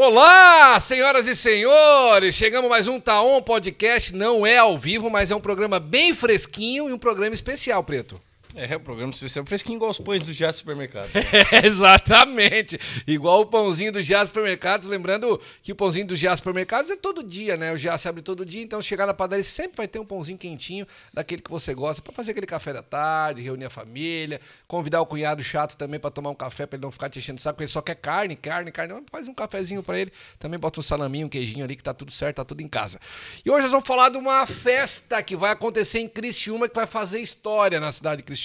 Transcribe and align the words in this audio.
Olá, 0.00 0.78
senhoras 0.78 1.26
e 1.26 1.34
senhores! 1.34 2.36
Chegamos 2.36 2.70
mais 2.70 2.86
um 2.86 3.00
Taon 3.00 3.42
Podcast. 3.42 4.14
Não 4.14 4.46
é 4.46 4.56
ao 4.56 4.78
vivo, 4.78 5.10
mas 5.10 5.32
é 5.32 5.34
um 5.34 5.40
programa 5.40 5.80
bem 5.80 6.14
fresquinho 6.14 6.88
e 6.88 6.92
um 6.92 6.98
programa 6.98 7.34
especial, 7.34 7.82
Preto. 7.82 8.22
É, 8.54 8.74
o 8.74 8.80
programa 8.80 9.12
especial 9.12 9.44
fresquinho 9.44 9.76
igual 9.76 9.90
os 9.90 9.98
pães 9.98 10.22
do 10.22 10.32
Jazz 10.32 10.56
Supermercado. 10.56 11.10
É, 11.52 11.66
exatamente. 11.66 12.78
Igual 13.06 13.42
o 13.42 13.46
pãozinho 13.46 13.92
do 13.92 14.02
Jazz 14.02 14.28
Supermercados. 14.28 14.86
Lembrando 14.86 15.40
que 15.62 15.72
o 15.72 15.76
pãozinho 15.76 16.06
do 16.06 16.16
Jazz 16.16 16.38
Supermercados 16.38 16.90
é 16.90 16.96
todo 16.96 17.22
dia, 17.22 17.56
né? 17.56 17.72
O 17.72 17.76
Jazz 17.76 18.06
abre 18.06 18.22
todo 18.22 18.44
dia, 18.44 18.62
então 18.62 18.80
chegar 18.80 19.06
na 19.06 19.14
padaria 19.14 19.44
sempre 19.44 19.76
vai 19.76 19.86
ter 19.86 19.98
um 19.98 20.04
pãozinho 20.04 20.38
quentinho, 20.38 20.86
daquele 21.12 21.42
que 21.42 21.50
você 21.50 21.74
gosta, 21.74 22.02
para 22.02 22.12
fazer 22.12 22.32
aquele 22.32 22.46
café 22.46 22.72
da 22.72 22.82
tarde, 22.82 23.42
reunir 23.42 23.66
a 23.66 23.70
família, 23.70 24.40
convidar 24.66 25.00
o 25.00 25.06
cunhado 25.06 25.42
chato 25.42 25.76
também 25.76 26.00
para 26.00 26.10
tomar 26.10 26.30
um 26.30 26.34
café, 26.34 26.66
para 26.66 26.76
ele 26.76 26.82
não 26.82 26.90
ficar 26.90 27.10
te 27.10 27.18
enchendo 27.18 27.38
o 27.38 27.42
saco, 27.42 27.56
porque 27.56 27.64
ele 27.64 27.70
só 27.70 27.82
quer 27.82 27.96
carne, 27.96 28.34
carne, 28.34 28.72
carne. 28.72 28.94
Faz 29.10 29.28
um 29.28 29.34
cafezinho 29.34 29.82
para 29.82 29.98
ele, 29.98 30.12
também 30.38 30.58
bota 30.58 30.80
um 30.80 30.82
salaminho, 30.82 31.26
um 31.26 31.30
queijinho 31.30 31.64
ali, 31.64 31.76
que 31.76 31.82
tá 31.82 31.94
tudo 31.94 32.10
certo, 32.10 32.36
tá 32.36 32.44
tudo 32.44 32.62
em 32.62 32.68
casa. 32.68 32.98
E 33.44 33.50
hoje 33.50 33.62
nós 33.62 33.70
vamos 33.70 33.86
falar 33.86 34.08
de 34.08 34.18
uma 34.18 34.46
festa 34.46 35.22
que 35.22 35.36
vai 35.36 35.52
acontecer 35.52 36.00
em 36.00 36.08
Criciúma, 36.08 36.68
que 36.68 36.74
vai 36.74 36.86
fazer 36.86 37.20
história 37.20 37.78
na 37.78 37.92
cidade 37.92 38.18
de 38.18 38.22
Criciúma. 38.24 38.37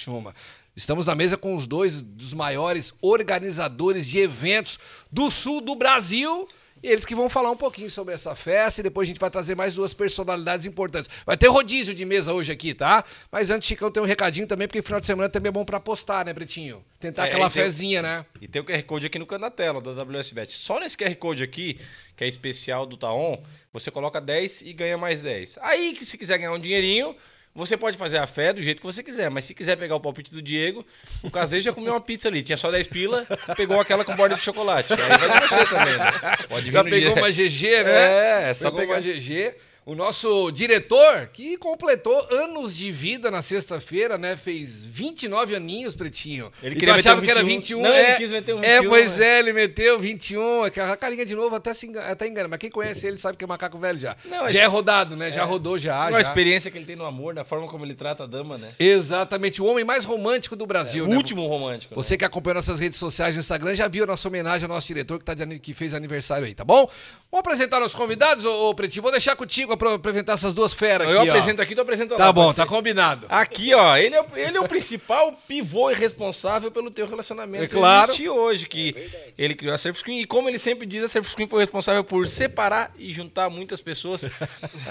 Estamos 0.76 1.06
na 1.06 1.14
mesa 1.14 1.36
com 1.36 1.54
os 1.54 1.66
dois 1.66 2.02
dos 2.02 2.32
maiores 2.32 2.92
organizadores 3.00 4.08
de 4.08 4.18
eventos 4.18 4.78
do 5.10 5.30
sul 5.30 5.60
do 5.60 5.76
Brasil. 5.76 6.48
E 6.82 6.88
eles 6.88 7.06
que 7.06 7.14
vão 7.14 7.30
falar 7.30 7.50
um 7.50 7.56
pouquinho 7.56 7.90
sobre 7.90 8.12
essa 8.12 8.36
festa 8.36 8.80
e 8.80 8.84
depois 8.84 9.06
a 9.06 9.08
gente 9.08 9.18
vai 9.18 9.30
trazer 9.30 9.54
mais 9.54 9.74
duas 9.74 9.94
personalidades 9.94 10.66
importantes. 10.66 11.08
Vai 11.24 11.34
ter 11.34 11.46
rodízio 11.46 11.94
de 11.94 12.04
mesa 12.04 12.34
hoje 12.34 12.52
aqui, 12.52 12.74
tá? 12.74 13.02
Mas 13.32 13.50
antes, 13.50 13.66
Chicão, 13.66 13.90
tem 13.90 14.02
um 14.02 14.06
recadinho 14.06 14.46
também, 14.46 14.68
porque 14.68 14.82
final 14.82 15.00
de 15.00 15.06
semana 15.06 15.30
também 15.30 15.48
é 15.48 15.52
bom 15.52 15.64
para 15.64 15.80
postar, 15.80 16.26
né, 16.26 16.34
Pretinho? 16.34 16.84
Tentar 17.00 17.24
É, 17.24 17.28
aquela 17.28 17.48
fezinha, 17.48 18.02
né? 18.02 18.26
E 18.38 18.46
tem 18.46 18.60
o 18.60 18.64
QR 18.66 18.82
Code 18.82 19.06
aqui 19.06 19.18
no 19.18 19.24
canto 19.24 19.40
da 19.40 19.50
tela 19.50 19.80
da 19.80 19.92
WSBet. 19.92 20.52
Só 20.52 20.78
nesse 20.78 20.94
QR 20.94 21.14
Code 21.16 21.42
aqui, 21.42 21.78
que 22.14 22.24
é 22.24 22.28
especial 22.28 22.84
do 22.84 22.98
Taon, 22.98 23.38
você 23.72 23.90
coloca 23.90 24.20
10 24.20 24.62
e 24.62 24.74
ganha 24.74 24.98
mais 24.98 25.22
10. 25.22 25.58
Aí 25.62 25.94
que 25.94 26.04
se 26.04 26.18
quiser 26.18 26.36
ganhar 26.36 26.52
um 26.52 26.58
dinheirinho, 26.58 27.16
você 27.54 27.76
pode 27.76 27.96
fazer 27.96 28.18
a 28.18 28.26
fé 28.26 28.52
do 28.52 28.60
jeito 28.60 28.80
que 28.80 28.86
você 28.86 29.02
quiser. 29.02 29.30
Mas 29.30 29.44
se 29.44 29.54
quiser 29.54 29.76
pegar 29.76 29.94
o 29.96 30.00
palpite 30.00 30.32
do 30.32 30.42
Diego, 30.42 30.84
o 31.22 31.30
caseiro 31.30 31.64
já 31.64 31.72
comeu 31.72 31.92
uma 31.92 32.00
pizza 32.00 32.28
ali. 32.28 32.42
Tinha 32.42 32.56
só 32.56 32.70
10 32.70 32.88
pila, 32.88 33.26
pegou 33.56 33.78
aquela 33.80 34.04
com 34.04 34.14
borda 34.16 34.34
de 34.36 34.42
chocolate. 34.42 34.92
Aí 34.92 34.98
vai 34.98 35.40
de 35.40 35.48
você 35.48 35.66
também, 35.66 35.96
né? 35.98 36.12
Pode 36.48 36.64
vir 36.66 36.72
Já 36.72 36.82
pegou 36.84 37.14
dia- 37.14 37.22
uma 37.22 37.30
GG, 37.30 37.84
né? 37.84 37.92
É, 37.92 38.50
é 38.50 38.54
só 38.54 38.70
pegou 38.70 38.80
pegar. 38.80 38.94
uma 38.94 39.00
GG. 39.00 39.54
O 39.86 39.94
nosso 39.94 40.50
diretor, 40.50 41.26
que 41.30 41.58
completou 41.58 42.26
anos 42.30 42.74
de 42.74 42.90
vida 42.90 43.30
na 43.30 43.42
sexta-feira, 43.42 44.16
né? 44.16 44.34
Fez 44.34 44.82
29 44.82 45.54
aninhos, 45.54 45.94
Pretinho. 45.94 46.50
Ele 46.62 46.74
E 46.74 46.76
tu 46.76 46.80
queria 46.80 46.94
achava 46.94 47.20
que 47.20 47.30
era 47.30 47.42
21. 47.42 47.54
21. 47.78 47.82
Não, 47.82 47.90
é, 47.90 48.08
ele 48.08 48.16
quis 48.16 48.30
meter 48.30 48.54
um 48.54 48.64
É, 48.64 48.76
21, 48.76 48.88
pois 48.88 49.18
né? 49.18 49.26
é, 49.26 49.38
ele 49.40 49.52
meteu 49.52 49.98
21. 49.98 50.64
Aquela 50.64 50.96
carinha 50.96 51.26
de 51.26 51.34
novo 51.34 51.54
até, 51.54 51.74
se 51.74 51.86
engana, 51.86 52.08
até 52.08 52.26
engana. 52.26 52.48
Mas 52.48 52.58
quem 52.60 52.70
conhece 52.70 53.06
ele 53.06 53.18
sabe 53.18 53.36
que 53.36 53.44
é 53.44 53.46
macaco 53.46 53.78
velho 53.78 54.00
já. 54.00 54.16
Não, 54.24 54.46
a 54.46 54.50
já 54.50 54.62
é 54.62 54.66
rodado, 54.66 55.16
né? 55.16 55.30
Já 55.30 55.44
rodou, 55.44 55.76
já. 55.76 56.04
a 56.04 56.12
já. 56.12 56.20
experiência 56.22 56.70
que 56.70 56.78
ele 56.78 56.86
tem 56.86 56.96
no 56.96 57.04
amor, 57.04 57.34
na 57.34 57.44
forma 57.44 57.68
como 57.68 57.84
ele 57.84 57.94
trata 57.94 58.22
a 58.24 58.26
dama, 58.26 58.56
né? 58.56 58.72
Exatamente, 58.78 59.60
o 59.60 59.66
homem 59.66 59.84
mais 59.84 60.06
romântico 60.06 60.56
do 60.56 60.66
Brasil, 60.66 61.04
o 61.04 61.08
né? 61.08 61.14
último 61.16 61.46
romântico. 61.46 61.94
né? 61.94 62.02
Você 62.02 62.16
que 62.16 62.24
acompanha 62.24 62.54
nossas 62.54 62.80
redes 62.80 62.98
sociais 62.98 63.34
no 63.34 63.40
Instagram 63.40 63.74
já 63.74 63.86
viu 63.86 64.04
a 64.04 64.06
nossa 64.06 64.26
homenagem 64.28 64.64
ao 64.64 64.74
nosso 64.74 64.86
diretor 64.86 65.18
que, 65.18 65.24
tá 65.26 65.34
de 65.34 65.58
que 65.58 65.74
fez 65.74 65.92
aniversário 65.92 66.46
aí, 66.46 66.54
tá 66.54 66.64
bom? 66.64 66.88
Vamos 67.30 67.46
apresentar 67.46 67.80
nossos 67.80 67.94
convidados, 67.94 68.46
ô, 68.46 68.70
ô 68.70 68.74
Pretinho? 68.74 69.02
Vou 69.02 69.12
deixar 69.12 69.36
contigo 69.36 69.73
pra 69.76 69.94
apresentar 69.94 70.34
essas 70.34 70.52
duas 70.52 70.72
feras 70.72 71.08
Eu 71.08 71.20
aqui, 71.20 71.28
ó. 71.28 71.32
apresento 71.32 71.62
aqui, 71.62 71.74
tu 71.74 71.80
apresenta 71.80 72.14
lá. 72.14 72.18
Tá 72.18 72.32
bom, 72.32 72.52
tá 72.52 72.66
combinado. 72.66 73.26
Aqui, 73.28 73.74
ó, 73.74 73.96
ele 73.96 74.14
é, 74.14 74.20
o- 74.22 74.26
ele 74.36 74.56
é 74.56 74.60
o 74.60 74.68
principal 74.68 75.32
pivô 75.48 75.90
e 75.90 75.94
responsável 75.94 76.70
pelo 76.70 76.90
teu 76.90 77.06
relacionamento 77.06 77.64
É 77.64 77.68
claro. 77.68 78.04
existir 78.10 78.28
hoje, 78.28 78.66
que 78.66 78.94
ele 79.38 79.54
criou 79.54 79.74
a 79.74 79.78
Surf 79.78 79.98
Screen 79.98 80.20
e 80.20 80.26
como 80.26 80.48
ele 80.48 80.58
sempre 80.58 80.86
diz, 80.86 81.02
a 81.02 81.08
Surf 81.08 81.30
Screen 81.30 81.48
foi 81.48 81.60
responsável 81.60 82.02
por 82.04 82.26
separar 82.28 82.92
e 82.98 83.12
juntar 83.12 83.48
muitas 83.50 83.80
pessoas. 83.80 84.24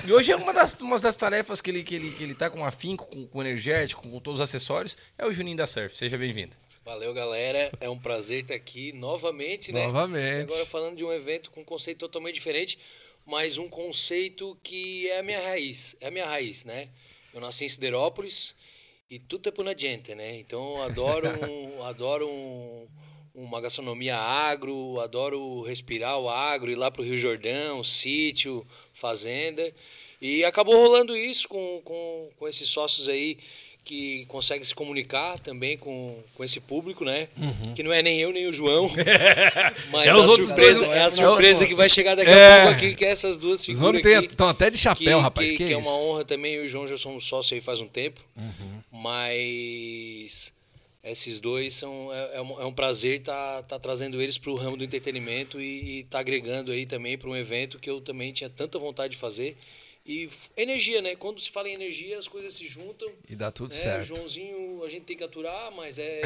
e 0.05 0.11
hoje 0.11 0.31
é 0.31 0.35
uma 0.35 0.53
das, 0.53 0.79
uma 0.81 0.97
das 0.99 1.15
tarefas 1.15 1.61
que 1.61 1.69
ele, 1.71 1.83
que, 1.83 1.95
ele, 1.95 2.11
que 2.11 2.23
ele 2.23 2.33
tá 2.35 2.49
com 2.49 2.63
afinco, 2.65 3.05
com, 3.07 3.25
com 3.27 3.41
energético, 3.41 4.01
com, 4.07 4.19
todos 4.19 4.39
os 4.39 4.43
acessórios, 4.43 4.95
é 5.17 5.25
o 5.25 5.31
Juninho 5.31 5.57
da 5.57 5.67
Surf. 5.67 5.95
Seja 5.97 6.17
bem-vindo. 6.17 6.55
Valeu, 6.85 7.13
galera. 7.13 7.71
É 7.79 7.89
um 7.89 7.97
prazer 7.97 8.41
estar 8.41 8.55
aqui 8.55 8.93
novamente, 8.99 9.71
né? 9.71 9.85
Novamente. 9.87 10.39
E 10.39 10.41
Agora 10.41 10.65
falando 10.65 10.97
de 10.97 11.03
um 11.05 11.13
evento 11.13 11.49
com 11.49 11.61
um 11.61 11.63
conceito 11.63 11.99
totalmente 11.99 12.35
diferente, 12.35 12.77
mas 13.25 13.57
um 13.57 13.69
conceito 13.69 14.57
que 14.61 15.09
é 15.09 15.19
a 15.19 15.23
minha 15.23 15.41
raiz. 15.41 15.95
É 16.01 16.07
a 16.07 16.11
minha 16.11 16.25
raiz, 16.25 16.65
né? 16.65 16.89
Eu 17.33 17.41
nasci 17.41 17.65
em 17.65 17.69
Siderópolis 17.69 18.55
e 19.09 19.19
tudo 19.19 19.49
é 19.49 19.51
por 19.51 19.65
na 19.65 19.75
gente, 19.75 20.13
né? 20.15 20.37
Então 20.37 20.77
eu 20.77 20.83
adoro, 20.83 21.27
um, 21.49 21.83
adoro 21.85 22.27
um, 22.27 22.87
uma 23.33 23.61
gastronomia 23.61 24.17
agro, 24.17 24.99
adoro 24.99 25.61
respirar 25.61 26.19
o 26.19 26.29
agro, 26.29 26.71
ir 26.71 26.75
lá 26.75 26.91
pro 26.91 27.03
Rio 27.03 27.17
Jordão, 27.17 27.83
sítio, 27.83 28.65
fazenda. 28.91 29.73
E 30.21 30.43
acabou 30.43 30.75
rolando 30.75 31.17
isso 31.17 31.47
com, 31.47 31.81
com, 31.83 32.29
com 32.37 32.47
esses 32.47 32.69
sócios 32.69 33.09
aí 33.09 33.37
que 33.83 34.25
conseguem 34.27 34.63
se 34.63 34.73
comunicar 34.73 35.37
também 35.39 35.77
com, 35.77 36.17
com 36.35 36.43
esse 36.43 36.61
público, 36.61 37.03
né? 37.03 37.27
Que 37.75 37.83
não 37.83 37.91
é 37.91 38.01
nem 38.01 38.19
eu 38.19 38.31
nem 38.31 38.47
o 38.47 38.53
João. 38.53 38.89
Mas 39.91 40.07
É 40.07 40.09
a 40.09 40.27
surpresa, 40.27 40.85
dois, 40.85 40.97
é 40.97 41.01
a 41.01 41.05
é 41.05 41.09
surpresa 41.09 41.67
que 41.67 41.75
vai 41.75 41.89
chegar 41.89 42.15
daqui 42.15 42.31
É. 42.31 42.61
a 42.61 42.65
pouco 42.65 42.75
aqui, 42.77 42.95
que 42.95 43.03
é 43.03 43.09
essas 43.09 43.37
duas 43.37 43.65
figuras 43.65 44.03
aqui. 44.05 44.25
estão 44.27 44.47
até 44.47 44.69
de 44.69 44.77
chapéu, 44.77 45.19
rapaz. 45.19 45.51
Que, 45.51 45.57
que, 45.57 45.65
que 45.65 45.73
é 45.73 45.79
isso? 45.79 45.87
uma 45.87 45.97
honra 45.97 46.23
também. 46.23 46.53
Eu 46.53 46.63
e 46.63 46.65
o 46.67 46.69
João 46.69 46.87
já 46.87 46.97
somos 46.97 47.25
sócios 47.25 47.53
aí 47.53 47.61
faz 47.61 47.81
um 47.81 47.87
tempo. 47.87 48.21
Uhum. 48.37 48.81
Mas 48.91 50.53
esses 51.03 51.39
dois 51.39 51.73
são. 51.73 52.09
É, 52.13 52.37
é 52.37 52.41
um, 52.41 52.61
é 52.61 52.65
um 52.65 52.73
prazer 52.73 53.19
estar 53.19 53.63
tá, 53.63 53.77
trazendo 53.77 54.21
eles 54.21 54.37
para 54.37 54.49
o 54.51 54.55
ramo 54.55 54.77
do 54.77 54.83
entretenimento 54.83 55.59
e 55.59 55.99
estar 56.01 56.19
agregando 56.19 56.71
aí 56.71 56.85
também 56.85 57.17
para 57.17 57.29
um 57.29 57.35
evento 57.35 57.77
que 57.77 57.89
eu 57.89 57.99
também 57.99 58.31
tinha 58.31 58.49
tanta 58.49 58.79
vontade 58.79 59.13
de 59.13 59.19
fazer. 59.19 59.57
E 60.05 60.29
energia, 60.57 61.01
né? 61.01 61.15
Quando 61.15 61.39
se 61.39 61.49
fala 61.49 61.69
em 61.69 61.73
energia, 61.73 62.19
as 62.19 62.27
coisas 62.27 62.53
se 62.53 62.67
juntam. 62.67 63.09
E 63.29 63.35
dá 63.37 63.49
tudo 63.51 63.71
né? 63.71 63.77
O 63.79 63.81
certo. 63.81 64.03
Joãozinho 64.03 64.83
a 64.83 64.89
gente 64.89 65.03
tem 65.05 65.15
que 65.15 65.23
aturar, 65.23 65.71
mas 65.71 65.97
é 65.97 66.21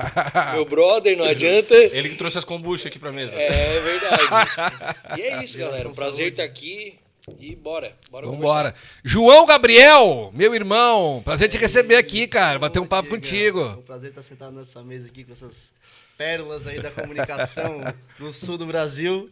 meu 0.54 0.64
brother, 0.64 1.14
não 1.16 1.26
adianta. 1.26 1.74
Ele 1.74 2.08
que 2.08 2.16
trouxe 2.16 2.38
as 2.38 2.44
kombucha 2.44 2.88
aqui 2.88 2.98
pra 2.98 3.12
mesa. 3.12 3.34
É 3.36 3.80
verdade. 3.80 5.18
E 5.18 5.22
é 5.22 5.42
isso, 5.42 5.58
galera. 5.58 5.88
Um 5.88 5.94
prazer 5.94 6.28
estar 6.28 6.44
aqui. 6.44 6.98
E 7.38 7.54
bora. 7.54 7.94
Bora 8.10 8.26
Vambora. 8.26 8.74
João 9.04 9.44
Gabriel, 9.44 10.30
meu 10.32 10.54
irmão. 10.54 11.20
Prazer 11.22 11.50
te 11.50 11.58
receber 11.58 11.96
aqui, 11.96 12.26
cara. 12.26 12.58
Bater 12.58 12.78
um 12.80 12.86
papo 12.86 13.08
É 13.08 13.12
um 13.12 13.14
contigo. 13.16 13.82
prazer 13.86 14.08
estar 14.08 14.22
sentado 14.22 14.52
nessa 14.56 14.82
mesa 14.82 15.06
aqui 15.06 15.24
com 15.24 15.32
essas 15.34 15.74
pérolas 16.16 16.66
aí 16.66 16.80
da 16.80 16.90
comunicação 16.90 17.80
no 18.18 18.32
sul 18.32 18.56
do 18.56 18.64
Brasil. 18.64 19.28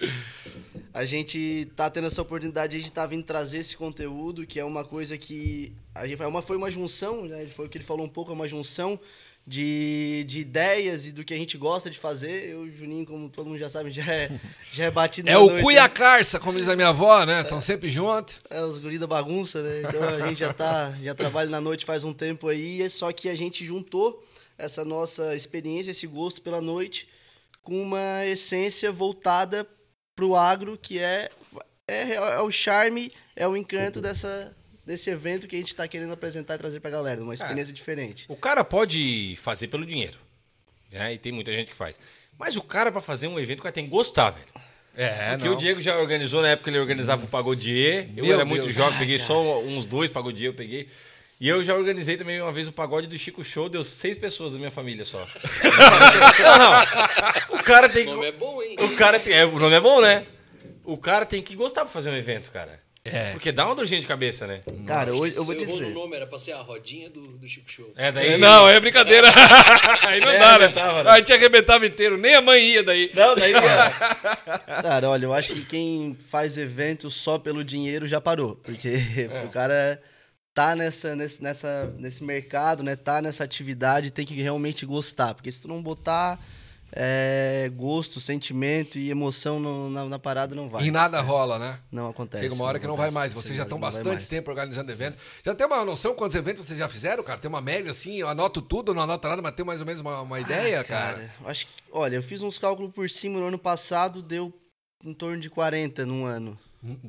A 0.96 1.04
gente 1.04 1.70
tá 1.76 1.90
tendo 1.90 2.06
essa 2.06 2.22
oportunidade 2.22 2.80
de 2.80 2.86
estar 2.86 3.04
vindo 3.06 3.22
trazer 3.22 3.58
esse 3.58 3.76
conteúdo, 3.76 4.46
que 4.46 4.58
é 4.58 4.64
uma 4.64 4.82
coisa 4.82 5.18
que 5.18 5.70
a 5.94 6.06
gente 6.06 6.22
é 6.22 6.26
uma 6.26 6.40
foi 6.40 6.56
uma 6.56 6.70
junção, 6.70 7.26
né? 7.26 7.46
Foi 7.54 7.66
o 7.66 7.68
que 7.68 7.76
ele 7.76 7.84
falou 7.84 8.06
um 8.06 8.08
pouco, 8.08 8.30
é 8.30 8.34
uma 8.34 8.48
junção 8.48 8.98
de, 9.46 10.24
de 10.26 10.40
ideias 10.40 11.04
e 11.04 11.12
do 11.12 11.22
que 11.22 11.34
a 11.34 11.36
gente 11.36 11.58
gosta 11.58 11.90
de 11.90 11.98
fazer. 11.98 12.48
Eu, 12.48 12.66
e 12.66 12.70
o 12.70 12.74
Juninho, 12.74 13.04
como 13.04 13.28
todo 13.28 13.46
mundo 13.46 13.58
já 13.58 13.68
sabe, 13.68 13.90
já 13.90 14.10
é, 14.10 14.40
já 14.72 14.84
é 14.84 14.90
batido 14.90 15.28
É 15.28 15.36
o 15.36 15.48
noite, 15.48 15.64
Cuia 15.64 15.82
né? 15.82 15.88
Carça, 15.90 16.40
como 16.40 16.56
diz 16.56 16.66
a 16.66 16.74
minha 16.74 16.88
avó, 16.88 17.26
né? 17.26 17.42
Estão 17.42 17.60
sempre 17.60 17.90
juntos. 17.90 18.40
É, 18.48 18.62
os 18.62 18.78
guri 18.78 18.98
da 18.98 19.06
bagunça, 19.06 19.62
né? 19.62 19.82
Então 19.86 20.02
a 20.02 20.26
gente 20.26 20.38
já 20.38 20.54
tá, 20.54 20.96
já 21.02 21.14
trabalha 21.14 21.50
na 21.50 21.60
noite 21.60 21.84
faz 21.84 22.04
um 22.04 22.14
tempo 22.14 22.48
aí, 22.48 22.80
é 22.80 22.88
só 22.88 23.12
que 23.12 23.28
a 23.28 23.34
gente 23.34 23.66
juntou 23.66 24.26
essa 24.56 24.82
nossa 24.82 25.36
experiência, 25.36 25.90
esse 25.90 26.06
gosto 26.06 26.40
pela 26.40 26.62
noite, 26.62 27.06
com 27.62 27.82
uma 27.82 28.24
essência 28.24 28.90
voltada 28.90 29.68
pro 30.16 30.34
agro, 30.34 30.78
que 30.80 30.98
é, 30.98 31.30
é, 31.86 32.14
é 32.14 32.40
o 32.40 32.50
charme, 32.50 33.12
é 33.36 33.46
o 33.46 33.56
encanto 33.56 34.00
dessa, 34.00 34.56
desse 34.84 35.10
evento 35.10 35.46
que 35.46 35.54
a 35.54 35.58
gente 35.58 35.68
está 35.68 35.86
querendo 35.86 36.12
apresentar 36.12 36.54
e 36.54 36.58
trazer 36.58 36.80
pra 36.80 36.90
galera, 36.90 37.22
uma 37.22 37.34
experiência 37.34 37.72
diferente. 37.72 38.24
O 38.28 38.34
cara 38.34 38.64
pode 38.64 39.38
fazer 39.42 39.68
pelo 39.68 39.84
dinheiro. 39.84 40.18
Né? 40.90 41.14
E 41.14 41.18
tem 41.18 41.30
muita 41.30 41.52
gente 41.52 41.70
que 41.70 41.76
faz. 41.76 42.00
Mas 42.38 42.56
o 42.56 42.62
cara, 42.62 42.90
pra 42.90 43.02
fazer 43.02 43.28
um 43.28 43.38
evento, 43.38 43.60
o 43.60 43.62
cara 43.62 43.72
tem 43.72 43.84
que 43.84 43.90
gostar, 43.90 44.30
velho. 44.30 44.46
É, 44.96 45.36
Porque 45.36 45.48
o 45.50 45.56
Diego 45.56 45.78
já 45.82 45.98
organizou 45.98 46.40
na 46.40 46.48
época 46.48 46.64
que 46.64 46.70
ele 46.70 46.80
organizava 46.80 47.22
o 47.22 47.28
Pagodier. 47.28 48.08
Eu 48.16 48.24
Meu 48.24 48.32
era 48.32 48.46
muito 48.46 48.64
Deus. 48.64 48.74
jovem, 48.74 48.98
peguei 48.98 49.18
só 49.18 49.60
uns 49.60 49.84
dois 49.84 50.10
Pagodier, 50.10 50.48
eu 50.48 50.54
peguei. 50.54 50.88
E 51.38 51.48
eu 51.48 51.62
já 51.62 51.74
organizei 51.74 52.16
também 52.16 52.40
uma 52.40 52.50
vez 52.50 52.66
o 52.66 52.72
pagode 52.72 53.06
do 53.08 53.18
Chico 53.18 53.44
Show, 53.44 53.68
deu 53.68 53.84
seis 53.84 54.16
pessoas 54.16 54.52
da 54.52 54.58
minha 54.58 54.70
família 54.70 55.04
só. 55.04 55.18
não, 56.42 56.58
não. 56.58 57.60
O 57.60 57.62
cara 57.62 57.90
tem 57.90 58.08
O 58.08 58.12
nome 58.12 58.26
é 58.26 58.32
bom, 58.32 58.62
hein? 58.62 58.65
O 58.86 58.96
cara 58.96 59.18
tem. 59.20 59.32
É, 59.32 59.44
o 59.44 59.58
nome 59.58 59.74
é 59.74 59.80
bom, 59.80 60.00
né? 60.00 60.26
O 60.84 60.96
cara 60.96 61.26
tem 61.26 61.42
que 61.42 61.54
gostar 61.56 61.82
pra 61.82 61.90
fazer 61.90 62.10
um 62.10 62.16
evento, 62.16 62.50
cara. 62.50 62.78
É. 63.04 63.30
Porque 63.32 63.52
dá 63.52 63.64
uma 63.66 63.74
dorzinha 63.76 64.00
de 64.00 64.06
cabeça, 64.06 64.48
né? 64.48 64.62
Cara, 64.84 65.14
hoje 65.14 65.36
eu 65.36 65.44
vou 65.44 65.54
te 65.54 65.62
errou 65.62 65.76
no 65.76 65.82
dizer. 65.82 65.94
nome, 65.94 66.16
era 66.16 66.26
pra 66.26 66.40
ser 66.40 66.52
a 66.54 66.60
rodinha 66.60 67.08
do, 67.08 67.38
do 67.38 67.46
Chico 67.46 67.70
Show. 67.70 67.92
É, 67.96 68.10
daí. 68.10 68.36
Não, 68.36 68.68
é 68.68 68.80
brincadeira. 68.80 69.28
Aí 70.02 70.18
não 70.18 70.28
É, 70.32 70.38
dá, 70.40 70.58
né? 70.58 70.68
né? 70.68 71.10
A 71.10 71.18
gente 71.18 71.32
arrebentava 71.32 71.86
inteiro, 71.86 72.16
nem 72.18 72.34
a 72.34 72.40
mãe 72.40 72.60
ia 72.64 72.82
daí. 72.82 73.08
Não, 73.14 73.36
daí 73.36 73.52
não. 73.52 73.62
Cara, 74.82 75.08
olha, 75.10 75.26
eu 75.26 75.32
acho 75.32 75.54
que 75.54 75.64
quem 75.64 76.16
faz 76.28 76.58
evento 76.58 77.08
só 77.08 77.38
pelo 77.38 77.62
dinheiro 77.62 78.08
já 78.08 78.20
parou. 78.20 78.56
Porque 78.56 78.98
o 79.44 79.50
cara 79.50 80.02
tá 80.52 80.74
nessa, 80.74 81.14
nesse, 81.14 81.40
nessa, 81.40 81.94
nesse 81.98 82.24
mercado, 82.24 82.82
né? 82.82 82.96
Tá 82.96 83.22
nessa 83.22 83.44
atividade, 83.44 84.10
tem 84.10 84.26
que 84.26 84.34
realmente 84.34 84.84
gostar. 84.84 85.32
Porque 85.34 85.52
se 85.52 85.60
tu 85.62 85.68
não 85.68 85.80
botar, 85.80 86.40
é, 86.92 87.70
gosto, 87.74 88.20
sentimento 88.20 88.98
e 88.98 89.10
emoção 89.10 89.58
no- 89.60 89.90
na, 89.90 90.04
na 90.06 90.18
parada 90.18 90.54
não 90.54 90.68
vai. 90.68 90.84
E 90.84 90.90
nada 90.90 91.20
rola, 91.20 91.58
né? 91.58 91.78
Não 91.90 92.08
acontece. 92.08 92.42
Chega 92.44 92.54
uma 92.54 92.64
hora 92.64 92.78
que 92.78 92.86
não 92.86 92.96
vai 92.96 93.10
mais. 93.10 93.32
Vocês 93.32 93.56
já 93.56 93.64
estão 93.64 93.76
não 93.78 93.82
bastante 93.82 94.26
tempo 94.26 94.50
organizando 94.50 94.90
evento. 94.90 95.16
Já 95.44 95.54
tem 95.54 95.66
uma 95.66 95.84
noção 95.84 96.14
quantos 96.14 96.36
eventos 96.36 96.66
vocês 96.66 96.78
já 96.78 96.88
fizeram, 96.88 97.22
cara? 97.22 97.38
Tem 97.38 97.48
uma 97.48 97.60
média 97.60 97.90
assim, 97.90 98.16
eu 98.16 98.28
anoto 98.28 98.62
tudo, 98.62 98.94
não 98.94 99.02
anoto 99.02 99.28
nada, 99.28 99.42
mas 99.42 99.54
tem 99.54 99.64
mais 99.64 99.80
ou 99.80 99.86
menos 99.86 100.00
uma, 100.00 100.20
uma 100.22 100.40
ideia, 100.40 100.82
cara? 100.84 101.30
eu 101.40 101.48
acho 101.48 101.66
que, 101.66 101.72
olha, 101.92 102.16
eu 102.16 102.22
fiz 102.22 102.40
uns 102.42 102.58
cálculos 102.58 102.92
por 102.92 103.08
cima 103.10 103.38
no 103.40 103.46
ano 103.46 103.58
passado, 103.58 104.22
deu 104.22 104.52
em 105.04 105.12
torno 105.12 105.38
de 105.40 105.50
40 105.50 106.06
num 106.06 106.24
ano. 106.24 106.58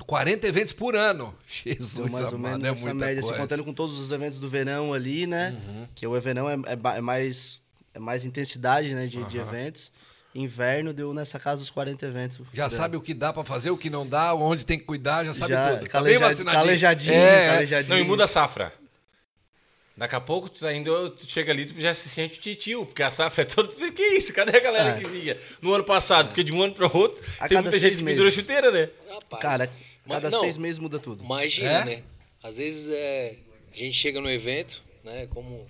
40 0.06 0.48
eventos 0.48 0.74
por 0.74 0.96
ano. 0.96 1.36
Jesus, 1.48 1.94
Deu 1.94 2.10
mais 2.10 2.32
ou 2.34 2.40
menos 2.40 2.66
é 2.66 2.72
essa 2.72 2.94
média, 2.94 3.20
assim, 3.20 3.30
coisa. 3.30 3.44
contando 3.44 3.64
com 3.64 3.74
todos 3.74 4.00
os 4.00 4.12
eventos 4.12 4.40
do 4.40 4.50
verão 4.50 4.92
ali, 4.94 5.28
né? 5.28 5.56
Que 5.94 6.08
o 6.08 6.20
verão 6.20 6.50
é, 6.50 6.56
é 6.56 6.98
é 6.98 7.02
mais, 7.02 7.60
é 7.98 8.00
mais 8.00 8.24
intensidade 8.24 8.94
né, 8.94 9.08
de, 9.08 9.24
de 9.26 9.38
eventos. 9.38 9.92
Inverno 10.36 10.94
deu 10.94 11.14
nessa 11.16 11.40
casa 11.40 11.58
dos 11.60 11.72
40 11.72 12.06
eventos. 12.06 12.40
Já 12.54 12.68
Deu. 12.68 12.78
sabe 12.78 12.96
o 12.96 13.02
que 13.02 13.14
dá 13.14 13.34
pra 13.34 13.44
fazer, 13.44 13.72
o 13.72 13.78
que 13.78 13.90
não 13.90 14.08
dá, 14.08 14.36
onde 14.36 14.66
tem 14.66 14.78
que 14.78 14.86
cuidar, 14.86 15.26
já 15.26 15.34
sabe 15.34 15.54
Já, 15.54 15.64
tudo. 15.70 15.76
Tá 15.76 15.80
bem 15.82 15.90
caleja- 15.90 16.20
vacinadinho. 16.20 16.62
calejadinho, 16.64 17.14
É, 17.16 17.48
calejadinho. 17.48 17.96
Não, 17.98 18.04
e 18.04 18.08
muda 18.08 18.26
a 18.26 18.28
safra. 18.28 18.72
Daqui 19.96 20.14
a 20.14 20.22
pouco, 20.22 20.48
tu 20.48 20.60
tá 20.60 20.72
indo, 20.72 21.10
tu 21.10 21.26
chega 21.28 21.52
ali, 21.52 21.66
tu 21.66 21.82
já 21.82 21.92
se 21.96 22.08
sente 22.08 22.40
titio, 22.40 22.86
porque 22.86 23.02
a 23.02 23.10
safra 23.10 23.42
é 23.42 23.46
toda. 23.46 23.70
Que 23.92 24.04
isso? 24.20 24.32
Cadê 24.32 24.56
a 24.58 24.60
galera 24.60 24.90
É. 24.90 25.00
que 25.00 25.08
vinha 25.08 25.36
no 25.60 25.74
ano 25.74 25.84
passado? 25.84 26.28
Porque 26.28 26.44
de 26.44 26.54
um 26.54 26.62
ano 26.62 26.76
para 26.76 26.86
outro, 26.86 27.20
A 27.40 27.48
tem 27.48 27.58
cada 27.58 27.64
muita 27.64 27.72
seis 27.72 27.82
gente 27.82 27.96
que 27.98 28.06
pendura 28.06 28.26
meses. 28.26 28.40
chuteira, 28.40 28.72
né? 28.72 28.90
Rapaz, 29.10 29.42
Cara, 29.42 29.72
mas 30.06 30.18
cada 30.22 30.30
não, 30.30 30.40
seis 30.42 30.56
meses 30.60 30.78
muda 30.78 31.00
tudo. 31.00 31.24
Imagina, 31.24 31.72
É? 31.72 31.86
né? 31.86 32.04
Às 32.44 32.58
vezes 32.58 32.92
é, 32.92 33.38
a 33.74 33.76
gente 33.76 33.94
chega 33.96 34.22
no 34.22 34.30
evento, 34.30 34.84
né? 35.04 35.26
Como 35.34 35.66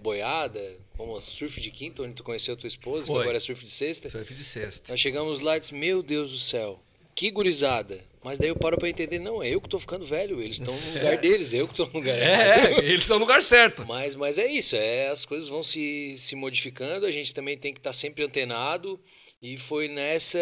boiada, 0.00 0.60
como 0.96 1.20
surf 1.20 1.60
de 1.60 1.70
quinta, 1.70 2.02
onde 2.02 2.14
tu 2.14 2.22
conheceu 2.22 2.54
a 2.54 2.56
tua 2.56 2.68
esposa, 2.68 3.06
Foi. 3.06 3.16
que 3.16 3.22
agora 3.22 3.36
é 3.36 3.40
surf 3.40 3.64
de 3.64 3.70
sexta. 3.70 4.08
Surf 4.08 4.34
de 4.34 4.44
sexta. 4.44 4.90
Nós 4.90 5.00
chegamos 5.00 5.40
lá 5.40 5.56
e 5.56 5.60
disse, 5.60 5.74
meu 5.74 6.02
Deus 6.02 6.32
do 6.32 6.38
céu, 6.38 6.80
que 7.14 7.30
gurizada. 7.30 8.02
Mas 8.22 8.38
daí 8.38 8.50
eu 8.50 8.56
paro 8.56 8.76
pra 8.76 8.88
entender, 8.88 9.18
não, 9.18 9.42
é 9.42 9.48
eu 9.48 9.60
que 9.60 9.68
tô 9.68 9.78
ficando 9.78 10.04
velho, 10.04 10.42
eles 10.42 10.56
estão 10.56 10.74
no 10.78 10.92
lugar 10.92 11.16
deles, 11.20 11.54
eu 11.54 11.66
que 11.66 11.74
tô 11.74 11.86
no 11.86 11.92
lugar 11.94 12.18
errado. 12.18 12.80
É, 12.80 12.84
eles 12.84 13.06
são 13.06 13.18
no 13.18 13.24
lugar 13.24 13.42
certo. 13.42 13.86
Mas, 13.86 14.14
mas 14.14 14.38
é 14.38 14.46
isso, 14.46 14.76
é, 14.76 15.08
as 15.08 15.24
coisas 15.24 15.48
vão 15.48 15.62
se, 15.62 16.16
se 16.18 16.36
modificando, 16.36 17.06
a 17.06 17.10
gente 17.10 17.32
também 17.32 17.56
tem 17.56 17.72
que 17.72 17.80
estar 17.80 17.92
sempre 17.92 18.24
antenado. 18.24 19.00
E 19.42 19.56
foi 19.56 19.88
nessa, 19.88 20.38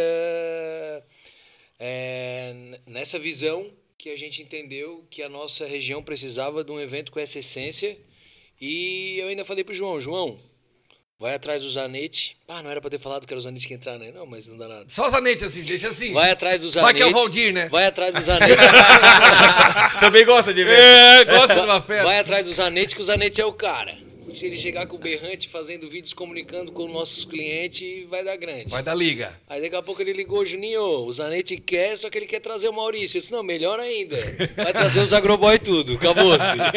é, 1.78 2.52
nessa 2.84 3.16
visão 3.16 3.70
que 3.96 4.10
a 4.10 4.16
gente 4.16 4.42
entendeu 4.42 5.04
que 5.08 5.22
a 5.22 5.28
nossa 5.28 5.66
região 5.66 6.02
precisava 6.02 6.64
de 6.64 6.72
um 6.72 6.80
evento 6.80 7.12
com 7.12 7.20
essa 7.20 7.38
essência. 7.38 7.96
E 8.60 9.18
eu 9.20 9.28
ainda 9.28 9.44
falei 9.44 9.62
pro 9.62 9.74
João, 9.74 10.00
João, 10.00 10.38
vai 11.18 11.34
atrás 11.34 11.62
do 11.62 11.70
Zanetti. 11.70 12.36
Ah, 12.48 12.62
não 12.62 12.70
era 12.70 12.80
pra 12.80 12.90
ter 12.90 12.98
falado 12.98 13.26
que 13.26 13.32
era 13.32 13.38
o 13.38 13.40
Zanetti 13.42 13.66
que 13.68 13.74
ia 13.74 13.76
entrar, 13.76 13.98
né? 13.98 14.10
Não, 14.12 14.26
mas 14.26 14.48
não 14.48 14.56
dá 14.56 14.66
nada. 14.68 14.84
Só 14.88 15.06
os 15.06 15.14
anetes 15.14 15.44
assim, 15.44 15.62
deixa 15.62 15.88
assim. 15.88 16.12
Vai 16.12 16.30
atrás 16.30 16.62
do 16.62 16.70
Vai 16.70 16.82
Zanetti. 16.82 16.96
que 16.96 17.02
é 17.02 17.06
o 17.06 17.12
Valdir, 17.12 17.52
né? 17.52 17.68
Vai 17.68 17.86
atrás 17.86 18.14
do 18.14 18.22
Zanetti. 18.22 18.64
Também 20.00 20.24
gosta 20.26 20.52
de 20.52 20.64
ver. 20.64 20.78
É, 20.78 21.24
gosta 21.24 21.54
de 21.54 21.60
uma 21.60 21.80
festa. 21.82 22.04
Vai 22.04 22.18
atrás 22.18 22.44
do 22.46 22.52
Zanetti, 22.52 22.96
que 22.96 23.02
o 23.02 23.04
Zanetti 23.04 23.40
é 23.40 23.46
o 23.46 23.52
cara. 23.52 23.96
Se 24.32 24.46
ele 24.46 24.56
chegar 24.56 24.86
com 24.86 24.96
o 24.96 24.98
berrante, 24.98 25.48
fazendo 25.48 25.88
vídeos, 25.88 26.12
comunicando 26.12 26.72
com 26.72 26.86
nossos 26.88 27.24
clientes, 27.24 28.08
vai 28.08 28.22
dar 28.22 28.36
grande. 28.36 28.68
Vai 28.68 28.82
dar 28.82 28.94
liga. 28.94 29.38
Aí 29.48 29.60
daqui 29.60 29.76
a 29.76 29.82
pouco 29.82 30.00
ele 30.02 30.12
ligou, 30.12 30.44
Juninho, 30.44 30.82
o 30.82 31.12
Zanetti 31.12 31.56
quer, 31.56 31.96
só 31.96 32.10
que 32.10 32.18
ele 32.18 32.26
quer 32.26 32.40
trazer 32.40 32.68
o 32.68 32.72
Maurício. 32.72 33.16
Eu 33.16 33.20
disse, 33.20 33.32
não, 33.32 33.42
melhor 33.42 33.80
ainda. 33.80 34.16
Vai 34.56 34.72
trazer 34.72 35.00
os 35.00 35.12
agroboy 35.12 35.58
tudo, 35.58 35.94
acabou-se. 35.94 36.58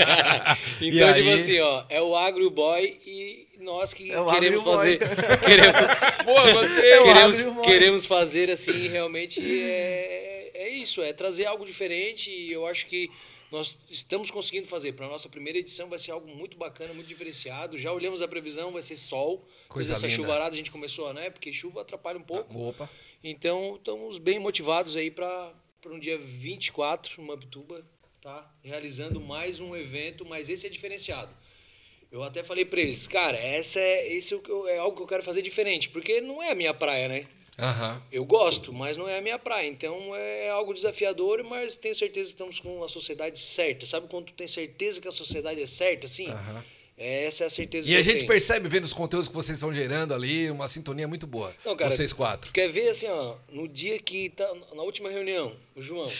Então, 0.81 1.07
aí? 1.07 1.13
tipo 1.13 1.29
assim, 1.29 1.59
ó, 1.59 1.83
é 1.89 2.01
o 2.01 2.15
agroboy 2.15 2.97
e 3.05 3.47
nós 3.61 3.93
que 3.93 4.11
É 4.11 4.19
o 4.19 4.25
queremos 4.25 4.63
fazer. 4.63 4.99
Queremos, 5.45 5.73
Boa, 6.25 6.53
você. 6.53 6.87
É 6.87 7.03
queremos, 7.03 7.45
queremos 7.63 8.05
fazer 8.05 8.49
assim, 8.49 8.87
realmente 8.87 9.39
é, 9.41 10.51
é 10.53 10.69
isso, 10.69 11.01
é 11.01 11.13
trazer 11.13 11.45
algo 11.45 11.65
diferente 11.65 12.31
e 12.31 12.51
eu 12.51 12.65
acho 12.65 12.87
que 12.87 13.09
nós 13.51 13.77
estamos 13.89 14.31
conseguindo 14.31 14.67
fazer. 14.67 14.93
Para 14.93 15.05
a 15.05 15.09
nossa 15.09 15.27
primeira 15.27 15.59
edição 15.59 15.89
vai 15.89 15.99
ser 15.99 16.11
algo 16.11 16.27
muito 16.35 16.57
bacana, 16.57 16.93
muito 16.93 17.07
diferenciado. 17.07 17.77
Já 17.77 17.91
olhamos 17.91 18.21
a 18.21 18.27
previsão, 18.27 18.71
vai 18.71 18.81
ser 18.81 18.95
sol. 18.95 19.45
Coisa 19.67 19.93
dessa 19.93 20.07
linda. 20.07 20.15
chuvarada 20.15 20.53
a 20.53 20.57
gente 20.57 20.71
começou, 20.71 21.13
né? 21.13 21.29
Porque 21.29 21.51
chuva 21.51 21.81
atrapalha 21.81 22.17
um 22.17 22.23
pouco. 22.23 22.57
Opa. 22.69 22.89
Então, 23.23 23.75
estamos 23.75 24.17
bem 24.17 24.39
motivados 24.39 24.95
aí 24.95 25.11
para 25.11 25.53
um 25.87 25.99
dia 25.99 26.17
24 26.17 27.21
no 27.21 27.27
Mampituba, 27.27 27.85
tá? 28.21 28.49
Realizando 28.63 29.19
mais 29.19 29.59
um 29.59 29.75
evento, 29.75 30.25
mas 30.25 30.49
esse 30.49 30.65
é 30.65 30.69
diferenciado. 30.69 31.35
Eu 32.11 32.23
até 32.23 32.43
falei 32.43 32.65
para 32.65 32.81
eles, 32.81 33.07
cara, 33.07 33.37
essa 33.37 33.79
é, 33.79 34.13
esse 34.13 34.33
é, 34.33 34.37
o 34.37 34.41
que 34.41 34.49
eu- 34.49 34.67
é 34.67 34.77
algo 34.79 34.97
que 34.97 35.01
eu 35.03 35.07
quero 35.07 35.23
fazer 35.23 35.41
diferente, 35.41 35.87
porque 35.89 36.19
não 36.19 36.43
é 36.43 36.51
a 36.51 36.55
minha 36.55 36.73
praia, 36.73 37.07
né? 37.07 37.25
Aham. 37.59 38.01
Eu 38.11 38.25
gosto, 38.25 38.73
mas 38.73 38.97
não 38.97 39.07
é 39.07 39.17
a 39.19 39.21
minha 39.21 39.37
praia. 39.37 39.67
Então 39.67 40.15
é 40.15 40.49
algo 40.49 40.73
desafiador, 40.73 41.43
mas 41.43 41.75
tenho 41.77 41.93
certeza 41.95 42.25
que 42.29 42.33
estamos 42.33 42.59
com 42.59 42.83
a 42.83 42.89
sociedade 42.89 43.39
certa. 43.39 43.85
Sabe 43.85 44.07
quando 44.07 44.25
tu 44.27 44.33
tem 44.33 44.47
certeza 44.47 44.99
que 45.01 45.07
a 45.07 45.11
sociedade 45.11 45.61
é 45.61 45.65
certa, 45.65 46.05
assim? 46.05 46.27
Essa 46.97 47.43
é 47.45 47.47
a 47.47 47.49
certeza 47.49 47.87
E 47.87 47.91
que 47.91 47.95
a 47.95 47.99
eu 47.99 48.03
gente 48.03 48.15
tenho. 48.17 48.27
percebe 48.27 48.69
vendo 48.69 48.85
os 48.85 48.93
conteúdos 48.93 49.27
que 49.27 49.33
vocês 49.33 49.57
estão 49.57 49.73
gerando 49.73 50.13
ali, 50.13 50.51
uma 50.51 50.67
sintonia 50.67 51.07
muito 51.07 51.25
boa. 51.25 51.53
Não, 51.65 51.75
cara, 51.75 51.89
vocês 51.89 52.13
quatro. 52.13 52.51
Quer 52.51 52.67
ver 52.69 52.89
assim, 52.89 53.07
ó, 53.07 53.35
no 53.49 53.67
dia 53.67 53.97
que 53.99 54.29
tá 54.29 54.47
na 54.75 54.83
última 54.83 55.09
reunião, 55.09 55.55
o 55.75 55.81
João. 55.81 56.11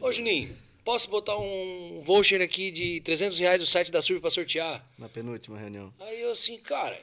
Ô, 0.00 0.12
Juninho, 0.12 0.56
posso 0.84 1.08
botar 1.10 1.36
um 1.36 2.02
voucher 2.04 2.40
aqui 2.40 2.70
de 2.70 3.00
300 3.00 3.36
reais 3.38 3.60
do 3.60 3.66
site 3.66 3.90
da 3.90 4.00
Surf 4.00 4.20
pra 4.20 4.30
sortear? 4.30 4.84
Na 4.96 5.08
penúltima 5.08 5.58
reunião. 5.58 5.92
Aí 6.00 6.20
eu 6.22 6.30
assim, 6.30 6.56
cara, 6.58 6.96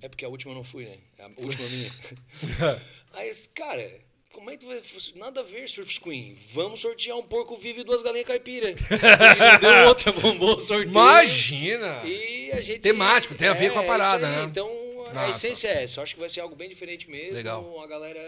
é 0.00 0.08
porque 0.08 0.24
a 0.24 0.28
última 0.28 0.52
eu 0.52 0.56
não 0.56 0.64
fui, 0.64 0.84
né? 0.84 0.98
A 1.18 1.28
última 1.40 1.68
minha. 1.68 1.90
Aí, 3.14 3.32
cara, 3.54 4.00
como 4.32 4.50
é 4.50 4.56
que 4.56 4.60
tu 4.60 4.66
vai. 4.66 4.80
Nada 5.16 5.40
a 5.40 5.44
ver, 5.44 5.68
Surf 5.68 6.00
Queen. 6.00 6.34
Vamos 6.52 6.80
sortear 6.80 7.16
um 7.16 7.22
porco 7.22 7.54
vivo 7.54 7.80
e 7.80 7.84
duas 7.84 8.02
galinhas 8.02 8.26
caipira. 8.26 8.70
E 8.72 9.40
não 9.40 9.58
deu 9.60 9.88
outra, 9.88 10.12
bombou 10.12 10.56
o 10.56 10.58
sorteio. 10.58 10.90
Imagina! 10.90 12.02
E 12.04 12.50
a 12.52 12.60
gente. 12.60 12.80
Temático, 12.80 13.34
tem 13.34 13.48
a 13.48 13.52
ver 13.52 13.72
com 13.72 13.78
a 13.78 13.84
é 13.84 13.86
parada, 13.86 14.26
isso 14.26 14.34
aí. 14.34 14.40
né? 14.42 14.44
Então, 14.50 14.70
a 15.10 15.14
Massa. 15.14 15.30
essência 15.30 15.68
é 15.68 15.82
essa. 15.82 16.00
Eu 16.00 16.04
acho 16.04 16.14
que 16.14 16.20
vai 16.20 16.28
ser 16.28 16.40
algo 16.40 16.56
bem 16.56 16.68
diferente 16.68 17.10
mesmo. 17.10 17.34
Legal. 17.34 17.62
Uma 17.62 17.86
galera 17.86 18.20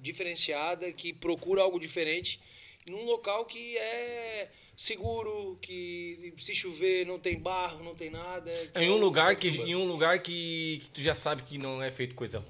diferenciada 0.00 0.92
que 0.92 1.12
procura 1.12 1.62
algo 1.62 1.78
diferente 1.80 2.40
num 2.88 3.04
local 3.04 3.44
que 3.44 3.76
é 3.76 4.48
seguro, 4.80 5.58
que 5.60 6.32
se 6.38 6.54
chover 6.54 7.04
não 7.06 7.18
tem 7.18 7.38
barro, 7.38 7.84
não 7.84 7.94
tem 7.94 8.08
nada. 8.08 8.50
Em 8.76 8.90
um 8.90 8.96
lugar 8.96 9.36
que, 9.36 9.48
em 9.48 9.76
um 9.76 9.84
lugar 9.84 10.18
que, 10.20 10.80
que 10.82 10.90
tu 10.90 11.02
já 11.02 11.14
sabe 11.14 11.42
que 11.42 11.58
não 11.58 11.82
é 11.82 11.90
feito 11.90 12.14
coisa 12.14 12.38
ruim. 12.38 12.48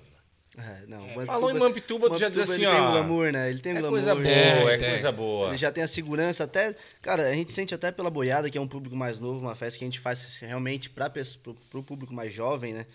É, 0.59 0.87
não, 0.87 1.01
Falou 1.27 1.51
em 1.51 1.59
Mampituba, 1.59 2.09
tu 2.09 2.17
já 2.17 2.29
diz 2.29 2.39
assim, 2.39 2.65
ele 2.65 2.71
tem 2.73 2.81
ó, 2.81 2.91
glamour, 2.93 3.33
né? 3.33 3.51
Ele 3.51 3.59
tem 3.61 3.73
É 3.73 3.81
glamour. 3.81 3.91
coisa 3.91 4.15
boa, 4.15 4.25
Tem, 4.25 4.33
é 4.35 4.79
tem. 4.79 4.91
coisa 4.91 5.13
boa. 5.13 5.49
Ele 5.49 5.57
já 5.57 5.73
tem 5.73 5.83
a 5.83 5.89
segurança 5.89 6.45
até. 6.45 6.75
Cara, 7.03 7.29
a 7.29 7.35
gente 7.35 7.51
sente 7.51 7.75
até 7.75 7.91
pela 7.91 8.11
boiada, 8.11 8.49
que 8.49 8.59
é 8.59 8.61
um 8.61 8.69
público 8.69 8.95
mais 8.95 9.19
novo, 9.19 9.41
uma 9.41 9.55
festa 9.57 9.79
que 9.79 9.85
a 9.85 9.89
gente 9.89 9.99
faz 10.01 10.39
realmente 10.39 10.89
para 10.91 11.11
pro, 11.11 11.55
pro 11.71 11.83
público 11.83 12.15
mais 12.15 12.33
jovem, 12.33 12.73
né? 12.73 12.87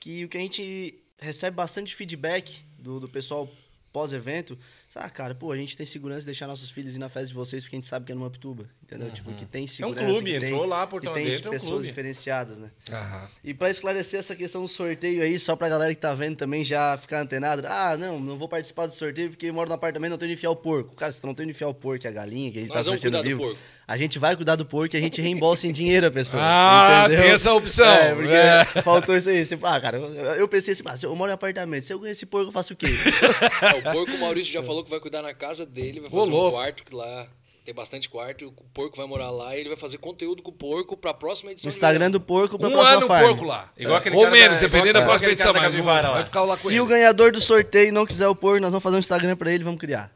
Que 0.00 0.24
o 0.24 0.28
que 0.28 0.36
a 0.36 0.40
gente 0.40 0.98
recebe 1.18 1.54
bastante 1.56 1.94
feedback 1.94 2.62
do, 2.78 3.00
do 3.00 3.08
pessoal 3.08 3.48
pós-evento. 3.92 4.58
Ah, 4.94 5.08
cara, 5.08 5.34
pô, 5.34 5.50
a 5.52 5.56
gente 5.56 5.74
tem 5.76 5.86
segurança 5.86 6.20
de 6.20 6.26
deixar 6.26 6.46
nossos 6.46 6.70
filhos 6.70 6.94
ir 6.94 6.98
na 6.98 7.08
festa 7.08 7.28
de 7.28 7.34
vocês 7.34 7.64
porque 7.64 7.76
a 7.76 7.78
gente 7.78 7.86
sabe 7.88 8.04
que 8.04 8.12
é 8.12 8.14
no 8.14 8.20
Mampituba. 8.20 8.64
Entendeu? 8.82 9.10
Tipo, 9.10 9.32
que 9.32 9.46
tem 9.46 9.66
segurança. 9.66 10.04
clube, 10.04 10.32
que 10.34 10.40
tem- 10.40 10.50
entrou 10.50 10.66
lá, 10.66 10.86
portão 10.86 11.14
tem 11.14 11.24
dentro, 11.24 11.46
é 11.46 11.48
um 11.48 11.52
pessoas 11.54 11.70
clube. 11.72 11.86
diferenciadas, 11.86 12.58
né? 12.58 12.70
Aham. 12.90 13.28
E 13.42 13.54
pra 13.54 13.70
esclarecer 13.70 14.20
essa 14.20 14.36
questão 14.36 14.60
do 14.60 14.68
sorteio 14.68 15.22
aí, 15.22 15.38
só 15.38 15.56
pra 15.56 15.68
galera 15.70 15.94
que 15.94 16.00
tá 16.00 16.12
vendo 16.14 16.36
também 16.36 16.62
já 16.62 16.98
ficar 16.98 17.20
antenada. 17.22 17.66
Ah, 17.70 17.96
não, 17.96 18.20
não 18.20 18.36
vou 18.36 18.48
participar 18.48 18.84
do 18.86 18.92
sorteio 18.92 19.30
porque 19.30 19.46
eu 19.46 19.54
moro 19.54 19.68
no 19.70 19.74
apartamento 19.74 20.10
não 20.10 20.18
tenho 20.18 20.28
onde 20.30 20.38
enfiar 20.38 20.50
o 20.50 20.56
porco. 20.56 20.94
Cara, 20.94 21.10
se 21.10 21.24
não 21.24 21.34
tem 21.34 21.44
onde 21.44 21.52
enfiar 21.52 21.68
o 21.68 21.74
porco 21.74 22.04
e 22.04 22.08
a 22.08 22.10
galinha, 22.10 22.52
que 22.52 22.58
a 22.58 22.60
gente 22.60 22.68
Nós 22.68 22.84
tá 22.84 22.90
vamos 22.90 23.00
sorteando 23.02 23.16
cuidar 23.16 23.22
do 23.22 23.38
vivo, 23.38 23.40
porco. 23.56 23.58
a 23.88 23.96
gente 23.96 24.18
vai 24.18 24.36
cuidar 24.36 24.56
do 24.56 24.66
porco 24.66 24.94
e 24.94 24.98
a 24.98 25.00
gente 25.00 25.22
reembolsa 25.22 25.66
em 25.66 25.72
dinheiro 25.72 26.06
a 26.06 26.10
pessoa. 26.10 26.42
Ah, 26.44 27.04
entendeu? 27.06 27.22
tem 27.22 27.30
essa 27.32 27.54
opção. 27.54 27.86
É, 27.86 28.14
porque 28.14 28.30
É. 28.78 28.82
faltou 28.82 29.16
isso 29.16 29.30
aí. 29.30 29.46
Você, 29.46 29.58
ah, 29.62 29.80
cara, 29.80 29.96
eu, 29.96 30.46
pensei 30.46 30.74
assim, 30.74 30.82
ah, 30.84 30.96
se 30.98 31.06
eu 31.06 31.16
moro 31.16 31.30
em 31.30 31.34
apartamento, 31.34 31.82
se 31.82 31.94
eu 31.94 31.98
ganhar 31.98 32.12
esse 32.12 32.26
porco, 32.26 32.48
eu 32.48 32.52
faço 32.52 32.74
o 32.74 32.76
quê? 32.76 32.86
É, 33.62 33.74
o 33.78 33.82
porco 33.92 34.12
o 34.12 34.18
Maurício 34.18 34.52
já 34.52 34.62
falou 34.62 34.81
que 34.84 34.90
vai 34.90 35.00
cuidar 35.00 35.22
na 35.22 35.32
casa 35.34 35.64
dele, 35.66 36.00
vai 36.00 36.08
Ô, 36.08 36.20
fazer 36.20 36.30
um 36.32 36.50
quarto 36.50 36.84
que 36.84 36.94
lá 36.94 37.26
tem 37.64 37.72
bastante 37.72 38.08
quarto, 38.08 38.42
e 38.42 38.46
o 38.46 38.52
porco 38.74 38.96
vai 38.96 39.06
morar 39.06 39.30
lá 39.30 39.56
e 39.56 39.60
ele 39.60 39.68
vai 39.68 39.78
fazer 39.78 39.96
conteúdo 39.98 40.42
com 40.42 40.50
o 40.50 40.54
porco 40.54 40.96
pra 40.96 41.14
próxima 41.14 41.52
edição 41.52 41.70
No 41.70 41.74
Instagram 41.74 42.10
do 42.10 42.20
porco 42.20 42.58
pra 42.58 42.66
Um 42.68 42.72
próxima 42.72 42.96
ano 42.96 43.04
o 43.04 43.08
farm. 43.08 43.26
porco 43.28 43.44
lá. 43.44 43.70
Igual 43.78 43.96
aquele 43.98 44.16
Ou 44.16 44.22
cara 44.22 44.34
menos, 44.34 44.56
da- 44.56 44.66
dependendo 44.66 44.94
da 44.94 45.02
próxima 45.04 45.30
edição, 45.30 45.52
mas 45.54 45.72
vai 45.74 46.24
ficar 46.24 46.40
lá 46.40 46.56
com 46.56 46.68
Se 46.68 46.68
ele. 46.74 46.80
o 46.80 46.86
ganhador 46.86 47.30
do 47.30 47.40
sorteio 47.40 47.92
não 47.92 48.04
quiser 48.04 48.26
o 48.26 48.34
porco, 48.34 48.60
nós 48.60 48.72
vamos 48.72 48.82
fazer 48.82 48.96
um 48.96 48.98
Instagram 48.98 49.36
pra 49.36 49.52
ele 49.52 49.62
e 49.62 49.64
vamos 49.64 49.78
criar. 49.78 50.12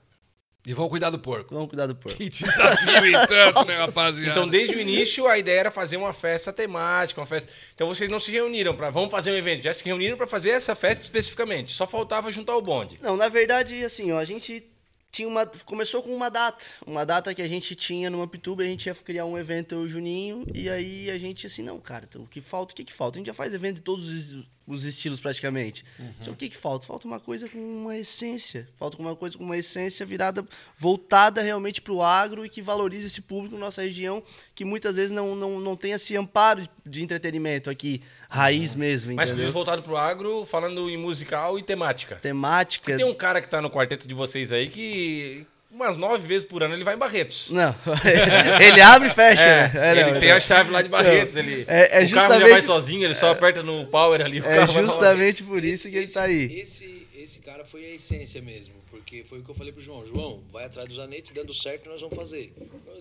E 0.67 0.75
vão 0.75 0.89
cuidar 0.89 1.11
do 1.11 1.19
porco. 1.19 1.55
Vamos 1.55 1.69
cuidar 1.69 1.87
do 1.87 1.95
porco. 1.95 2.19
Que 2.19 2.29
desafio 2.29 3.01
né, 3.01 3.77
rapaziada? 3.79 4.29
Então, 4.29 4.49
desde 4.49 4.75
o 4.75 4.81
início, 4.81 5.29
a 5.29 5.39
ideia 5.39 5.61
era 5.61 5.71
fazer 5.71 5.97
uma 5.97 6.13
festa 6.13 6.53
temática, 6.53 7.21
uma 7.21 7.27
festa. 7.27 7.53
Então, 7.73 7.87
vocês 7.87 8.11
não 8.11 8.19
se 8.19 8.33
reuniram 8.33 8.75
para 8.75 8.91
vamos 8.91 9.13
fazer 9.13 9.31
um 9.31 9.37
evento, 9.37 9.63
já 9.63 9.73
se 9.73 9.85
reuniram 9.85 10.17
para 10.17 10.27
fazer 10.27 10.51
essa 10.51 10.75
festa 10.75 11.05
especificamente. 11.05 11.73
Só 11.73 11.87
faltava 11.87 12.33
juntar 12.33 12.57
o 12.57 12.61
bonde. 12.61 12.99
Não, 13.01 13.17
na 13.17 13.29
verdade, 13.29 13.85
assim, 13.85 14.11
ó, 14.11 14.19
a 14.19 14.25
gente 14.25 14.67
tinha 15.13 15.29
uma. 15.29 15.47
Começou 15.47 16.03
com 16.03 16.13
uma 16.13 16.29
data. 16.29 16.65
Uma 16.85 17.07
data 17.07 17.33
que 17.33 17.43
a 17.43 17.49
gente 17.49 17.77
tinha 17.77 18.11
numa 18.11 18.27
Pituba, 18.27 18.65
a 18.65 18.67
gente 18.67 18.87
ia 18.87 18.95
criar 18.95 19.25
um 19.25 19.39
evento, 19.39 19.77
eu 19.77 19.83
e 19.83 19.87
o 19.87 19.89
Juninho, 19.89 20.45
e 20.53 20.69
aí 20.69 21.11
a 21.13 21.19
gente, 21.19 21.47
assim, 21.47 21.63
não, 21.63 21.79
cara, 21.79 22.07
então, 22.09 22.23
o 22.23 22.27
que 22.27 22.41
falta, 22.41 22.73
o 22.73 22.77
que, 22.77 22.83
que 22.83 22.93
falta? 22.93 23.17
A 23.17 23.19
gente 23.21 23.29
já 23.29 23.35
faz 23.35 23.55
evento 23.55 23.79
em 23.79 23.83
todos 23.83 24.09
os, 24.09 24.45
os 24.67 24.85
estilos 24.85 25.21
praticamente. 25.21 25.85
Só 26.21 26.33
o 26.33 26.37
que, 26.37 26.49
que 26.49 26.57
falta? 26.57 26.87
Falta 26.87 27.07
uma 27.07 27.21
coisa 27.21 27.49
com 27.49 27.59
uma 27.59 27.97
essência. 27.97 28.69
Falta 28.75 28.99
uma 28.99 29.15
coisa 29.15 29.39
com 29.39 29.45
uma 29.45 29.57
essência 29.57 30.05
virada, 30.05 30.45
voltada 30.77 31.41
realmente 31.41 31.81
para 31.81 31.93
o 31.93 32.03
agro 32.03 32.45
e 32.45 32.49
que 32.49 32.61
valorize 32.61 33.07
esse 33.07 33.23
público 33.23 33.55
na 33.55 33.67
nossa 33.67 33.83
região, 33.83 34.23
que 34.55 34.65
muitas 34.65 34.97
vezes 34.97 35.13
não, 35.13 35.37
não, 35.37 35.61
não 35.61 35.77
tem 35.77 35.93
esse 35.93 36.17
amparo 36.17 36.67
de, 36.85 37.03
entretenimento 37.03 37.71
aqui, 37.71 38.03
raiz 38.29 38.75
mesmo, 38.75 39.15
Mas 39.15 39.31
entendeu? 39.31 39.53
voltado 39.53 39.83
pro 39.83 39.97
agro, 39.97 40.45
falando 40.45 40.91
em 40.91 40.97
musical 40.97 41.59
e 41.59 41.63
temática. 41.63 42.17
Temática. 42.17 42.97
Tem 42.97 43.05
um 43.05 43.15
cara 43.15 43.41
que 43.41 43.49
tá 43.49 43.63
no 43.63 43.71
quarteto 43.71 44.09
de 44.09 44.15
vocês 44.15 44.53
aí 44.53 44.69
que 44.69 45.47
umas 45.77 45.97
nove 45.97 46.27
vezes 46.27 46.49
por 46.49 46.63
ano 46.63 46.75
ele 46.75 46.83
vai 46.85 46.95
em 46.95 46.99
Barretos. 46.99 47.51
Não, 47.51 47.75
ele 48.61 48.81
abre 48.81 49.09
e 49.09 49.13
fecha. 49.13 49.43
É, 49.43 49.69
né? 49.69 49.73
É, 49.75 49.91
ele 49.93 50.13
não, 50.13 50.21
tem 50.21 50.29
não. 50.31 50.37
a 50.37 50.41
chave 50.41 50.71
lá 50.71 50.83
de 50.83 50.89
Barretos. 50.89 51.37
Ele, 51.37 51.65
É- 51.69 52.03
é 52.03 52.05
o 52.05 52.11
carro 52.11 52.41
já 52.41 52.49
vai 52.49 52.63
sozinho, 52.63 53.05
ele 53.05 53.15
só 53.15 53.31
aperta 53.31 53.63
no 53.63 53.87
power 53.87 54.21
ali. 54.21 54.41
O 54.41 54.47
É 54.47 54.57
carro 54.57 54.73
vai 54.73 54.83
lá. 54.83 54.89
justamente 54.89 55.43
por 55.43 55.63
isso 55.65 55.89
que 55.91 55.97
ele 55.97 56.09
tá 56.09 56.23
aí. 56.23 56.59
Esse, 56.61 57.07
esse 57.17 57.41
cara 57.41 57.65
foi 57.65 57.85
a 57.85 57.95
essência 57.95 58.41
mesmo, 58.41 58.75
porque 58.91 59.23
foi 59.25 59.41
o 59.41 59.43
que 59.45 59.51
eu 59.51 59.55
falei 59.55 59.73
pro 59.73 59.81
João. 59.83 60.05
João, 60.07 60.43
vai 60.53 60.65
atrás 60.65 60.89
do 60.89 60.95
Zanetti, 60.95 61.33
dando 61.35 61.53
certo, 61.53 61.89
nós 61.91 62.01
vamos 62.01 62.17
fazer. 62.17 62.53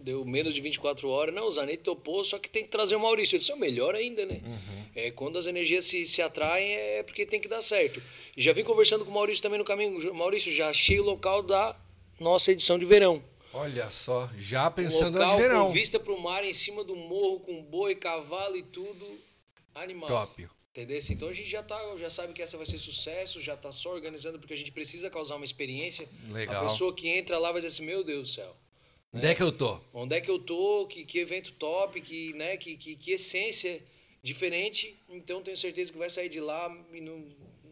Deu 0.04 0.24
menos 0.26 0.54
de 0.54 0.62
24 0.62 1.10
horas. 1.10 1.34
Não, 1.34 1.48
o 1.48 1.52
Zanetti 1.52 1.80
topou, 1.84 2.24
só 2.24 2.38
que 2.38 2.50
tem 2.50 2.64
que 2.64 2.70
trazer 2.70 2.96
o 2.96 3.00
Maurício. 3.00 3.36
Eu 3.36 3.40
disse, 3.40 3.52
é 3.52 3.56
o 3.56 3.60
melhor 3.60 3.96
ainda, 3.96 4.26
né? 4.26 4.40
É, 4.96 5.12
quando 5.12 5.38
as 5.38 5.48
energias 5.48 5.86
se, 5.86 6.06
se 6.06 6.22
atraem, 6.22 6.74
é 6.74 7.04
porque 7.04 7.26
tem 7.26 7.40
que 7.40 7.48
dar 7.48 7.62
certo. 7.62 8.02
E 8.36 8.42
já 8.42 8.52
vim 8.54 8.64
conversando 8.64 9.04
com 9.06 9.12
o 9.12 9.14
Maurício 9.14 9.42
também 9.42 9.58
no 9.60 9.66
caminho. 9.66 10.14
Maurício, 10.14 10.52
já 10.52 10.70
achei 10.70 11.00
o 11.00 11.04
local 11.04 11.42
da 11.42 11.76
nossa 12.20 12.52
edição 12.52 12.78
de 12.80 12.86
verão. 12.86 13.24
Olha 13.54 13.90
só, 13.90 14.30
já 14.38 14.68
Um 14.68 14.72
pensando 14.72 15.18
local 15.18 15.36
no 15.38 15.42
verão. 15.42 15.66
com 15.68 15.72
vista 15.72 16.00
pro 16.00 16.20
mar, 16.22 16.44
em 16.44 16.54
cima 16.54 16.84
do 16.84 16.96
morro, 16.96 17.40
com 17.40 17.64
boi, 17.64 17.96
cavalo 17.96 18.58
e 18.58 18.64
tudo. 18.64 19.06
Animal. 19.74 20.08
Top. 20.10 20.48
Entendeu? 20.72 21.00
Então 21.10 21.30
a 21.30 21.34
gente 21.34 21.50
já, 21.50 21.64
tá, 21.64 21.80
já 21.98 22.10
sabe 22.10 22.34
que 22.34 22.42
essa 22.42 22.58
vai 22.58 22.66
ser 22.66 22.78
sucesso, 22.78 23.40
já 23.40 23.56
tá 23.56 23.72
só 23.72 23.94
organizando, 23.94 24.38
porque 24.40 24.54
a 24.54 24.58
gente 24.58 24.74
precisa 24.74 25.10
causar 25.10 25.38
uma 25.38 25.46
experiência. 25.46 26.06
Legal. 26.32 26.62
A 26.64 26.68
pessoa 26.68 26.94
que 26.94 27.08
entra 27.08 27.40
lá 27.40 27.52
vai 27.54 27.62
dizer 27.62 27.74
assim, 27.74 27.86
meu 27.86 28.04
Deus 28.04 28.28
do 28.30 28.34
céu, 28.34 28.56
Onde 29.14 29.26
é 29.28 29.34
que 29.34 29.42
eu 29.42 29.54
tô? 29.54 29.80
onde 29.94 30.14
é 30.18 30.20
que 30.20 30.30
eu 30.30 30.38
tô? 30.38 30.86
Que, 30.88 31.06
que 31.06 31.20
evento 31.20 31.54
top, 31.54 32.02
que, 32.02 32.34
né, 32.34 32.58
que, 32.58 32.76
que, 32.76 32.98
que 32.98 33.12
essência 33.12 33.82
diferente. 34.22 35.00
Então 35.08 35.42
tenho 35.42 35.56
certeza 35.56 35.94
que 35.94 35.98
vai 35.98 36.10
sair 36.10 36.28
de 36.28 36.42
lá 36.42 36.70
e 36.92 37.00
no- 37.00 37.26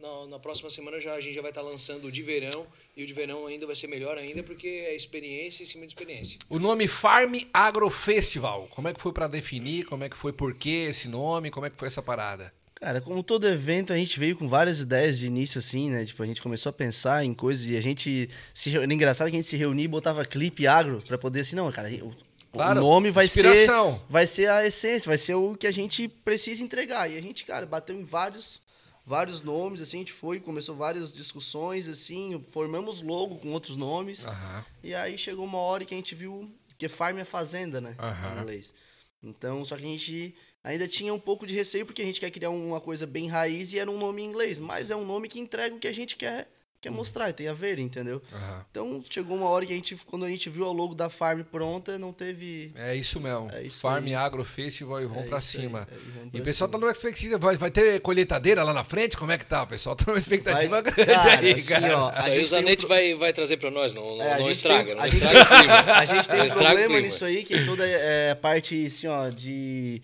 na, 0.03 0.27
na 0.27 0.39
próxima 0.39 0.69
semana 0.69 0.99
já, 0.99 1.13
a 1.13 1.19
gente 1.19 1.33
já 1.33 1.41
vai 1.41 1.51
estar 1.51 1.61
lançando 1.61 2.05
o 2.05 2.11
de 2.11 2.21
verão. 2.21 2.67
E 2.95 3.03
o 3.03 3.07
de 3.07 3.13
verão 3.13 3.47
ainda 3.47 3.65
vai 3.65 3.75
ser 3.75 3.87
melhor 3.87 4.17
ainda, 4.17 4.43
porque 4.43 4.67
é 4.67 4.95
experiência 4.95 5.63
em 5.63 5.65
cima 5.65 5.85
de 5.85 5.91
experiência. 5.91 6.37
O 6.49 6.59
nome 6.59 6.87
Farm 6.87 7.33
Agro 7.53 7.89
Festival. 7.89 8.67
Como 8.75 8.87
é 8.87 8.93
que 8.93 9.01
foi 9.01 9.13
pra 9.13 9.27
definir? 9.27 9.85
Como 9.85 10.03
é 10.03 10.09
que 10.09 10.17
foi? 10.17 10.33
Por 10.33 10.53
que 10.53 10.85
esse 10.87 11.07
nome? 11.07 11.49
Como 11.49 11.65
é 11.65 11.69
que 11.69 11.77
foi 11.77 11.87
essa 11.87 12.01
parada? 12.01 12.53
Cara, 12.75 12.99
como 12.99 13.23
todo 13.23 13.47
evento, 13.47 13.93
a 13.93 13.95
gente 13.95 14.19
veio 14.19 14.35
com 14.35 14.45
várias 14.45 14.81
ideias 14.81 15.19
de 15.19 15.27
início, 15.27 15.57
assim, 15.57 15.89
né? 15.89 16.03
Tipo, 16.03 16.21
a 16.21 16.25
gente 16.25 16.41
começou 16.41 16.69
a 16.69 16.73
pensar 16.73 17.23
em 17.23 17.33
coisas 17.33 17.69
e 17.69 17.77
a 17.77 17.81
gente 17.81 18.29
se 18.53 18.75
Era 18.75 18.93
engraçado 18.93 19.29
que 19.29 19.37
a 19.37 19.39
gente 19.39 19.47
se 19.47 19.55
reunia 19.55 19.85
e 19.85 19.87
botava 19.87 20.25
clipe 20.25 20.67
agro 20.67 21.01
pra 21.07 21.17
poder, 21.17 21.39
assim, 21.41 21.55
não, 21.55 21.71
cara, 21.71 21.89
o, 21.89 22.13
Claro, 22.51 22.81
o 22.81 22.83
nome 22.83 23.09
vai 23.09 23.27
ser, 23.27 23.45
inspiração. 23.45 24.01
vai 24.09 24.27
ser 24.27 24.49
a 24.49 24.67
essência, 24.67 25.09
vai 25.09 25.17
ser 25.17 25.33
o 25.33 25.55
que 25.55 25.65
a 25.65 25.71
gente 25.71 26.07
precisa 26.07 26.61
entregar. 26.61 27.09
E 27.09 27.17
a 27.17 27.21
gente, 27.21 27.45
cara, 27.45 27.65
bateu 27.65 27.95
em 27.95 28.03
vários, 28.03 28.61
vários 29.05 29.41
nomes, 29.41 29.81
assim, 29.81 29.97
a 29.97 29.99
gente 29.99 30.13
foi, 30.13 30.39
começou 30.39 30.75
várias 30.75 31.13
discussões, 31.13 31.87
assim, 31.87 32.41
formamos 32.51 33.01
logo 33.01 33.35
com 33.37 33.51
outros 33.51 33.75
nomes. 33.75 34.25
Aham. 34.25 34.65
E 34.83 34.93
aí 34.95 35.17
chegou 35.17 35.45
uma 35.45 35.57
hora 35.57 35.85
que 35.85 35.93
a 35.93 35.97
gente 35.97 36.15
viu 36.15 36.49
que 36.77 36.87
farm 36.87 37.17
é 37.17 37.25
fazenda, 37.25 37.79
né? 37.79 37.95
Aham. 37.99 38.35
Em 38.35 38.41
inglês. 38.41 38.73
Então, 39.21 39.63
só 39.63 39.77
que 39.77 39.83
a 39.83 39.87
gente 39.87 40.35
ainda 40.63 40.87
tinha 40.87 41.13
um 41.13 41.19
pouco 41.19 41.47
de 41.47 41.53
receio 41.53 41.85
porque 41.85 42.01
a 42.01 42.05
gente 42.05 42.19
quer 42.19 42.31
criar 42.31 42.49
uma 42.49 42.81
coisa 42.81 43.05
bem 43.05 43.27
raiz 43.27 43.71
e 43.73 43.79
era 43.79 43.89
um 43.89 43.97
nome 43.97 44.21
em 44.21 44.25
inglês, 44.25 44.59
mas 44.59 44.91
é 44.91 44.95
um 44.95 45.05
nome 45.05 45.29
que 45.29 45.39
entrega 45.39 45.75
o 45.75 45.79
que 45.79 45.87
a 45.87 45.93
gente 45.93 46.17
quer, 46.17 46.49
quer 46.83 46.91
mostrar, 46.91 47.29
e 47.29 47.33
tem 47.33 47.47
a 47.47 47.53
ver, 47.53 47.79
entendeu? 47.79 48.21
Aham. 48.31 48.65
Então, 48.69 49.03
chegou 49.09 49.35
uma 49.37 49.47
hora 49.49 49.65
que 49.65 49.73
a 49.73 49.75
gente, 49.75 49.95
quando 50.05 50.25
a 50.25 50.29
gente 50.29 50.49
viu 50.49 50.65
o 50.65 50.71
logo 50.73 50.93
da 50.93 51.09
farm 51.09 51.41
pronta, 51.41 51.97
não 51.97 52.11
teve 52.13 52.71
É 52.75 52.93
isso 52.95 53.19
mesmo. 53.19 53.49
É 53.51 53.63
isso 53.63 53.79
Farm 53.79 54.05
aí. 54.05 54.13
Agro 54.15 54.43
Festival 54.43 55.01
e 55.01 55.05
vamos 55.05 55.23
É 55.23 55.27
pra 55.27 55.37
isso 55.39 55.57
aí, 55.57 55.63
cima. 55.63 55.87
é, 55.89 55.95
e 56.33 56.37
E 56.37 56.41
o 56.41 56.43
pessoal 56.43 56.67
cima. 56.67 56.69
tá 56.69 56.77
numa 56.77 56.91
expectativa. 56.91 57.37
Vai, 57.39 57.57
vai 57.57 57.71
ter 57.71 57.99
colheitadeira 58.01 58.63
lá 58.63 58.73
na 58.73 58.83
frente? 58.83 59.15
Como 59.17 59.31
é 59.31 59.37
que 59.37 59.45
tá? 59.45 59.63
O 59.63 59.67
pessoal 59.67 59.95
tá 59.97 60.03
numa 60.07 60.17
expectativa 60.19 60.81
Vai- 60.81 60.91
grande 60.91 61.11
cara, 61.13 61.39
aí, 61.39 61.51
assim, 61.53 61.67
cara. 61.69 61.97
ó, 61.97 62.11
Isso 62.11 62.19
A 62.21 62.25
aí 62.25 62.41
o 62.41 62.45
Zanetti 62.45 62.85
um 62.85 62.87
vai, 62.89 63.13
vai 63.15 63.33
trazer 63.33 63.57
pra 63.57 63.71
nós, 63.71 63.93
não, 63.95 64.17
não, 64.17 64.23
É, 64.25 64.33
a 64.33 64.39
não 64.39 64.49
estraga, 64.51 64.85
tem- 64.85 64.95
não 64.95 65.01
a 65.03 65.07
gente 65.09 65.21
estraga 65.23 65.41
o 65.41 65.57
clima. 65.57 65.73
A 66.03 66.05
gente 66.05 66.27
tem 66.29 66.41
um 66.41 66.47
problema 66.49 66.85
clima. 66.87 66.99
nisso 67.01 67.25
aí, 67.25 67.43
que 67.43 67.65
toda 67.65 67.87
é, 67.87 68.31
a 68.31 68.35
parte 68.35 68.85
assim, 68.87 69.07
ó, 69.07 69.29
de 69.29 70.01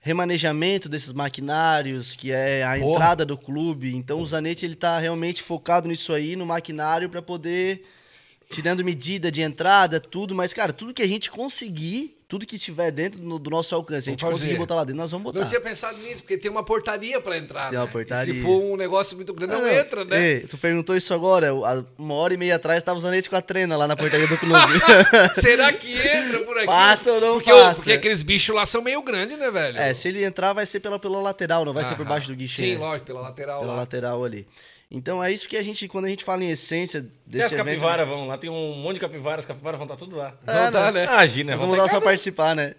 remanejamento 0.00 0.88
desses 0.88 1.12
maquinários, 1.12 2.14
que 2.14 2.32
é 2.32 2.62
a 2.62 2.78
Porra. 2.78 2.92
entrada 2.92 3.24
do 3.24 3.36
clube. 3.36 3.94
Então 3.94 4.20
o 4.20 4.26
Zanetti 4.26 4.64
ele 4.64 4.76
tá 4.76 4.98
realmente 4.98 5.42
focado 5.42 5.88
nisso 5.88 6.12
aí, 6.12 6.36
no 6.36 6.46
maquinário, 6.46 7.08
para 7.08 7.22
poder 7.22 7.84
tirando 8.50 8.84
medida 8.84 9.30
de 9.30 9.42
entrada, 9.42 10.00
tudo, 10.00 10.34
mas 10.34 10.52
cara, 10.52 10.72
tudo 10.72 10.94
que 10.94 11.02
a 11.02 11.06
gente 11.06 11.30
conseguir, 11.30 12.17
tudo 12.28 12.44
que 12.44 12.58
tiver 12.58 12.90
dentro 12.90 13.18
do, 13.18 13.38
do 13.38 13.48
nosso 13.48 13.74
alcance, 13.74 14.10
a 14.10 14.12
gente 14.12 14.20
Vamos 14.20 14.34
fazer. 14.38 14.44
conseguir 14.50 14.58
botar 14.58 14.74
lá 14.74 14.84
dentro, 14.84 14.98
nós 15.00 15.10
vamos 15.10 15.24
botar. 15.24 15.40
Não 15.40 15.48
tinha 15.48 15.60
pensado 15.62 15.96
nisso, 15.96 16.16
porque 16.16 16.36
tem 16.36 16.50
uma 16.50 16.62
portaria 16.62 17.18
pra 17.22 17.38
entrar. 17.38 17.70
Tem 17.70 17.78
uma 17.78 17.86
né? 17.86 17.90
E 17.90 17.92
portaria. 17.92 18.34
se 18.34 18.42
for 18.42 18.62
um 18.62 18.76
negócio 18.76 19.16
muito 19.16 19.32
grande, 19.32 19.54
não, 19.54 19.64
Ah, 19.64 19.74
entra, 19.74 20.04
né? 20.04 20.22
Ei, 20.28 20.40
tu 20.40 20.58
perguntou 20.58 20.94
isso 20.94 21.14
agora, 21.14 21.54
uma 21.96 22.14
hora 22.14 22.34
e 22.34 22.36
meia 22.36 22.56
atrás 22.56 22.82
tava 22.82 22.98
o 22.98 23.00
Zanetti 23.02 23.30
com 23.30 23.36
a 23.36 23.40
trena 23.40 23.78
lá 23.78 23.88
na 23.88 23.96
portaria 23.96 24.28
do 24.28 24.36
clube. 24.36 24.54
Será 25.40 25.72
que 25.72 25.90
entra 25.90 26.40
por 26.40 26.54
aqui? 26.58 26.66
Passa 26.66 27.12
ou 27.14 27.20
não 27.20 27.32
porque, 27.36 27.50
passa? 27.50 27.76
porque 27.76 27.92
aqueles 27.92 28.20
bichos 28.20 28.54
lá 28.54 28.66
são 28.66 28.82
meio 28.82 29.00
grandes, 29.00 29.38
né, 29.38 29.50
velho? 29.50 29.78
É, 29.78 29.94
se 29.94 30.08
ele 30.08 30.22
entrar, 30.22 30.52
vai 30.52 30.66
ser 30.66 30.80
pela, 30.80 30.98
pela 30.98 31.20
lateral, 31.22 31.64
não 31.64 31.72
vai 31.72 31.84
ser 31.84 31.94
por 31.96 32.04
baixo 32.04 32.28
do 32.28 32.34
guichê. 32.36 32.62
Sim, 32.62 32.72
né? 32.74 32.78
lógico, 32.78 33.06
pela 33.06 33.20
lateral 33.22 33.60
Pela 33.60 33.72
lá. 33.72 33.78
lateral 33.78 34.22
ali. 34.22 34.46
Então 34.90 35.22
é 35.22 35.30
isso 35.30 35.46
que 35.46 35.54
a 35.56 35.62
gente, 35.62 35.86
quando 35.86 36.06
a 36.06 36.08
gente 36.08 36.24
fala 36.24 36.42
em 36.42 36.48
essência 36.50 37.02
Tem 37.02 37.10
desse 37.26 37.44
as 37.44 37.52
evento. 37.52 37.66
capivaras, 37.66 38.08
vão 38.08 38.26
lá. 38.26 38.38
Tem 38.38 38.48
um 38.48 38.74
monte 38.76 38.94
de 38.94 39.00
capivaras. 39.00 39.40
As 39.44 39.46
capivaras 39.46 39.76
vão 39.78 39.84
estar 39.84 39.96
tudo 39.98 40.16
lá. 40.16 40.34
Não 40.46 40.70
dá, 40.70 40.90
né? 40.90 41.04
Imagina, 41.04 41.50
Nós 41.52 41.60
vão 41.60 41.68
vamos 41.68 41.82
lá 41.82 41.88
só 41.90 41.96
cada- 41.96 42.04
participar, 42.06 42.56
né? 42.56 42.74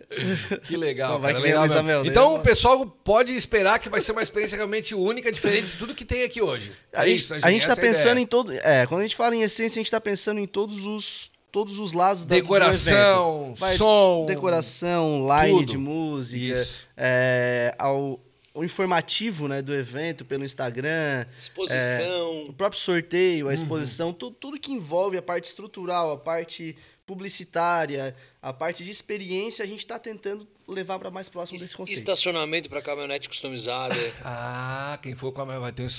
Que 0.65 0.75
legal, 0.75 1.11
Não, 1.13 1.19
vai 1.19 1.33
cara, 1.33 1.43
que 1.43 1.47
legal 1.49 1.67
mesmo. 1.67 1.83
Mel, 1.83 2.03
né? 2.03 2.09
Então 2.09 2.33
o 2.35 2.39
pessoal 2.41 2.83
pode 2.85 3.35
esperar 3.35 3.77
que 3.77 3.89
vai 3.89 4.01
ser 4.01 4.11
uma 4.11 4.23
experiência 4.23 4.55
realmente 4.55 4.95
única, 4.95 5.31
diferente 5.31 5.67
de 5.67 5.77
tudo 5.77 5.93
que 5.93 6.03
tem 6.03 6.23
aqui 6.23 6.41
hoje. 6.41 6.71
É 6.91 7.01
A, 7.01 7.07
isso, 7.07 7.35
gente, 7.35 7.45
a 7.45 7.51
gente 7.51 7.67
tá 7.67 7.73
essa 7.73 7.81
é 7.81 7.83
pensando 7.83 8.11
ideia. 8.13 8.23
em 8.23 8.25
todo. 8.25 8.53
É, 8.53 8.87
quando 8.87 9.01
a 9.01 9.03
gente 9.03 9.15
fala 9.15 9.35
em 9.35 9.43
essência, 9.43 9.79
a 9.79 9.83
gente 9.83 9.91
tá 9.91 10.01
pensando 10.01 10.39
em 10.39 10.47
todos 10.47 10.85
os. 10.87 11.29
Todos 11.51 11.79
os 11.79 11.93
lados 11.93 12.25
da, 12.25 12.35
do 12.35 12.41
Decoração, 12.41 13.43
evento. 13.47 13.59
Vai- 13.59 13.75
som. 13.75 14.25
Decoração, 14.27 15.27
line 15.27 15.59
tudo. 15.59 15.65
de 15.65 15.77
música, 15.79 16.61
Isso. 16.61 16.87
é, 16.95 17.73
ao, 17.79 18.19
o 18.59 18.63
informativo 18.65 19.47
né, 19.47 19.61
do 19.61 19.73
evento 19.73 20.25
pelo 20.25 20.43
Instagram. 20.43 21.25
Exposição. 21.37 22.47
O 22.49 22.53
próprio 22.53 22.79
sorteio, 22.81 23.45
Uhum. 23.45 23.51
a 23.51 23.53
exposição, 23.53 24.11
tudo, 24.13 24.35
tudo 24.35 24.59
que 24.59 24.73
envolve 24.73 25.17
a 25.17 25.21
parte 25.21 25.45
estrutural, 25.45 26.11
a 26.11 26.17
parte 26.17 26.75
publicitária, 27.05 28.13
a 28.41 28.51
parte 28.51 28.83
de 28.83 28.91
experiência, 28.91 29.63
a 29.63 29.67
gente 29.67 29.79
está 29.79 29.97
tentando 29.97 30.45
levar 30.69 30.99
para 30.99 31.09
mais 31.09 31.27
próximo 31.27 31.57
desse 31.57 31.75
conceito. 31.75 31.97
Estacionamento 31.97 32.69
para 32.69 32.81
caminhonete 32.81 33.27
customizada. 33.27 33.95
Ah, 34.23 34.97
quem 35.01 35.15
for 35.15 35.31
com 35.31 35.41
a 35.41 35.45
vai 35.59 35.71
ter 35.71 35.83
um 35.83 35.89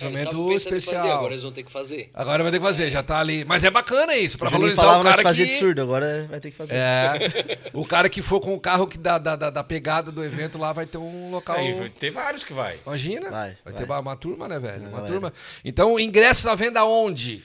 em 0.52 0.54
especial. 0.54 0.96
fazer, 0.96 1.10
agora 1.10 1.32
eles 1.32 1.42
vão 1.42 1.52
ter 1.52 1.62
que 1.62 1.70
fazer. 1.70 2.10
Agora 2.14 2.42
vai 2.42 2.52
ter 2.52 2.58
que 2.58 2.64
fazer, 2.64 2.90
já 2.90 3.02
tá 3.02 3.18
ali. 3.18 3.44
Mas 3.44 3.64
é 3.64 3.70
bacana 3.70 4.16
isso, 4.16 4.38
Juninho 4.50 4.50
valorizar 4.50 4.82
falava 4.82 5.00
o 5.00 5.04
nós 5.04 5.12
cara 5.12 5.22
fazia 5.22 5.46
que... 5.46 5.52
de 5.52 5.58
surdo, 5.58 5.82
agora 5.82 6.26
vai 6.30 6.40
ter 6.40 6.50
que 6.50 6.56
fazer. 6.56 6.74
É, 6.74 7.58
o 7.72 7.84
cara 7.84 8.08
que 8.08 8.22
for 8.22 8.40
com 8.40 8.54
o 8.54 8.60
carro 8.60 8.86
que 8.86 8.98
da, 8.98 9.18
da, 9.18 9.36
da, 9.36 9.50
da 9.50 9.64
pegada 9.64 10.12
do 10.12 10.24
evento 10.24 10.58
lá 10.58 10.72
vai 10.72 10.86
ter 10.86 10.98
um 10.98 11.30
local... 11.30 11.56
Aí, 11.56 11.90
tem 11.90 12.10
vários 12.10 12.44
que 12.44 12.52
vai. 12.52 12.78
Imagina, 12.86 13.30
Vai, 13.30 13.56
vai, 13.64 13.72
vai. 13.72 13.86
ter 13.86 13.92
uma 13.92 14.16
turma, 14.16 14.48
né, 14.48 14.58
velho? 14.58 14.82
Uma 14.82 14.90
galera. 14.90 15.08
turma. 15.08 15.32
Então, 15.64 15.98
ingressos 15.98 16.46
à 16.46 16.54
venda 16.54 16.84
onde? 16.84 17.44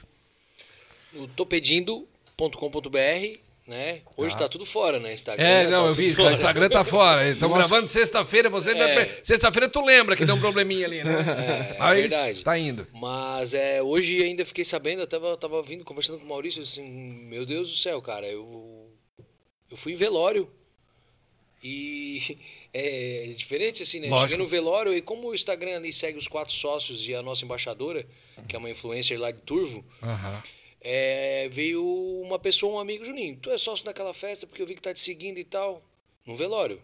No 1.13 1.27
topedindo.com.br, 1.27 3.39
né? 3.67 4.01
Hoje 4.15 4.37
tá 4.37 4.47
tudo 4.47 4.65
fora, 4.65 4.99
né? 4.99 5.13
Instagram. 5.13 5.43
É, 5.43 5.63
tá 5.65 5.71
não, 5.71 5.87
eu 5.87 5.91
tudo 5.91 6.05
vi, 6.05 6.13
fora. 6.13 6.33
Instagram 6.33 6.69
tá 6.69 6.83
fora. 6.85 7.27
Estamos 7.29 7.57
gravando 7.57 7.87
sexta-feira, 7.87 8.49
você... 8.49 8.71
É. 8.71 9.21
Sexta-feira 9.23 9.67
tu 9.67 9.83
lembra 9.83 10.15
que 10.15 10.25
deu 10.25 10.35
um 10.35 10.39
probleminha 10.39 10.85
ali, 10.85 11.03
né? 11.03 11.13
É, 11.75 11.77
Mas 11.79 11.99
verdade. 12.01 12.43
Tá 12.43 12.57
indo. 12.57 12.87
Mas 12.93 13.53
é, 13.53 13.81
hoje 13.81 14.21
ainda 14.21 14.45
fiquei 14.45 14.63
sabendo, 14.63 15.01
eu 15.01 15.07
tava, 15.07 15.35
tava 15.35 15.61
vindo, 15.63 15.83
conversando 15.83 16.19
com 16.19 16.25
o 16.25 16.29
Maurício, 16.29 16.61
assim, 16.61 16.83
meu 16.83 17.45
Deus 17.45 17.71
do 17.71 17.77
céu, 17.77 18.01
cara, 18.01 18.27
eu, 18.27 18.91
eu 19.71 19.77
fui 19.77 19.93
em 19.93 19.95
velório. 19.95 20.47
E 21.63 22.37
é 22.71 23.33
diferente 23.35 23.81
assim, 23.81 23.99
né? 23.99 24.09
Lógico. 24.09 24.29
Cheguei 24.29 24.43
no 24.43 24.47
velório 24.47 24.93
e 24.93 25.01
como 25.01 25.29
o 25.29 25.33
Instagram 25.33 25.77
ali 25.77 25.91
segue 25.91 26.19
os 26.19 26.27
quatro 26.27 26.53
sócios 26.53 27.07
e 27.07 27.15
a 27.15 27.23
nossa 27.23 27.43
embaixadora, 27.43 28.05
que 28.47 28.55
é 28.55 28.59
uma 28.59 28.69
influencer 28.69 29.19
lá 29.19 29.31
de 29.31 29.41
Turvo, 29.41 29.83
Aham. 30.03 30.43
É, 30.87 31.49
veio 31.49 31.83
uma 32.21 32.37
pessoa, 32.37 32.75
um 32.75 32.79
amigo, 32.79 33.03
Juninho, 33.03 33.35
tu 33.37 33.49
é 33.49 33.57
sócio 33.57 33.83
daquela 33.83 34.13
festa 34.13 34.45
porque 34.45 34.61
eu 34.61 34.67
vi 34.67 34.75
que 34.75 34.81
tá 34.81 34.93
te 34.93 34.99
seguindo 34.99 35.39
e 35.39 35.43
tal, 35.43 35.83
no 36.23 36.35
velório. 36.35 36.79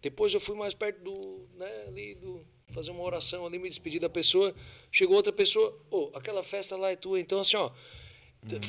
Depois 0.00 0.32
eu 0.32 0.38
fui 0.38 0.56
mais 0.56 0.74
perto 0.74 1.02
do, 1.02 1.44
né, 1.56 1.84
ali 1.88 2.14
do 2.14 2.46
fazer 2.68 2.92
uma 2.92 3.02
oração 3.02 3.44
ali, 3.44 3.58
me 3.58 3.68
despedir 3.68 4.00
da 4.00 4.08
pessoa. 4.08 4.54
Chegou 4.92 5.16
outra 5.16 5.32
pessoa, 5.32 5.76
ô, 5.90 6.12
aquela 6.14 6.40
festa 6.44 6.76
lá 6.76 6.92
é 6.92 6.96
tua. 6.96 7.18
Então 7.18 7.40
assim, 7.40 7.56
ó, 7.56 7.72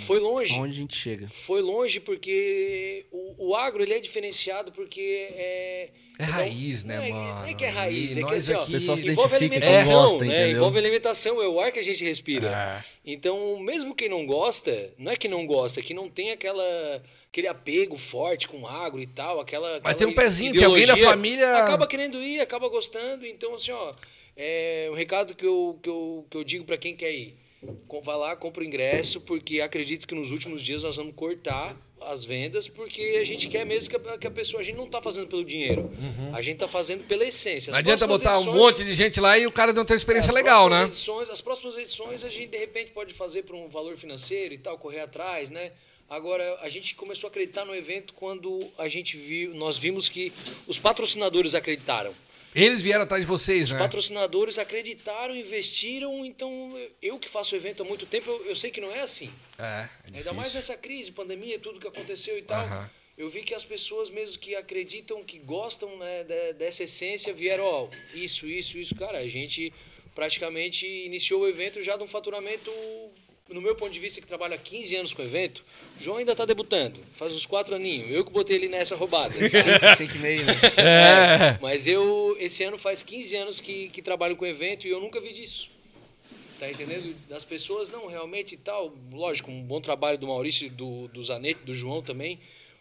Foi 0.05 0.19
longe. 0.19 0.53
Onde 0.59 0.71
a 0.71 0.79
gente 0.81 0.95
chega? 0.95 1.27
Foi 1.27 1.61
longe 1.61 1.99
porque 2.01 3.05
o, 3.11 3.47
o 3.49 3.55
agro 3.55 3.81
ele 3.81 3.93
é 3.93 3.99
diferenciado 3.99 4.71
porque 4.71 5.29
é. 5.33 5.89
É 6.19 6.23
raiz, 6.23 6.83
né, 6.83 6.97
não 6.97 7.03
é, 7.03 7.09
mano? 7.11 7.39
Não 7.39 7.45
é 7.47 7.53
que 7.55 7.63
é 7.65 7.69
raiz, 7.69 8.15
E 8.15 8.19
é 8.21 8.23
que 8.23 8.33
assim, 8.35 8.53
ó, 8.53 8.61
aqui- 8.61 8.69
O 8.71 8.73
pessoal 8.73 8.97
se 8.97 9.07
envolve 9.07 9.35
alimentação, 9.35 10.03
gosta, 10.03 10.25
né? 10.25 10.25
entendeu? 10.41 10.55
Envolve 10.57 10.77
alimentação, 10.77 11.41
é 11.41 11.47
o 11.47 11.59
ar 11.59 11.71
que 11.71 11.79
a 11.79 11.83
gente 11.83 12.03
respira. 12.03 12.47
É. 12.47 12.85
Então, 13.11 13.59
mesmo 13.59 13.95
quem 13.95 14.07
não 14.07 14.23
gosta, 14.27 14.93
não 14.99 15.11
é 15.11 15.15
que 15.15 15.27
não 15.27 15.47
gosta, 15.47 15.79
é 15.79 15.83
que 15.83 15.93
não 15.95 16.07
tem 16.09 16.31
aquela 16.31 17.01
aquele 17.29 17.47
apego 17.47 17.97
forte 17.97 18.47
com 18.47 18.59
o 18.59 18.67
agro 18.67 19.01
e 19.01 19.07
tal, 19.07 19.39
aquela, 19.39 19.67
Mas 19.69 19.77
aquela 19.79 19.95
tem 19.95 20.07
um 20.07 20.13
pezinho, 20.13 20.51
que 20.51 20.63
alguém 20.63 20.85
da 20.85 20.97
família- 20.97 21.57
acaba 21.63 21.87
querendo 21.87 22.21
ir, 22.21 22.39
acaba 22.41 22.67
gostando. 22.67 23.25
Então, 23.25 23.55
assim, 23.55 23.71
ó, 23.71 23.91
é 24.37 24.89
um 24.91 24.95
recado 24.95 25.33
que 25.33 25.45
eu, 25.45 25.79
que 25.81 25.89
eu, 25.89 26.27
que 26.29 26.37
eu 26.37 26.43
digo 26.43 26.65
para 26.65 26.77
quem 26.77 26.93
quer 26.95 27.11
ir. 27.13 27.35
Vá 28.03 28.15
lá, 28.15 28.35
compra 28.35 28.63
o 28.63 28.65
ingresso, 28.65 29.21
porque 29.21 29.61
acredito 29.61 30.07
que 30.07 30.15
nos 30.15 30.31
últimos 30.31 30.63
dias 30.63 30.81
nós 30.81 30.95
vamos 30.95 31.13
cortar 31.13 31.77
as 32.01 32.25
vendas, 32.25 32.67
porque 32.67 33.19
a 33.21 33.23
gente 33.23 33.47
quer 33.47 33.63
mesmo 33.63 33.91
que 33.91 34.09
a, 34.09 34.17
que 34.17 34.25
a 34.25 34.31
pessoa. 34.31 34.61
A 34.61 34.63
gente 34.63 34.75
não 34.75 34.85
está 34.85 34.99
fazendo 34.99 35.27
pelo 35.27 35.45
dinheiro, 35.45 35.91
a 36.33 36.41
gente 36.41 36.55
está 36.55 36.67
fazendo 36.67 37.03
pela 37.03 37.23
essência. 37.23 37.69
As 37.69 37.75
Não 37.75 37.79
adianta 37.79 38.07
botar 38.07 38.31
um 38.39 38.41
edições- 38.41 38.57
monte 38.57 38.83
de 38.83 38.95
gente 38.95 39.19
lá 39.19 39.37
e 39.37 39.45
o 39.45 39.51
cara 39.51 39.71
não 39.71 39.85
ter 39.85 39.93
uma 39.93 39.97
experiência 39.97 40.29
as 40.29 40.33
legal, 40.35 40.67
né? 40.69 40.85
Edições, 40.85 41.29
as 41.29 41.41
próximas 41.41 41.77
edições 41.77 42.23
a 42.23 42.29
gente 42.29 42.47
de 42.47 42.57
repente 42.57 42.91
pode 42.91 43.13
fazer 43.13 43.43
por 43.43 43.55
um 43.55 43.69
valor 43.69 43.95
financeiro 43.95 44.55
e 44.55 44.57
tal, 44.57 44.79
correr 44.79 45.01
atrás, 45.01 45.51
né? 45.51 45.71
Agora 46.09 46.43
a 46.61 46.67
gente 46.69 46.95
começou 46.95 47.27
a 47.27 47.29
acreditar 47.29 47.63
no 47.63 47.75
evento 47.75 48.15
quando 48.15 48.59
a 48.79 48.87
gente 48.87 49.15
viu, 49.15 49.53
nós 49.53 49.77
vimos 49.77 50.09
que 50.09 50.33
os 50.67 50.79
patrocinadores 50.79 51.53
acreditaram. 51.53 52.11
Eles 52.53 52.81
vieram 52.81 53.03
atrás 53.03 53.23
de 53.23 53.27
vocês, 53.27 53.67
Os 53.67 53.73
né? 53.73 53.79
patrocinadores 53.79 54.57
acreditaram, 54.59 55.33
investiram, 55.35 56.25
então 56.25 56.77
eu 57.01 57.17
que 57.17 57.29
faço 57.29 57.55
o 57.55 57.57
evento 57.57 57.81
há 57.83 57.85
muito 57.85 58.05
tempo, 58.05 58.29
eu, 58.29 58.45
eu 58.47 58.55
sei 58.55 58.71
que 58.71 58.81
não 58.81 58.91
é 58.91 58.99
assim. 59.01 59.31
É, 59.57 59.63
é 59.63 59.89
Ainda 60.05 60.11
difícil. 60.17 60.33
mais 60.33 60.53
nessa 60.53 60.75
crise, 60.75 61.11
pandemia, 61.11 61.57
tudo 61.59 61.79
que 61.79 61.87
aconteceu 61.87 62.37
e 62.37 62.41
tal. 62.41 62.59
Aham. 62.65 62.89
Eu 63.17 63.29
vi 63.29 63.43
que 63.43 63.53
as 63.53 63.63
pessoas 63.63 64.09
mesmo 64.09 64.39
que 64.39 64.55
acreditam, 64.55 65.23
que 65.23 65.37
gostam 65.39 65.95
né, 65.97 66.23
de- 66.23 66.53
dessa 66.53 66.83
essência, 66.83 67.33
vieram, 67.33 67.63
ó, 67.63 67.87
isso, 68.15 68.47
isso, 68.47 68.77
isso. 68.77 68.95
Cara, 68.95 69.19
a 69.19 69.27
gente 69.29 69.71
praticamente 70.15 70.85
iniciou 70.85 71.41
o 71.41 71.47
evento 71.47 71.81
já 71.81 71.95
de 71.95 72.03
um 72.03 72.07
faturamento, 72.07 72.71
no 73.53 73.61
meu 73.61 73.75
ponto 73.75 73.91
de 73.91 73.99
vista, 73.99 74.21
que 74.21 74.27
trabalha 74.27 74.55
há 74.55 74.57
15 74.57 74.95
anos 74.95 75.13
com 75.13 75.21
o 75.21 75.25
evento, 75.25 75.63
o 75.99 76.03
João 76.03 76.17
ainda 76.17 76.31
está 76.31 76.45
debutando, 76.45 76.99
faz 77.13 77.33
uns 77.33 77.45
quatro 77.45 77.75
aninhos. 77.75 78.09
Eu 78.11 78.25
que 78.25 78.31
botei 78.31 78.55
ele 78.55 78.67
nessa 78.67 78.95
roubada. 78.95 79.33
Cinco 79.97 80.15
e 80.15 80.19
meio, 80.19 80.45
né? 80.45 80.53
É, 80.77 81.59
mas 81.61 81.87
eu, 81.87 82.35
esse 82.39 82.63
ano 82.63 82.77
faz 82.77 83.03
15 83.03 83.35
anos 83.35 83.59
que, 83.59 83.89
que 83.89 84.01
trabalho 84.01 84.35
com 84.35 84.45
evento 84.45 84.87
e 84.87 84.89
eu 84.89 84.99
nunca 84.99 85.19
vi 85.19 85.33
disso. 85.33 85.69
Tá 86.59 86.69
entendendo? 86.69 87.15
Das 87.27 87.43
pessoas, 87.43 87.89
não, 87.89 88.05
realmente 88.05 88.53
e 88.53 88.57
tal. 88.57 88.93
Lógico, 89.11 89.49
um 89.49 89.63
bom 89.63 89.81
trabalho 89.81 90.17
do 90.17 90.27
Maurício, 90.27 90.69
do, 90.69 91.07
do 91.07 91.23
Zanetti, 91.23 91.61
do 91.65 91.73
João 91.73 92.01
também. 92.01 92.39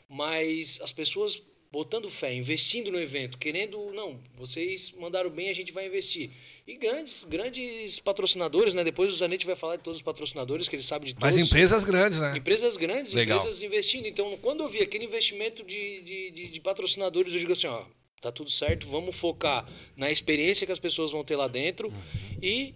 Mas 0.09 0.79
as 0.83 0.93
pessoas 0.93 1.43
botando 1.73 2.11
fé, 2.11 2.35
investindo 2.35 2.91
no 2.91 2.99
evento, 2.99 3.39
querendo, 3.39 3.93
não, 3.93 4.19
vocês 4.37 4.93
mandaram 4.99 5.31
bem, 5.31 5.49
a 5.49 5.53
gente 5.53 5.73
vai 5.73 5.87
investir. 5.87 6.31
E 6.71 6.77
grandes, 6.77 7.25
grandes 7.25 7.99
patrocinadores, 7.99 8.75
né? 8.75 8.85
Depois 8.85 9.13
o 9.13 9.17
Zanetti 9.17 9.45
vai 9.45 9.57
falar 9.57 9.77
de 9.77 9.83
todos 9.83 9.99
os 9.99 10.03
patrocinadores, 10.03 10.69
que 10.69 10.77
ele 10.77 10.83
sabe 10.83 11.07
de 11.07 11.15
todos. 11.15 11.29
Mas 11.37 11.39
empresas 11.39 11.83
grandes, 11.83 12.21
né? 12.21 12.35
Empresas 12.37 12.77
grandes, 12.77 13.13
Legal. 13.13 13.39
empresas 13.39 13.63
investindo. 13.63 14.07
Então, 14.07 14.39
quando 14.41 14.63
eu 14.63 14.69
vi 14.69 14.79
aquele 14.81 15.05
investimento 15.05 15.65
de, 15.65 16.01
de, 16.03 16.31
de, 16.31 16.49
de 16.51 16.61
patrocinadores, 16.61 17.33
eu 17.35 17.41
digo 17.41 17.53
assim, 17.53 17.67
ó, 17.67 17.83
tá 18.21 18.31
tudo 18.31 18.51
certo, 18.51 18.87
vamos 18.87 19.17
focar 19.17 19.67
na 19.97 20.11
experiência 20.13 20.65
que 20.67 20.73
as 20.73 20.79
pessoas 20.79 21.11
vão 21.11 21.25
ter 21.25 21.35
lá 21.37 21.49
dentro 21.49 21.93
e 22.41 22.73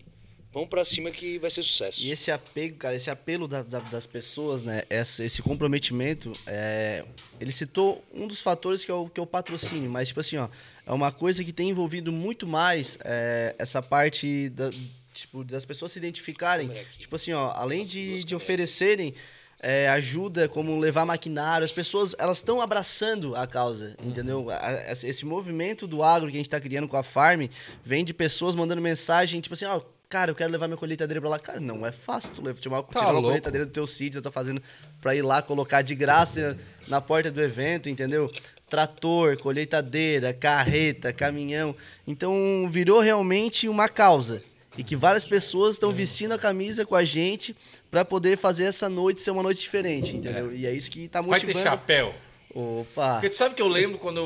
vamos 0.52 0.68
para 0.68 0.84
cima 0.84 1.10
que 1.10 1.38
vai 1.38 1.50
ser 1.50 1.62
sucesso. 1.62 2.02
E 2.04 2.10
esse 2.10 2.30
apego, 2.30 2.76
cara, 2.78 2.96
esse 2.96 3.10
apelo 3.10 3.46
da- 3.46 3.62
da- 3.62 3.78
das 3.80 4.06
pessoas, 4.06 4.62
né? 4.64 4.82
Essa- 4.90 5.24
esse 5.24 5.40
comprometimento, 5.42 6.32
é, 6.46 7.04
ele 7.40 7.52
citou 7.52 8.02
um 8.12 8.26
dos 8.26 8.40
fatores 8.40 8.84
que 8.84 8.90
é, 8.90 8.94
o, 8.94 9.08
que 9.08 9.20
é 9.20 9.22
o 9.22 9.26
patrocínio, 9.26 9.90
mas, 9.90 10.08
tipo 10.08 10.20
assim, 10.20 10.36
ó, 10.36 10.48
é 10.87 10.93
uma 10.93 11.11
coisa 11.12 11.43
que 11.45 11.53
tem 11.53 11.71
envolvido 11.71 12.12
muito 12.12 12.47
mais 12.47 12.99
é, 13.05 13.55
essa 13.59 13.81
parte 13.83 14.49
da- 14.50 14.71
tipo, 15.12 15.45
das 15.45 15.64
pessoas 15.64 15.93
se 15.93 15.99
identificarem. 15.99 16.67
Câmera 16.69 16.87
aqui. 16.87 16.99
Tipo 16.99 17.17
assim, 17.17 17.33
ó, 17.33 17.53
além 17.55 17.83
de, 17.83 18.25
de 18.25 18.35
oferecerem 18.35 19.14
é, 19.61 19.88
ajuda, 19.88 20.47
como 20.49 20.79
levar 20.79 21.07
maquinário, 21.07 21.64
as 21.64 21.73
pessoas 21.73 22.14
elas 22.19 22.38
estão 22.38 22.61
abraçando 22.61 23.35
a 23.35 23.47
causa, 23.47 23.97
entendeu? 24.03 24.50
A- 24.50 24.57
a- 24.57 24.93
Esse 24.93 25.25
movimento 25.25 25.87
do 25.87 26.03
agro 26.03 26.29
que 26.29 26.35
a 26.35 26.38
gente 26.38 26.49
está 26.49 26.61
criando 26.61 26.87
com 26.88 26.97
a 26.99 27.03
Farm 27.03 27.47
vem 27.83 28.05
de 28.05 28.12
pessoas 28.12 28.55
mandando 28.55 28.83
mensagem, 28.83 29.40
tipo 29.40 29.55
assim, 29.55 29.64
ó, 29.64 29.81
cara, 30.09 30.31
eu 30.31 30.35
quero 30.35 30.53
levar 30.53 30.68
minha 30.68 30.77
colheitadeira 30.77 31.18
pra 31.20 31.31
lá. 31.31 31.38
Cara, 31.38 31.61
não 31.61 31.87
é 31.87 31.90
fácil 31.92 32.35
tu 32.35 32.42
levar, 32.42 32.61
tirar 32.61 32.75
uma, 32.77 32.83
Tá 32.83 33.01
tirar 33.01 33.12
uma 33.12 33.23
colheitadeira 33.23 33.64
do 33.66 33.73
teu 33.73 33.87
sítio, 33.87 34.18
eu 34.18 34.23
tô 34.23 34.31
fazendo 34.31 34.61
pra 35.01 35.14
ir 35.14 35.23
lá 35.23 35.40
colocar 35.40 35.81
de 35.81 35.94
graça 35.94 36.59
na 36.87 37.01
porta 37.01 37.31
do 37.31 37.40
evento, 37.40 37.88
entendeu? 37.88 38.31
Trator, 38.68 39.37
colheitadeira, 39.38 40.33
carreta, 40.33 41.12
caminhão. 41.12 41.74
Então 42.07 42.66
virou 42.70 43.00
realmente 43.00 43.68
uma 43.68 43.88
causa. 43.88 44.42
E 44.77 44.83
que 44.83 44.96
várias 44.96 45.24
pessoas 45.24 45.74
estão 45.77 45.92
vestindo 45.92 46.33
a 46.33 46.38
camisa 46.38 46.85
com 46.85 46.96
a 46.96 47.05
gente 47.05 47.55
pra 47.90 48.05
poder 48.05 48.37
fazer 48.37 48.64
essa 48.64 48.88
noite 48.88 49.20
ser 49.20 49.31
uma 49.31 49.42
noite 49.42 49.61
diferente, 49.61 50.16
entendeu? 50.16 50.53
E 50.53 50.66
é 50.66 50.72
isso 50.72 50.90
que 50.90 51.07
tá 51.07 51.20
Vai 51.20 51.38
ter 51.38 51.46
motivando. 51.46 51.62
chapéu. 51.70 52.14
Opa! 52.53 53.14
Porque 53.14 53.31
tu 53.31 53.37
sabe 53.37 53.55
que 53.55 53.62
eu 53.62 53.68
lembro 53.68 53.98
quando, 53.98 54.20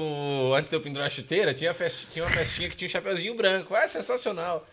antes 0.55 0.71
de 0.71 0.77
eu 0.77 0.81
pendurar 0.81 1.07
a 1.07 1.11
chuteira, 1.11 1.53
tinha, 1.53 1.75
fest- 1.75 2.09
tinha 2.13 2.25
uma 2.25 2.31
festinha 2.31 2.69
que 2.71 2.77
tinha 2.77 2.87
um 2.89 2.91
chapeuzinho 2.91 3.35
branco. 3.35 3.75
É 3.77 3.87
sensacional. 3.87 4.67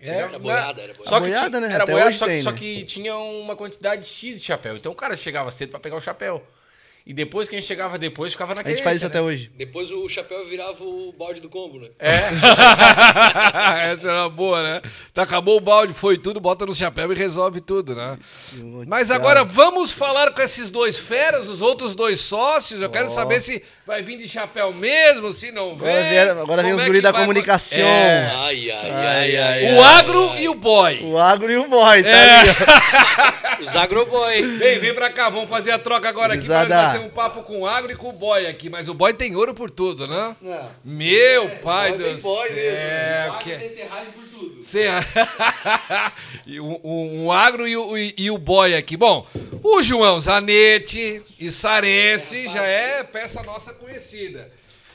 Era 0.00 0.38
boiada, 0.38 0.80
era 0.82 0.94
boiada. 0.94 1.04
Só 1.10 1.20
que 1.20 1.26
Boiada, 1.28 1.60
né? 1.60 1.72
Era 1.72 1.82
Até 1.84 1.92
boiada, 1.92 2.12
só, 2.12 2.24
que- 2.26 2.32
tem, 2.32 2.42
só 2.42 2.50
né? 2.52 2.58
que 2.58 2.84
tinha 2.84 3.16
uma 3.16 3.54
quantidade 3.54 4.06
X 4.06 4.38
de 4.38 4.44
chapéu. 4.44 4.76
Então 4.76 4.90
o 4.90 4.94
cara 4.94 5.14
chegava 5.16 5.50
cedo 5.50 5.70
pra 5.70 5.78
pegar 5.78 5.96
o 5.96 6.00
chapéu. 6.00 6.42
E 7.06 7.12
depois 7.14 7.48
que 7.48 7.56
a 7.56 7.58
gente 7.58 7.66
chegava 7.66 7.98
depois, 7.98 8.32
ficava 8.32 8.54
na 8.54 8.60
A 8.60 8.64
gente 8.68 8.82
faz 8.82 8.96
isso 8.98 9.06
querência, 9.06 9.06
até 9.08 9.20
né? 9.20 9.26
hoje. 9.26 9.50
Depois 9.56 9.90
o 9.90 10.08
chapéu 10.08 10.44
virava 10.48 10.84
o 10.84 11.12
balde 11.18 11.40
do 11.40 11.48
combo, 11.48 11.78
né? 11.80 11.88
Essa 13.92 14.08
era 14.08 14.20
uma 14.22 14.28
boa, 14.30 14.62
né? 14.62 14.82
Tá, 15.12 15.22
acabou 15.22 15.56
o 15.56 15.60
balde, 15.60 15.92
foi 15.94 16.16
tudo, 16.18 16.40
bota 16.40 16.64
no 16.66 16.74
chapéu 16.74 17.10
e 17.12 17.14
resolve 17.16 17.60
tudo, 17.60 17.94
né? 17.94 18.18
Mas 18.86 19.10
agora 19.10 19.44
vamos 19.44 19.90
falar 19.90 20.30
com 20.32 20.42
esses 20.42 20.70
dois 20.70 20.96
feras, 20.98 21.48
os 21.48 21.60
outros 21.62 21.94
dois 21.94 22.20
sócios. 22.20 22.80
Eu 22.80 22.90
quero 22.90 23.10
saber 23.10 23.40
se 23.40 23.62
vai 23.86 24.02
vir 24.02 24.18
de 24.18 24.28
chapéu 24.28 24.72
mesmo, 24.72 25.32
se 25.32 25.50
não 25.50 25.76
vem. 25.76 25.90
Agora, 26.28 26.42
agora 26.42 26.62
vem 26.62 26.74
os 26.74 26.82
é 26.82 26.86
guri 26.86 27.00
da 27.00 27.10
vai- 27.10 27.22
comunicação. 27.22 27.80
É. 27.80 28.30
Ai, 28.36 28.70
ai, 28.70 28.90
ai, 28.90 29.36
ai. 29.36 29.74
O 29.74 29.82
ai, 29.82 29.94
agro 29.98 30.30
ai. 30.30 30.42
e 30.42 30.48
o 30.48 30.54
boy. 30.54 31.00
O 31.04 31.18
agro 31.18 31.50
e 31.50 31.56
o 31.56 31.66
boy, 31.68 32.02
tá 32.02 32.08
É. 32.08 32.40
ali, 32.40 32.50
ó. 32.50 33.40
Os 33.60 33.76
agroboy. 33.76 34.40
Vem, 34.56 34.78
vem 34.78 34.94
pra 34.94 35.10
cá, 35.10 35.28
vamos 35.28 35.50
fazer 35.50 35.70
a 35.70 35.78
troca 35.78 36.08
agora 36.08 36.32
aqui. 36.32 36.46
Nós 36.92 36.96
vamos 36.98 37.00
ter 37.00 37.06
um 37.06 37.14
papo 37.14 37.42
com 37.42 37.60
o 37.60 37.66
agro 37.66 37.92
e 37.92 37.96
com 37.96 38.08
o 38.08 38.12
boy 38.12 38.46
aqui. 38.46 38.68
Mas 38.70 38.88
o 38.88 38.94
boy 38.94 39.12
tem 39.14 39.34
ouro 39.36 39.54
por 39.54 39.70
tudo, 39.70 40.06
né? 40.06 40.36
Não. 40.40 40.70
Meu 40.84 41.48
pai 41.58 41.90
boy 41.90 41.98
do 41.98 42.04
vem 42.04 42.16
boy 42.16 42.48
céu. 42.48 42.56
mesmo, 42.56 42.78
né? 42.78 43.38
que- 43.42 43.68
serragem 43.68 44.12
por 44.12 44.24
tudo. 44.24 44.64
Cê- 44.64 44.86
E 46.46 46.58
o, 46.60 46.80
o- 46.82 47.24
o 47.26 47.32
agro 47.32 47.66
e 47.68 47.76
o, 47.76 47.96
e- 47.96 48.14
e 48.16 48.30
o 48.30 48.38
boy 48.38 48.74
aqui. 48.74 48.96
Bom, 48.96 49.26
o 49.62 49.82
João 49.82 50.20
Zanetti 50.20 51.22
e 51.38 51.50
Sarense 51.52 52.48
já 52.48 52.64
é 52.64 53.02
peça 53.04 53.42
nossa 53.42 53.72
conhecida. 53.74 54.50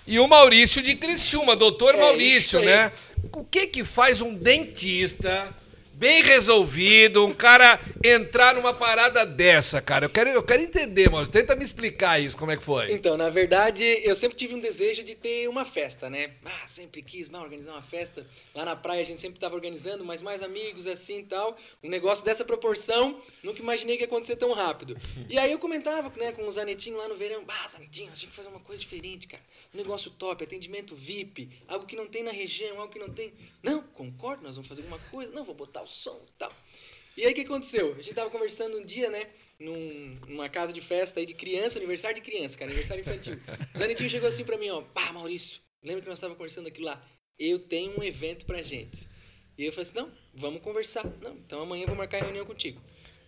E 0.07 0.19
o 0.19 0.27
Maurício 0.27 0.81
de 0.83 0.95
Criciúma, 0.95 1.55
doutor 1.55 1.95
É, 1.95 1.99
Maurício, 1.99 2.59
né? 2.61 2.91
O 3.33 3.43
que 3.43 3.67
que 3.67 3.83
faz 3.83 4.21
um 4.21 4.33
dentista 4.35 5.49
bem 5.95 6.21
resolvido, 6.21 7.25
um 7.25 7.33
cara 7.33 7.79
entrar 8.03 8.53
numa 8.55 8.73
parada 8.73 9.25
dessa, 9.25 9.81
cara? 9.81 10.05
Eu 10.05 10.09
quero, 10.09 10.29
eu 10.29 10.43
quero 10.43 10.61
entender, 10.61 11.09
mano. 11.09 11.27
Tenta 11.27 11.55
me 11.55 11.63
explicar 11.63 12.19
isso, 12.19 12.37
como 12.37 12.51
é 12.51 12.57
que 12.57 12.63
foi. 12.63 12.91
Então, 12.91 13.17
na 13.17 13.29
verdade, 13.29 13.83
eu 14.03 14.15
sempre 14.15 14.37
tive 14.37 14.53
um 14.53 14.59
desejo 14.59 15.03
de 15.03 15.15
ter 15.15 15.47
uma 15.47 15.63
festa, 15.63 16.09
né? 16.09 16.31
Ah, 16.43 16.67
sempre 16.67 17.01
quis 17.01 17.29
ah, 17.33 17.41
organizar 17.41 17.71
uma 17.71 17.81
festa. 17.81 18.25
Lá 18.53 18.65
na 18.65 18.75
praia 18.75 19.01
a 19.01 19.05
gente 19.05 19.21
sempre 19.21 19.37
estava 19.37 19.55
organizando, 19.55 20.03
mas 20.03 20.21
mais 20.21 20.41
amigos 20.41 20.85
assim 20.85 21.19
e 21.19 21.23
tal. 21.23 21.57
Um 21.83 21.89
negócio 21.89 22.25
dessa 22.25 22.43
proporção, 22.43 23.17
nunca 23.41 23.61
imaginei 23.61 23.95
que 23.95 24.03
ia 24.03 24.07
acontecer 24.07 24.35
tão 24.35 24.53
rápido. 24.53 24.97
E 25.29 25.39
aí 25.39 25.51
eu 25.51 25.59
comentava 25.59 26.11
né, 26.17 26.31
com 26.33 26.45
o 26.47 26.51
Zanetinho 26.51 26.97
lá 26.97 27.07
no 27.07 27.15
verão. 27.15 27.43
Ah, 27.47 27.67
Zanetinho, 27.67 28.11
a 28.11 28.15
gente 28.15 28.27
que 28.27 28.35
fazer 28.35 28.49
uma 28.49 28.59
coisa 28.59 28.81
diferente, 28.81 29.27
cara. 29.27 29.43
Um 29.73 29.77
negócio 29.77 30.11
top, 30.11 30.43
atendimento 30.43 30.95
VIP, 30.95 31.49
algo 31.67 31.85
que 31.85 31.95
não 31.95 32.07
tem 32.07 32.23
na 32.23 32.31
região, 32.31 32.79
algo 32.79 32.91
que 32.91 32.99
não 32.99 33.09
tem. 33.09 33.33
Não, 33.63 33.81
concordo, 33.81 34.43
nós 34.43 34.55
vamos 34.55 34.67
fazer 34.67 34.81
alguma 34.81 34.99
coisa. 35.09 35.31
Não, 35.31 35.43
vou 35.43 35.55
botar 35.55 35.84
o 35.85 35.87
som 35.87 36.21
e 36.27 36.31
tal. 36.37 36.51
E 37.17 37.25
aí 37.25 37.31
o 37.31 37.35
que 37.35 37.41
aconteceu? 37.41 37.93
A 37.97 38.01
gente 38.01 38.13
tava 38.13 38.29
conversando 38.29 38.77
um 38.77 38.83
dia, 38.83 39.09
né? 39.09 39.25
Num, 39.57 40.19
numa 40.27 40.49
casa 40.49 40.73
de 40.73 40.81
festa 40.81 41.21
aí 41.21 41.25
de 41.25 41.33
criança, 41.33 41.79
aniversário 41.79 42.15
de 42.15 42.29
criança, 42.29 42.57
cara, 42.57 42.69
aniversário 42.69 43.01
infantil. 43.01 43.39
O 43.73 43.77
Zanetinho 43.77 44.09
chegou 44.09 44.27
assim 44.27 44.43
pra 44.43 44.57
mim, 44.57 44.69
ó, 44.69 44.81
pá, 44.81 45.13
Maurício, 45.13 45.61
lembra 45.81 46.01
que 46.01 46.09
nós 46.09 46.17
estávamos 46.19 46.37
conversando 46.37 46.67
aquilo 46.67 46.87
lá? 46.87 46.99
Eu 47.39 47.59
tenho 47.59 47.97
um 47.97 48.03
evento 48.03 48.45
pra 48.45 48.61
gente. 48.61 49.07
E 49.57 49.65
eu 49.65 49.71
falei 49.71 49.83
assim, 49.83 49.95
não, 49.95 50.11
vamos 50.33 50.61
conversar. 50.61 51.05
Não, 51.21 51.35
então 51.35 51.61
amanhã 51.61 51.83
eu 51.83 51.87
vou 51.87 51.95
marcar 51.95 52.17
a 52.17 52.25
reunião 52.25 52.45
contigo. 52.45 52.81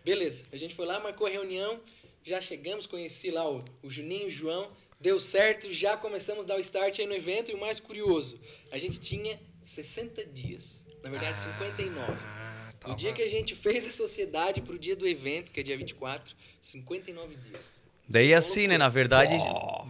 Beleza, 0.03 0.47
a 0.51 0.57
gente 0.57 0.75
foi 0.75 0.85
lá, 0.85 0.99
marcou 0.99 1.27
a 1.27 1.29
reunião, 1.29 1.81
já 2.23 2.41
chegamos, 2.41 2.85
conheci 2.85 3.31
lá 3.31 3.49
o, 3.49 3.63
o 3.81 3.89
Juninho 3.89 4.23
e 4.23 4.27
o 4.27 4.31
João, 4.31 4.69
deu 4.99 5.19
certo, 5.19 5.71
já 5.71 5.95
começamos 5.95 6.43
a 6.43 6.47
dar 6.49 6.57
o 6.57 6.59
start 6.59 6.99
aí 6.99 7.05
no 7.05 7.13
evento. 7.13 7.51
E 7.51 7.53
o 7.53 7.57
mais 7.57 7.79
curioso, 7.79 8.39
a 8.69 8.77
gente 8.77 8.99
tinha 8.99 9.39
60 9.61 10.25
dias, 10.25 10.85
na 11.03 11.09
verdade 11.09 11.39
59. 11.39 12.11
Ah, 12.11 12.89
Do 12.89 12.95
dia 12.95 13.13
que 13.13 13.21
a 13.21 13.29
gente 13.29 13.55
fez 13.55 13.85
a 13.85 13.91
sociedade 13.91 14.61
pro 14.61 14.77
dia 14.77 14.95
do 14.95 15.07
evento, 15.07 15.51
que 15.51 15.59
é 15.59 15.63
dia 15.63 15.77
24, 15.77 16.35
59 16.61 17.35
dias. 17.35 17.85
Daí 18.09 18.33
assim, 18.33 18.67
né? 18.67 18.77
Na 18.77 18.87
verdade, 18.87 19.33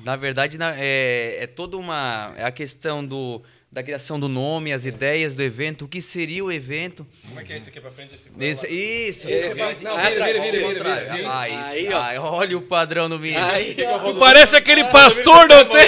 na 0.04 0.16
verdade 0.16 0.58
é, 0.78 1.38
é 1.42 1.48
toda 1.48 1.78
uma 1.78 2.34
é 2.38 2.44
a 2.46 2.52
questão 2.52 3.06
do 3.06 3.42
da 3.70 3.84
criação 3.84 4.18
do 4.18 4.30
nome, 4.30 4.72
as 4.72 4.86
ideias 4.86 5.36
do 5.36 5.44
evento, 5.44 5.86
o 5.86 5.88
que 5.90 6.02
seria 6.02 6.44
o 6.44 6.50
evento. 6.52 7.06
Como 7.28 7.40
é 7.40 7.44
que 7.44 7.52
é 7.52 7.58
esse 7.58 7.70
aqui 7.70 7.82
pra 7.82 7.92
frente? 7.92 8.16
Esse 8.16 8.30
Esse, 8.40 8.68
isso, 8.68 9.30
Esse, 9.30 9.62
esse- 9.62 9.84
não, 9.84 9.96
vira, 9.98 10.10
vira, 10.34 10.62
contrário, 10.62 10.72
vira, 10.72 10.74
vira, 10.74 11.14
vira. 11.16 11.30
Ah, 11.32 11.50
isso, 11.50 11.70
Aí, 11.70 11.94
ó. 11.94 12.00
ai, 12.00 12.18
olha 12.18 12.58
o 12.58 12.62
padrão 12.62 13.10
no 13.10 13.20
menino. 13.20 13.44
Aí, 13.46 13.76
ó, 13.86 14.14
Parece 14.16 14.56
aquele 14.56 14.86
pastor 14.86 15.48
do 15.50 15.54
hotel. 15.54 15.88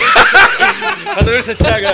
Adorno 1.17 1.41
Santiago. 1.41 1.87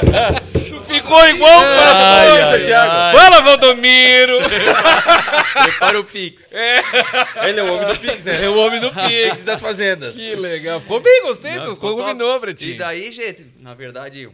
Ficou 1.06 1.30
igual 1.30 1.60
o 1.60 1.64
pastor. 1.64 2.40
Ai, 2.42 2.58
Santiago. 2.58 2.92
ai. 2.92 3.16
Fala, 3.16 3.42
Valdomiro. 3.42 4.38
Prepara 5.64 6.00
o 6.00 6.04
Pix. 6.04 6.52
Ele 6.54 7.60
é 7.60 7.64
o 7.64 7.74
homem 7.74 7.88
do 7.88 8.00
Pix, 8.00 8.24
né? 8.24 8.44
É 8.44 8.50
o 8.50 8.58
homem 8.58 8.80
do 8.80 8.92
Pix 8.92 9.44
das 9.44 9.62
fazendas. 9.62 10.16
Que 10.16 10.36
legal. 10.36 10.82
Ficou 10.82 11.00
bem, 11.00 11.22
gostei. 11.24 11.56
Não, 11.56 11.76
ficou 11.76 11.96
combinou, 11.96 12.36
E 12.36 12.40
Bretinho. 12.40 12.78
daí, 12.78 13.12
gente, 13.12 13.46
na 13.60 13.74
verdade, 13.74 14.30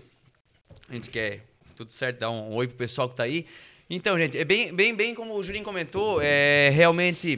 a 0.89 0.93
gente 0.93 1.09
quer 1.09 1.41
tudo 1.75 1.91
certo, 1.91 2.19
dar 2.19 2.29
um 2.29 2.53
oi 2.53 2.67
pro 2.67 2.77
pessoal 2.77 3.09
que 3.09 3.15
tá 3.15 3.23
aí. 3.23 3.45
Então, 3.89 4.17
gente, 4.17 4.37
é 4.37 4.45
bem, 4.45 4.73
bem, 4.73 4.95
bem 4.95 5.13
como 5.13 5.35
o 5.35 5.43
Julinho 5.43 5.65
comentou, 5.65 6.21
é 6.21 6.69
realmente 6.73 7.37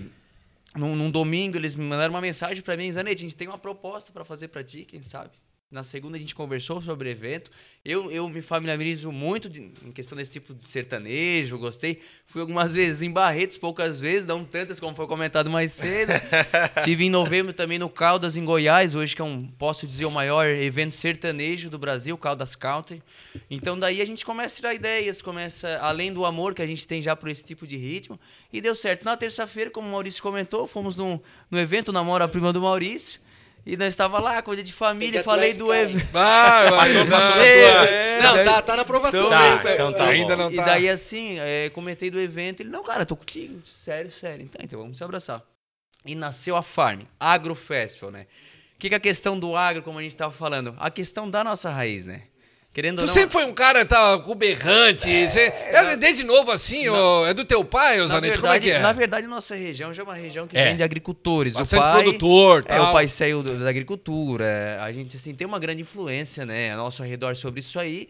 num, 0.75 0.95
num 0.95 1.09
domingo 1.09 1.57
eles 1.57 1.75
me 1.75 1.83
mandaram 1.83 2.13
uma 2.13 2.21
mensagem 2.21 2.61
pra 2.61 2.77
mim, 2.77 2.91
Zanete, 2.91 3.23
a 3.25 3.27
gente 3.27 3.35
tem 3.35 3.47
uma 3.47 3.57
proposta 3.57 4.11
pra 4.11 4.23
fazer 4.23 4.49
pra 4.49 4.63
ti, 4.63 4.85
quem 4.85 5.01
sabe? 5.01 5.31
Na 5.73 5.83
segunda 5.83 6.15
a 6.17 6.19
gente 6.19 6.35
conversou 6.35 6.79
sobre 6.83 7.09
o 7.09 7.11
evento. 7.11 7.49
Eu, 7.83 8.11
eu 8.11 8.29
me 8.29 8.43
familiarizo 8.43 9.11
muito 9.11 9.49
de- 9.49 9.71
em 9.83 9.91
questão 9.91 10.15
desse 10.15 10.31
tipo 10.33 10.53
de 10.53 10.69
sertanejo, 10.69 11.57
gostei. 11.57 11.99
Fui 12.27 12.41
algumas 12.41 12.73
vezes 12.75 13.01
em 13.01 13.11
Barretos, 13.11 13.57
poucas 13.57 13.97
vezes, 13.99 14.27
não 14.27 14.45
tantas 14.45 14.79
como 14.79 14.95
foi 14.95 15.07
comentado 15.07 15.49
mais 15.49 15.71
cedo. 15.71 16.11
Tive 16.85 17.05
em 17.05 17.09
novembro 17.09 17.51
também 17.53 17.79
no 17.79 17.89
Caldas, 17.89 18.37
em 18.37 18.45
Goiás, 18.45 18.93
hoje 18.93 19.15
que 19.15 19.21
é 19.23 19.25
um, 19.25 19.47
posso 19.47 19.87
dizer, 19.87 20.05
o 20.05 20.11
maior 20.11 20.45
evento 20.45 20.91
sertanejo 20.93 21.71
do 21.71 21.79
Brasil, 21.79 22.15
Caldas 22.19 22.55
Country. 22.55 23.01
Então 23.49 23.77
daí 23.77 23.99
a 23.99 24.05
gente 24.05 24.23
começa 24.23 24.53
a 24.53 24.57
tirar 24.57 24.73
ideias, 24.75 25.23
começa, 25.23 25.79
além 25.81 26.13
do 26.13 26.23
amor 26.23 26.53
que 26.53 26.61
a 26.61 26.67
gente 26.67 26.85
tem 26.85 27.01
já 27.01 27.15
por 27.15 27.29
esse 27.29 27.43
tipo 27.43 27.65
de 27.65 27.77
ritmo, 27.77 28.19
e 28.51 28.61
deu 28.61 28.75
certo. 28.75 29.05
Na 29.05 29.17
terça-feira, 29.17 29.71
como 29.71 29.87
o 29.87 29.91
Maurício 29.91 30.21
comentou, 30.21 30.67
fomos 30.67 30.95
num, 30.95 31.19
no 31.49 31.59
evento 31.59 31.91
Namora 31.91 32.25
a 32.25 32.27
Prima 32.27 32.53
do 32.53 32.61
Maurício, 32.61 33.22
e 33.65 33.77
nós 33.77 33.87
estava 33.89 34.19
lá, 34.19 34.41
coisa 34.41 34.61
de 34.63 34.73
família, 34.73 35.23
falei 35.23 35.53
do 35.53 35.73
evento. 35.73 36.05
Vai, 36.11 36.69
vai. 36.69 36.79
Passou, 36.79 37.05
não. 37.05 37.09
passou 37.11 37.41
Ei, 37.41 37.61
tua- 37.71 37.85
é, 37.87 38.21
não, 38.21 38.43
tá, 38.43 38.61
tá 38.61 38.75
na 38.75 38.81
aprovação. 38.81 39.29
Tá, 39.29 39.63
né? 39.63 39.73
então 39.73 39.93
tá 39.93 40.05
Ainda 40.07 40.35
não 40.35 40.51
E 40.51 40.55
tá. 40.55 40.63
daí 40.65 40.89
assim, 40.89 41.39
é, 41.39 41.69
comentei 41.69 42.09
do 42.11 42.19
evento, 42.19 42.61
ele, 42.61 42.69
não, 42.69 42.83
cara, 42.83 43.05
tô 43.05 43.15
contigo, 43.15 43.61
sério, 43.65 44.11
sério. 44.11 44.43
Então, 44.43 44.59
então 44.63 44.79
vamos 44.79 44.97
se 44.97 45.03
abraçar. 45.03 45.41
E 46.05 46.15
nasceu 46.15 46.55
a 46.57 46.61
Farm, 46.61 47.01
Agro 47.19 47.55
Festival, 47.55 48.11
né? 48.11 48.27
O 48.75 48.79
que, 48.79 48.89
que 48.89 48.95
é 48.95 48.97
a 48.97 48.99
questão 48.99 49.39
do 49.39 49.55
agro, 49.55 49.81
como 49.81 49.99
a 49.99 50.01
gente 50.01 50.15
tava 50.17 50.33
falando? 50.33 50.75
A 50.77 50.91
questão 50.91 51.29
da 51.29 51.41
nossa 51.43 51.69
raiz, 51.69 52.05
né? 52.07 52.23
Querendo 52.73 53.01
Tu 53.03 53.05
não... 53.05 53.13
sempre 53.13 53.29
foi 53.31 53.45
um 53.45 53.53
cara 53.53 53.85
tá, 53.85 54.17
berrante. 54.35 55.29
cê- 55.29 55.53
é, 55.67 55.95
desde 55.95 56.23
novo 56.23 56.49
assim, 56.51 56.89
ô, 56.89 57.27
é 57.27 57.33
do 57.33 57.45
teu 57.45 57.63
pai, 57.63 57.99
verdade, 58.19 58.41
Como 58.41 58.51
é 58.53 58.59
que 58.59 58.71
é? 58.71 58.79
na 58.79 58.91
verdade, 58.91 59.27
nossa 59.27 59.53
região 59.55 59.93
já 59.93 60.01
é 60.01 60.05
uma 60.05 60.15
região 60.15 60.47
que 60.47 60.57
É. 60.57 60.65
vem 60.65 60.77
de 60.77 60.83
agricultores. 60.83 61.53
Bastante 61.53 61.79
o 61.79 61.83
pai, 61.83 62.01
produtor, 62.03 62.63
É, 62.67 62.75
tal. 62.75 62.89
o 62.89 62.91
pai 62.91 63.07
saiu 63.07 63.43
da 63.43 63.69
agricultura. 63.69 64.79
A 64.81 64.91
gente, 64.91 65.15
assim, 65.17 65.35
tem 65.35 65.45
uma 65.45 65.59
grande 65.59 65.83
influência, 65.83 66.45
né, 66.47 66.71
ao 66.71 66.77
nosso 66.77 67.03
redor 67.03 67.35
sobre 67.35 67.59
isso 67.59 67.79
aí. 67.79 68.09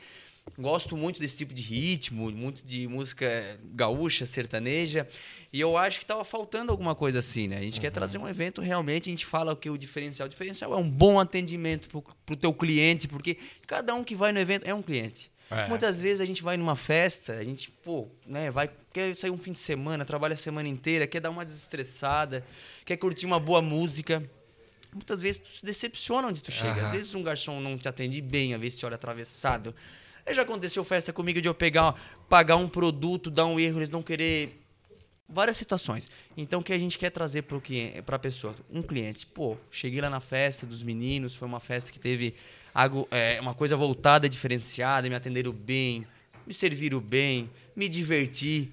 Gosto 0.59 0.95
muito 0.95 1.19
desse 1.19 1.37
tipo 1.37 1.53
de 1.53 1.63
ritmo, 1.63 2.29
muito 2.31 2.63
de 2.63 2.87
música 2.87 3.57
gaúcha, 3.73 4.25
sertaneja. 4.25 5.07
E 5.51 5.59
eu 5.59 5.75
acho 5.77 5.99
que 5.99 6.05
tava 6.05 6.23
faltando 6.23 6.71
alguma 6.71 6.93
coisa 6.93 7.19
assim, 7.19 7.47
né? 7.47 7.57
A 7.57 7.61
gente 7.61 7.79
quer 7.79 7.87
Uhum. 7.87 7.93
trazer 7.93 8.17
um 8.19 8.27
evento, 8.27 8.61
realmente, 8.61 9.09
a 9.09 9.11
gente 9.11 9.25
fala 9.25 9.53
o 9.53 9.55
que 9.55 9.69
o 9.69 9.77
diferencial. 9.77 10.27
O 10.27 10.29
diferencial 10.29 10.73
é 10.73 10.77
um 10.77 10.87
bom 10.87 11.19
atendimento 11.19 11.87
pro, 12.25 12.35
teu 12.35 12.53
cliente, 12.53 13.07
porque 13.07 13.37
cada 13.65 13.95
um 13.95 14.03
que 14.03 14.15
vai 14.15 14.31
no 14.31 14.39
evento 14.39 14.67
é 14.67 14.73
um 14.75 14.81
cliente. 14.81 15.31
É. 15.49 15.67
Muitas 15.67 15.99
vezes 16.01 16.21
a 16.21 16.25
gente 16.25 16.43
vai 16.43 16.55
numa 16.55 16.75
festa, 16.75 17.33
a 17.33 17.43
gente, 17.43 17.71
pô, 17.83 18.07
né, 18.25 18.51
vai, 18.51 18.69
quer 18.91 19.15
sair 19.15 19.31
um 19.31 19.37
fim 19.37 19.51
de 19.53 19.59
semana, 19.59 20.05
trabalha 20.05 20.33
a 20.33 20.37
semana 20.37 20.67
inteira, 20.67 21.07
quer 21.07 21.19
dar 21.19 21.29
uma 21.29 21.43
desestressada, 21.45 22.45
quer 22.85 22.97
curtir 22.97 23.25
uma 23.25 23.39
boa 23.39 23.61
música. 23.61 24.23
Muitas 24.93 25.21
vezes 25.21 25.39
tu 25.41 25.49
se 25.51 25.65
decepciona 25.65 26.27
onde 26.27 26.43
tu 26.43 26.51
chega. 26.51 26.83
Às 26.83 26.91
vezes 26.91 27.15
um 27.15 27.23
garçom 27.23 27.59
não 27.59 27.75
te 27.77 27.87
atende 27.87 28.21
bem, 28.21 28.53
às 28.53 28.61
vezes 28.61 28.77
te 28.77 28.85
olha 28.85 28.95
atravessado. 28.95 29.73
Aí 30.25 30.33
já 30.33 30.43
aconteceu 30.43 30.83
festa 30.83 31.11
comigo 31.11 31.41
de 31.41 31.47
eu 31.47 31.53
pegar, 31.53 31.93
pagar 32.29 32.55
um 32.55 32.67
produto, 32.69 33.29
dar 33.29 33.45
um 33.45 33.59
erro, 33.59 33.79
eles 33.79 33.89
não 33.89 34.01
querer 34.01 34.59
várias 35.27 35.57
situações. 35.57 36.09
Então, 36.37 36.59
o 36.59 36.63
que 36.63 36.71
a 36.71 36.77
gente 36.77 36.97
quer 36.97 37.09
trazer 37.09 37.41
para 37.43 38.15
a 38.15 38.19
pessoa? 38.19 38.55
Um 38.71 38.81
cliente. 38.81 39.25
Pô, 39.25 39.57
cheguei 39.71 39.99
lá 39.99 40.09
na 40.09 40.19
festa 40.19 40.65
dos 40.65 40.81
meninos, 40.83 41.35
foi 41.35 41.47
uma 41.47 41.59
festa 41.59 41.91
que 41.91 41.99
teve 41.99 42.35
algo, 42.73 43.07
é, 43.11 43.39
uma 43.41 43.53
coisa 43.53 43.75
voltada, 43.75 44.29
diferenciada, 44.29 45.09
me 45.09 45.15
atenderam 45.15 45.51
bem, 45.51 46.05
me 46.47 46.53
serviram 46.53 46.99
bem, 46.99 47.49
me 47.75 47.89
diverti. 47.89 48.71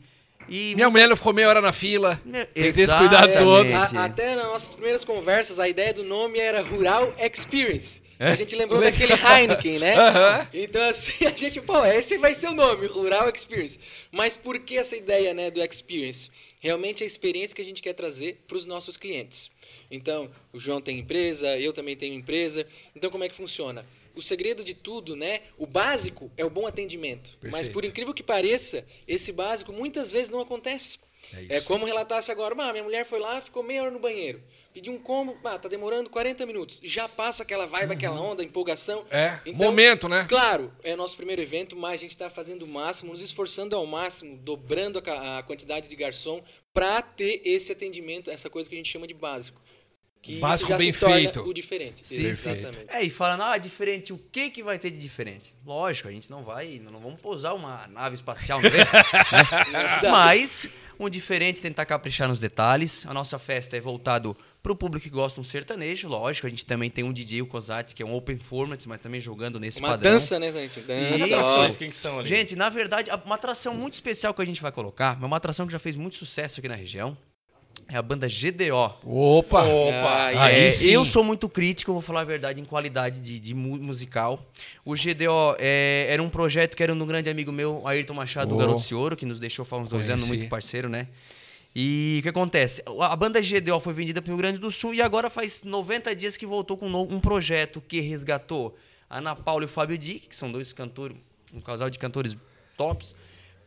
E 0.49 0.75
Minha 0.75 0.91
mulher 0.91 1.09
não 1.09 1.17
ficou 1.17 1.33
meia 1.33 1.49
hora 1.49 1.61
na 1.61 1.73
fila. 1.73 2.21
Meu, 2.25 2.45
Tem 2.47 2.73
que 2.73 2.81
esse 2.81 2.97
cuidado 2.97 3.33
todo. 3.39 3.67
exatamente. 3.67 3.97
A- 3.99 4.05
até 4.05 4.35
nas 4.37 4.47
nossas 4.47 4.75
primeiras 4.75 5.05
conversas, 5.05 5.59
a 5.61 5.69
ideia 5.69 5.93
do 5.95 6.03
nome 6.03 6.39
era 6.39 6.63
Rural 6.63 7.13
Experience. 7.19 8.03
É? 8.21 8.33
A 8.33 8.35
gente 8.35 8.55
lembrou 8.55 8.83
daquele 8.83 9.15
Heineken, 9.15 9.79
né? 9.79 9.97
Aham. 9.97 10.49
Então, 10.53 10.83
assim, 10.91 11.25
a 11.25 11.31
gente, 11.31 11.59
pô, 11.63 11.87
esse 11.87 12.19
vai 12.19 12.35
ser 12.35 12.49
o 12.49 12.55
nome, 12.55 12.87
Rural 12.87 13.33
Experience. 13.35 13.79
Mas 14.13 14.37
por 14.37 14.59
que 14.59 14.77
essa 14.77 14.95
ideia, 14.95 15.33
né, 15.33 15.51
do 15.51 15.59
Experience? 15.59 16.31
Realmente 16.61 17.03
é 17.03 17.05
a 17.05 17.07
experiência 17.07 17.57
que 17.57 17.63
a 17.63 17.65
gente 17.65 17.81
quer 17.81 17.95
trazer 17.95 18.45
para 18.47 18.59
os 18.59 18.67
nossos 18.67 18.99
clientes. 18.99 19.51
Então, 19.91 20.31
o 20.53 20.59
João 20.59 20.83
tem 20.83 20.99
empresa, 20.99 21.59
eu 21.59 21.73
também 21.73 21.97
tenho 21.97 22.13
empresa. 22.13 22.67
Então, 22.95 23.11
como 23.11 23.25
é 23.25 23.29
que 23.29 23.35
funciona? 23.35 23.87
O 24.15 24.21
segredo 24.21 24.63
de 24.63 24.75
tudo, 24.75 25.17
né? 25.17 25.41
O 25.57 25.67
básico 25.67 26.31
é 26.37 26.45
o 26.45 26.51
bom 26.51 26.67
atendimento. 26.67 27.39
Mas 27.45 27.71
por 27.71 27.87
incrível 27.87 28.13
que 28.13 28.23
pareça, 28.23 28.85
esse 29.09 29.33
básico 29.33 29.73
muitas 29.73 30.13
vezes 30.13 30.29
não 30.29 30.41
acontece. 30.41 30.99
É, 31.49 31.61
como 31.61 31.87
relatasse 31.87 32.33
agora, 32.33 32.55
"Ah, 32.59 32.73
minha 32.73 32.85
mulher 32.85 33.05
foi 33.05 33.21
lá, 33.21 33.41
ficou 33.41 33.63
meia 33.63 33.83
hora 33.83 33.91
no 33.91 34.01
banheiro. 34.01 34.43
Pediu 34.73 34.93
um 34.93 34.99
combo, 34.99 35.37
ah, 35.45 35.59
tá 35.59 35.69
demorando 35.69 36.09
40 36.11 36.47
minutos. 36.47 36.81
Já 36.85 37.09
passa 37.09 37.43
aquela 37.43 37.67
vibe, 37.67 37.93
aquela 37.93 38.21
onda, 38.21 38.43
empolgação. 38.43 39.05
É, 39.11 39.39
momento, 39.53 40.09
né? 40.09 40.27
Claro, 40.29 40.73
é 40.83 40.95
nosso 40.95 41.17
primeiro 41.17 41.43
evento, 41.43 41.77
mas 41.77 41.95
a 41.95 41.97
gente 41.97 42.13
está 42.13 42.31
fazendo 42.31 42.63
o 42.63 42.69
máximo, 42.69 43.11
nos 43.11 43.21
esforçando 43.21 43.75
ao 43.75 43.85
máximo, 43.87 44.37
dobrando 44.39 45.03
a, 45.05 45.39
a 45.39 45.43
quantidade 45.43 45.89
de 45.89 45.97
garçom 45.97 46.43
para 46.73 47.03
ter 47.03 47.43
esse 47.45 47.73
atendimento, 47.73 48.31
essa 48.31 48.49
coisa 48.49 48.69
que 48.69 48.77
a 48.77 48.79
gente 48.79 48.91
chama 48.91 49.07
de 49.07 49.15
básico. 49.15 49.60
Que 50.23 50.33
isso 50.33 50.41
Básico 50.43 50.69
já 50.69 50.77
bem 50.77 50.93
se 50.93 50.99
torna 50.99 51.15
feito. 51.17 51.41
o 51.41 51.55
diferente. 51.55 52.03
Sim, 52.07 52.25
Exatamente. 52.25 52.85
É, 52.89 53.03
e 53.03 53.09
falando, 53.09 53.43
ah, 53.43 53.57
diferente, 53.57 54.13
o 54.13 54.19
que 54.31 54.51
que 54.51 54.63
vai 54.63 54.79
ter 54.79 54.91
de 54.91 55.01
diferente? 55.01 55.55
Lógico, 55.65 56.09
a 56.09 56.13
gente 56.13 56.31
não 56.31 56.43
vai, 56.43 56.79
não 56.85 57.01
vamos 57.01 57.23
pousar 57.23 57.55
uma 57.55 57.87
nave 57.87 58.17
espacial, 58.17 58.61
né? 58.61 58.69
Mas, 60.11 60.69
um 60.99 61.09
diferente, 61.09 61.61
tentar 61.61 61.87
caprichar 61.87 62.29
nos 62.29 62.41
detalhes. 62.41 63.07
A 63.07 63.15
nossa 63.15 63.39
festa 63.39 63.77
é 63.77 63.81
voltado 63.81 64.37
pro 64.63 64.77
público 64.77 65.05
que 65.05 65.11
gosta 65.11 65.37
de 65.37 65.41
um 65.41 65.51
sertanejo, 65.51 66.07
lógico. 66.07 66.47
A 66.47 66.51
gente 66.51 66.67
também 66.67 66.91
tem 66.91 67.03
um 67.03 67.13
DJ, 67.13 67.41
o 67.41 67.47
Cosati, 67.47 67.95
que 67.95 68.03
é 68.03 68.07
um 68.07 68.15
open 68.15 68.37
format, 68.37 68.85
mas 68.87 69.01
também 69.01 69.21
jogando 69.21 69.59
nesse 69.59 69.79
Uma 69.79 69.89
padrão. 69.89 70.13
dança, 70.13 70.39
né, 70.39 70.53
gente? 70.53 70.81
Dança. 70.81 71.67
Isso. 71.69 71.79
quem 71.79 71.89
que 71.89 71.97
são 71.97 72.19
ali? 72.19 72.29
Gente, 72.29 72.55
na 72.55 72.69
verdade, 72.69 73.11
uma 73.25 73.37
atração 73.37 73.75
muito 73.75 73.95
especial 73.95 74.35
que 74.35 74.43
a 74.43 74.45
gente 74.45 74.61
vai 74.61 74.71
colocar, 74.71 75.19
é 75.21 75.25
uma 75.25 75.37
atração 75.39 75.67
que 75.67 75.73
já 75.73 75.79
fez 75.79 75.97
muito 75.97 76.17
sucesso 76.17 76.61
aqui 76.61 76.69
na 76.69 76.75
região, 76.75 77.17
é 77.93 77.97
a 77.97 78.03
banda 78.03 78.27
GDO. 78.29 78.95
Opa! 79.05 79.63
Opa! 79.65 80.27
Aí 80.27 80.69
É, 80.69 80.71
eu 80.85 81.05
sou 81.05 81.25
muito 81.25 81.49
crítico, 81.49 81.93
vou 81.93 82.01
falar 82.01 82.21
a 82.21 82.25
verdade, 82.25 82.61
em 82.61 82.65
qualidade 82.65 83.21
de, 83.21 83.41
de 83.41 83.55
mu- 83.55 83.79
musical. 83.79 84.39
O 84.85 84.95
GDO 84.95 85.57
é, 85.59 86.07
era 86.09 86.23
um 86.23 86.31
projeto 86.31 86.77
que 86.77 86.83
era 86.83 86.93
um 86.95 87.07
grande 87.07 87.29
amigo 87.29 87.51
meu, 87.51 87.87
Ayrton 87.87 88.15
Machado, 88.15 88.51
Oh. 88.53 88.55
do 88.55 88.59
Garoto 88.59 88.81
Cioro, 88.83 89.17
que 89.17 89.27
nos 89.27 89.41
deixou 89.41 89.65
faz 89.65 89.83
uns 89.83 89.89
dois 89.89 90.09
anos, 90.09 90.27
muito 90.29 90.49
parceiro, 90.49 90.89
né? 90.89 91.09
E 91.75 92.17
o 92.19 92.23
que 92.23 92.29
acontece? 92.29 92.83
A 93.01 93.15
banda 93.15 93.41
GDO 93.41 93.79
foi 93.81 93.93
vendida 93.93 94.21
para 94.21 94.31
o 94.31 94.35
Rio 94.35 94.39
Grande 94.43 94.59
do 94.59 94.73
Sul 94.73 94.93
e 94.95 95.01
agora 95.01 95.31
faz 95.31 95.63
90 95.63 96.15
dias 96.17 96.37
que 96.37 96.45
voltou 96.45 96.77
com 96.77 96.87
um 96.89 97.15
um 97.15 97.21
projeto 97.21 97.81
que 97.87 98.01
resgatou 98.01 98.77
a 99.09 99.19
Ana 99.19 99.37
Paula 99.37 99.63
e 99.63 99.67
o 99.67 99.69
Fábio 99.69 99.97
Dick, 99.97 100.29
que 100.29 100.35
são 100.37 100.51
dois 100.51 100.73
cantores, 100.73 101.17
um 101.55 101.61
casal 101.61 101.89
de 101.89 101.99
cantores 101.99 102.37
tops, 102.77 103.15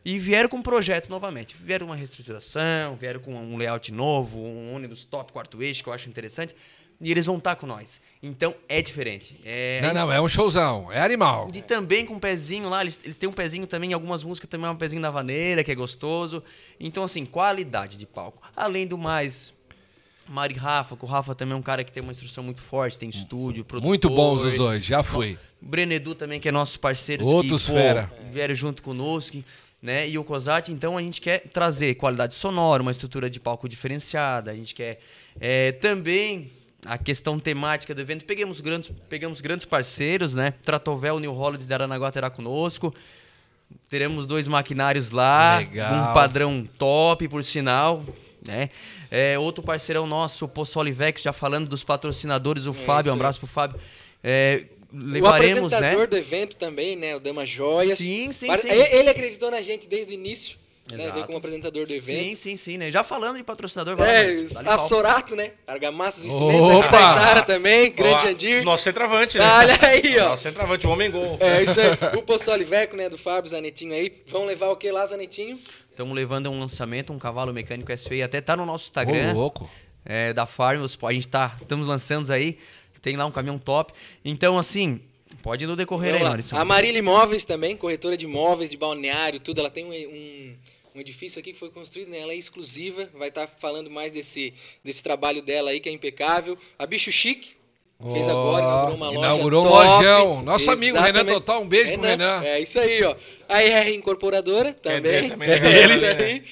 e 0.04 0.18
vieram 0.18 0.48
com 0.48 0.56
um 0.58 0.62
projeto 0.62 1.08
novamente. 1.08 1.56
Vieram 1.58 1.86
uma 1.86 1.96
reestruturação, 1.96 2.94
vieram 2.96 3.20
com 3.20 3.34
um 3.34 3.56
layout 3.56 3.90
novo, 3.92 4.38
um 4.38 4.74
ônibus 4.74 5.04
top, 5.04 5.32
quarto 5.32 5.62
eixo, 5.62 5.82
que 5.82 5.88
eu 5.88 5.92
acho 5.92 6.08
interessante. 6.08 6.54
E 7.00 7.10
eles 7.10 7.26
vão 7.26 7.38
estar 7.38 7.56
com 7.56 7.66
nós. 7.66 8.00
Então 8.22 8.54
é 8.68 8.80
diferente. 8.80 9.36
É, 9.44 9.80
Não, 9.82 9.88
gente- 9.88 9.98
não, 9.98 10.12
é 10.12 10.20
um 10.20 10.28
showzão. 10.28 10.92
É 10.92 11.00
animal. 11.02 11.48
E 11.52 11.60
também 11.60 12.06
com 12.06 12.14
um 12.14 12.18
pezinho 12.20 12.68
lá, 12.68 12.82
eles, 12.82 13.00
eles 13.02 13.16
têm 13.16 13.28
um 13.28 13.32
pezinho 13.32 13.66
também, 13.66 13.90
em 13.90 13.92
algumas 13.94 14.22
músicas 14.22 14.48
também 14.48 14.68
é 14.68 14.70
um 14.70 14.76
pezinho 14.76 15.02
na 15.02 15.10
vaneira, 15.10 15.64
que 15.64 15.72
é 15.72 15.74
gostoso. 15.74 16.42
Então, 16.78 17.02
assim, 17.02 17.24
qualidade 17.24 17.96
de 17.96 18.06
palco. 18.06 18.40
Além 18.56 18.86
do 18.86 18.96
mais, 18.96 19.52
Mari 20.28 20.54
Rafa, 20.54 20.96
que 20.96 21.04
o 21.04 21.08
Rafa 21.08 21.34
também 21.34 21.52
é 21.54 21.56
um 21.56 21.62
cara 21.62 21.82
que 21.82 21.90
tem 21.92 22.02
uma 22.02 22.12
instrução 22.12 22.44
muito 22.44 22.62
forte, 22.62 22.96
tem 22.98 23.08
estúdio, 23.08 23.64
produtor. 23.64 23.88
Muito 23.88 24.08
bons 24.08 24.40
os 24.42 24.54
dois, 24.54 24.84
já 24.84 25.02
fui. 25.02 25.36
Brenedu 25.60 26.14
também, 26.14 26.38
que 26.38 26.48
é 26.48 26.52
nosso 26.52 26.78
parceiro. 26.78 27.26
Outros 27.26 27.66
que, 27.66 27.72
pô, 27.72 27.76
fera. 27.78 28.10
Vieram 28.32 28.54
junto 28.54 28.82
conosco. 28.82 29.42
Né? 29.84 30.08
E 30.08 30.16
o 30.16 30.24
COSAT, 30.24 30.72
então, 30.72 30.96
a 30.96 31.02
gente 31.02 31.20
quer 31.20 31.40
trazer 31.40 31.96
qualidade 31.96 32.32
sonora, 32.32 32.80
uma 32.80 32.90
estrutura 32.90 33.28
de 33.28 33.38
palco 33.38 33.68
diferenciada, 33.68 34.50
a 34.50 34.54
gente 34.54 34.74
quer 34.74 34.98
é, 35.38 35.72
também 35.72 36.50
a 36.86 36.96
questão 36.96 37.38
temática 37.38 37.94
do 37.94 38.00
evento. 38.00 38.24
Pegamos 38.24 38.62
grandes, 38.62 38.90
pegamos 39.10 39.42
grandes 39.42 39.66
parceiros, 39.66 40.34
né? 40.34 40.54
Tratovel, 40.62 41.18
New 41.18 41.32
Holland 41.32 41.62
de 41.62 41.74
Aranaguá 41.74 42.10
terá 42.10 42.30
conosco. 42.30 42.94
Teremos 43.90 44.26
dois 44.26 44.48
maquinários 44.48 45.10
lá, 45.10 45.58
Legal. 45.58 45.92
um 45.92 46.14
padrão 46.14 46.64
top, 46.78 47.28
por 47.28 47.44
sinal, 47.44 48.02
né? 48.46 48.70
É, 49.10 49.38
outro 49.38 49.62
parceirão 49.62 50.06
nosso, 50.06 50.46
o 50.46 50.48
Poço 50.48 50.78
Olivex, 50.80 51.20
já 51.20 51.32
falando 51.32 51.68
dos 51.68 51.84
patrocinadores, 51.84 52.64
o 52.64 52.72
Fábio, 52.72 53.08
isso 53.08 53.10
um 53.10 53.16
abraço 53.16 53.38
pro 53.38 53.46
Fábio. 53.46 53.78
É, 54.22 54.64
O 54.94 55.12
levaremos, 55.12 55.72
apresentador 55.72 56.00
né? 56.02 56.06
do 56.06 56.16
evento 56.16 56.56
também, 56.56 56.94
né? 56.96 57.16
O 57.16 57.20
Dama 57.20 57.44
Joias. 57.44 57.98
Sim, 57.98 58.32
sim, 58.32 58.46
Pare- 58.46 58.62
sim. 58.62 58.68
Ele 58.70 59.08
acreditou 59.10 59.50
na 59.50 59.60
gente 59.60 59.88
desde 59.88 60.12
o 60.12 60.14
início, 60.14 60.56
né? 60.90 60.96
Exato. 60.96 61.12
Veio 61.14 61.26
como 61.26 61.38
apresentador 61.38 61.86
do 61.86 61.92
evento. 61.92 62.24
Sim, 62.28 62.34
sim, 62.36 62.56
sim, 62.56 62.78
né? 62.78 62.92
Já 62.92 63.02
falando 63.02 63.36
de 63.36 63.42
patrocinador, 63.42 63.94
É, 64.00 64.26
mas 64.26 64.52
dá-lhe 64.52 64.68
a 64.68 64.76
pau. 64.76 64.78
Sorato, 64.78 65.34
né? 65.34 65.50
Argamassas 65.66 66.26
e 66.26 66.30
Cimentos 66.30 66.68
aqui 66.70 66.90
da 66.92 67.02
Isara 67.02 67.42
também, 67.42 67.90
grande 67.90 68.26
Ó, 68.26 68.28
Andir. 68.28 68.64
Nosso 68.64 68.84
centroavante, 68.84 69.36
né? 69.38 69.44
Olha 69.44 69.78
aí, 69.82 70.18
ó. 70.20 70.28
Nosso 70.30 70.42
centroavante, 70.44 70.86
o 70.86 70.90
homem 70.90 71.10
gol. 71.10 71.36
É 71.40 71.62
isso 71.62 71.80
aí. 71.80 71.88
O 72.16 72.22
Poço 72.22 72.50
Oliveco, 72.52 72.96
né? 72.96 73.08
Do 73.08 73.18
Fábio 73.18 73.50
Zanetinho 73.50 73.92
aí. 73.94 74.12
Vão 74.28 74.44
levar 74.46 74.68
o 74.68 74.76
que 74.76 74.90
lá, 74.90 75.04
Zanetinho? 75.06 75.58
Estamos 75.90 76.14
levando 76.14 76.50
um 76.50 76.58
lançamento, 76.60 77.12
um 77.12 77.18
cavalo 77.18 77.52
mecânico 77.52 77.92
SVI, 77.92 78.22
até 78.22 78.40
tá 78.40 78.56
no 78.56 78.66
nosso 78.66 78.84
Ô, 78.84 78.88
Instagram. 78.88 79.32
louco. 79.32 79.70
é, 80.04 80.32
da 80.32 80.44
Farm, 80.44 80.82
a 80.84 81.12
gente 81.12 81.28
tá, 81.28 81.56
estamos 81.62 81.86
lançando 81.86 82.30
aí, 82.32 82.58
tem 83.04 83.16
lá 83.18 83.26
um 83.26 83.30
caminhão 83.30 83.58
top. 83.58 83.92
Então, 84.24 84.58
assim, 84.58 84.98
pode 85.42 85.64
ir 85.64 85.66
no 85.66 85.76
decorrer 85.76 86.12
Vamos 86.12 86.22
aí. 86.22 86.28
Maurício. 86.28 86.56
A 86.56 86.64
Marília 86.64 86.98
Imóveis 86.98 87.44
também, 87.44 87.76
corretora 87.76 88.16
de 88.16 88.24
imóveis, 88.24 88.70
de 88.70 88.78
balneário, 88.78 89.38
tudo. 89.38 89.60
Ela 89.60 89.68
tem 89.68 89.84
um, 89.84 89.92
um, 89.92 90.56
um 90.94 91.00
edifício 91.00 91.38
aqui 91.38 91.52
que 91.52 91.58
foi 91.58 91.68
construído, 91.68 92.08
né? 92.08 92.20
Ela 92.20 92.32
é 92.32 92.36
exclusiva. 92.36 93.06
Vai 93.12 93.28
estar 93.28 93.46
falando 93.46 93.90
mais 93.90 94.10
desse, 94.10 94.54
desse 94.82 95.02
trabalho 95.02 95.42
dela 95.42 95.70
aí, 95.70 95.80
que 95.80 95.88
é 95.90 95.92
impecável. 95.92 96.56
A 96.78 96.86
Bicho 96.86 97.12
Chique. 97.12 97.54
Fez 98.12 98.28
agora, 98.28 98.64
inaugurou 98.64 98.94
uma 98.96 99.06
loja 99.06 99.18
inaugurou 99.18 99.64
um 99.64 99.68
top. 99.68 99.86
lojão. 99.86 100.42
Nosso 100.42 100.70
amigo 100.70 100.96
Renan 100.96 101.08
Exatamente. 101.08 101.34
Total, 101.34 101.62
um 101.62 101.66
beijo 101.68 101.92
pro 101.94 102.02
Renan. 102.02 102.42
É 102.44 102.60
isso 102.60 102.78
aí, 102.78 103.02
ó. 103.04 103.14
A 103.48 103.60
RR 103.62 103.94
Incorporadora 103.94 104.72
também. 104.74 105.00
dele 105.00 105.30
também, 105.30 105.48
É, 105.50 105.86
isso 105.86 106.04
aí. 106.04 106.42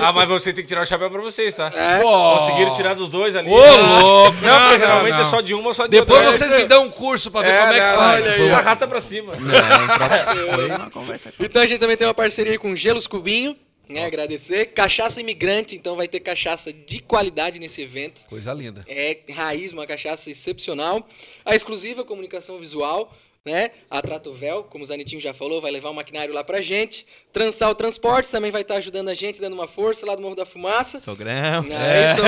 Ah, 0.00 0.10
mas 0.14 0.26
você 0.26 0.54
tem 0.54 0.62
que 0.64 0.68
tirar 0.68 0.80
o 0.82 0.86
chapéu 0.86 1.10
pra 1.10 1.20
vocês, 1.20 1.54
tá? 1.54 1.70
É. 1.74 2.00
Conseguiram 2.02 2.72
tirar 2.74 2.94
dos 2.94 3.10
dois 3.10 3.36
ali. 3.36 3.50
Ô, 3.50 3.56
louco. 3.56 4.32
Não, 4.40 4.40
porque 4.40 4.46
não, 4.46 4.78
geralmente 4.78 5.14
não. 5.16 5.20
é 5.20 5.24
só 5.24 5.40
de 5.42 5.52
uma 5.52 5.68
ou 5.68 5.74
só 5.74 5.84
de 5.84 5.90
Depois 5.90 6.18
outra. 6.24 6.38
vocês 6.38 6.50
me 6.62 6.64
dão 6.64 6.84
um 6.84 6.90
curso 6.90 7.30
pra 7.30 7.42
ver 7.42 7.58
como 7.60 7.72
é 7.72 7.74
que 7.74 7.80
não, 7.86 7.96
faz. 7.98 8.22
olha 8.22 8.32
aí, 8.32 8.50
Arrasta 8.52 8.88
pra 8.88 9.00
cima. 9.02 9.34
Não, 9.36 9.50
pra- 9.50 10.88
conversa. 10.92 11.30
Então 11.38 11.60
a 11.60 11.66
gente 11.66 11.78
também 11.78 11.94
tem 11.96 12.06
uma 12.06 12.14
parceria 12.14 12.58
com 12.58 12.74
Gelos 12.74 13.06
Cubinho, 13.06 13.54
né? 13.88 14.04
Agradecer. 14.04 14.66
Cachaça 14.66 15.20
Imigrante, 15.20 15.74
então 15.74 15.96
vai 15.96 16.08
ter 16.08 16.20
cachaça 16.20 16.72
de 16.72 17.00
qualidade 17.00 17.58
nesse 17.58 17.82
evento. 17.82 18.26
Coisa 18.28 18.52
linda. 18.52 18.84
É 18.88 19.18
raiz, 19.32 19.72
uma 19.72 19.86
cachaça 19.86 20.30
excepcional. 20.30 21.06
A 21.44 21.54
exclusiva 21.54 22.04
comunicação 22.04 22.58
visual, 22.58 23.12
né? 23.46 23.70
A 23.88 24.02
Tratovel, 24.02 24.64
como 24.64 24.82
o 24.82 24.86
Zanetinho 24.86 25.20
já 25.20 25.32
falou, 25.32 25.60
vai 25.60 25.70
levar 25.70 25.90
o 25.90 25.94
maquinário 25.94 26.34
lá 26.34 26.42
pra 26.42 26.60
gente. 26.60 27.06
Transal 27.32 27.74
Transportes 27.74 28.30
também 28.30 28.50
vai 28.50 28.62
estar 28.62 28.74
ajudando 28.74 29.08
a 29.08 29.14
gente, 29.14 29.40
dando 29.40 29.52
uma 29.54 29.68
força 29.68 30.04
lá 30.04 30.14
do 30.16 30.20
Morro 30.20 30.34
da 30.34 30.44
Fumaça. 30.44 30.98
Sogrão. 31.00 31.30
É, 31.70 32.04
isso. 32.04 32.20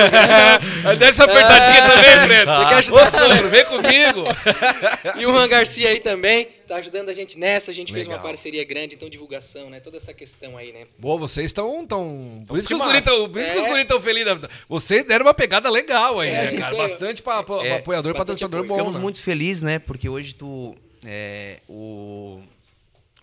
Aí 0.87 0.95
Desce 0.97 1.21
uma 1.21 1.25
apertadinha 1.31 1.81
também, 1.89 2.17
Fred. 2.25 2.45
Tem 2.45 2.67
que 2.67 2.73
Ô, 2.73 2.77
ajudar. 2.77 3.11
sogro, 3.11 3.49
vem 3.49 3.65
comigo. 3.65 4.23
E 5.19 5.25
o 5.25 5.31
Juan 5.33 5.47
Garcia 5.47 5.89
aí 5.89 5.99
também 5.99 6.47
tá 6.67 6.75
ajudando 6.77 7.09
a 7.09 7.13
gente 7.13 7.37
nessa. 7.37 7.71
A 7.71 7.73
gente 7.73 7.91
fez 7.91 8.07
uma 8.07 8.13
Legal. 8.15 8.27
parceria 8.27 8.63
grande, 8.63 8.95
então 8.95 9.09
divulgação, 9.09 9.69
né? 9.69 9.79
Toda 9.79 9.97
essa 9.97 10.13
questão 10.13 10.57
aí, 10.57 10.71
né? 10.71 10.83
Boa, 10.97 11.17
vocês 11.17 11.47
estão. 11.47 11.85
Tão... 11.85 12.43
Por 12.47 12.57
isso 12.57 12.67
que 12.67 12.73
os 12.73 12.79
guris 12.79 12.99
estão 12.99 13.97
É. 13.97 14.01
felizes. 14.01 14.39
Vocês 14.67 15.03
deram 15.03 15.25
uma 15.25 15.33
pegada 15.33 15.69
legal 15.69 16.19
aí, 16.19 16.29
É, 16.29 16.33
né, 16.33 16.47
gente, 16.47 16.61
cara? 16.61 16.75
aí. 16.75 16.77
Bastante 16.89 17.21
pra, 17.21 17.43
pra, 17.43 17.65
É, 17.65 17.77
apoiador 17.77 18.11
e 18.11 18.17
bastante 18.17 18.39
patrocinador 18.39 18.65
bom. 18.67 18.75
Ficamos 18.75 18.95
né? 18.95 19.01
muito 19.01 19.21
felizes, 19.21 19.63
né? 19.63 19.79
Porque 19.79 20.07
hoje 20.07 20.33
tu. 20.33 20.75
É, 21.05 21.59
o, 21.67 22.41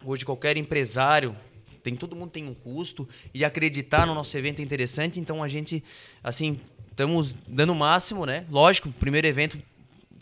hoje 0.05 0.25
qualquer 0.25 0.57
empresário. 0.57 1.35
Tem, 1.83 1.95
todo 1.95 2.17
mundo 2.17 2.31
tem 2.31 2.49
um 2.49 2.55
custo 2.55 3.09
e 3.33 3.45
acreditar 3.45 4.07
no 4.07 4.15
nosso 4.15 4.37
evento 4.37 4.59
é 4.59 4.63
interessante, 4.63 5.21
então 5.21 5.41
a 5.43 5.47
gente, 5.49 5.85
assim, 6.23 6.59
estamos 6.91 7.35
dando 7.47 7.73
o 7.73 7.77
máximo, 7.77 8.27
né? 8.27 8.45
Lógico, 8.51 8.89
o 8.89 8.93
primeiro 8.93 9.27
evento 9.29 9.57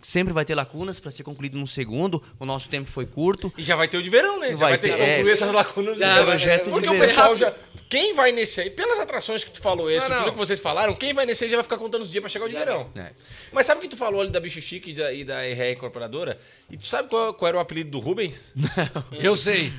sempre 0.03 0.35
vai 0.35 0.45
ter 0.45 0.55
lacunas 0.55 1.01
para 1.01 1.11
ser 1.11 1.23
concluído 1.23 1.59
no 1.59 1.67
segundo, 1.67 2.23
o 2.39 2.45
nosso 2.45 2.69
tempo 2.69 2.91
foi 2.91 3.07
curto. 3.07 3.51
E 3.57 3.63
já 3.63 3.75
vai 3.77 3.89
ter 3.89 3.97
o 3.97 4.03
de 4.03 4.11
verão, 4.11 4.39
né? 4.39 4.51
Já 4.51 4.57
Vai 4.57 4.77
ter 4.77 4.89
ter, 4.91 4.99
que 4.99 5.07
concluir 5.15 5.31
é. 5.31 5.33
essas 5.33 5.53
lacunas. 5.53 5.99
Já, 5.99 6.09
do 6.11 6.15
vai- 6.17 6.37
projeto. 6.37 6.69
é, 6.69 6.71
Porque 6.71 6.87
vai 6.89 6.97
o 6.97 7.01
pessoal 7.01 7.35
já... 7.35 7.55
Quem 7.95 8.13
vai 8.13 8.33
nesse 8.33 8.61
aí, 8.61 8.71
pelas 8.71 8.99
atrações 8.99 9.45
que 9.45 9.53
tu 9.53 9.61
falou 9.61 9.89
esse, 9.89 10.09
Não, 10.09 10.17
não. 10.17 10.23
tudo 10.25 10.33
que 10.33 10.39
vocês 10.39 10.59
falaram, 10.59 10.95
quem 10.97 11.15
vai 11.15 11.25
nesse 11.25 11.45
aí 11.45 11.51
já 11.51 11.57
vai 11.59 11.63
ficar 11.63 11.77
contando 11.77 12.03
os 12.03 12.11
dias 12.11 12.21
pra 12.21 12.29
chegar 12.29 12.47
o 12.47 12.49
de 12.49 12.57
verão. 12.57 12.91
É. 12.97 13.13
Mas 13.53 13.67
sabe 13.67 13.79
o 13.79 13.83
que 13.83 13.89
tu 13.89 13.97
falou 13.97 14.21
ali 14.21 14.31
da 14.31 14.41
Bicho 14.41 14.61
Chique 14.61 14.91
e 14.91 14.95
da, 14.95 15.13
e 15.13 15.23
da 15.23 15.45
RR 15.47 15.75
Incorporadora? 15.75 16.37
E 16.69 16.77
tu 16.77 16.87
sabe 16.87 17.09
qual, 17.09 17.33
qual 17.35 17.49
era 17.51 17.57
o 17.57 17.61
apelido 17.61 17.93
do 17.93 18.01
Rubens? 18.01 18.53
Eu 19.23 19.37
sei. 19.37 19.73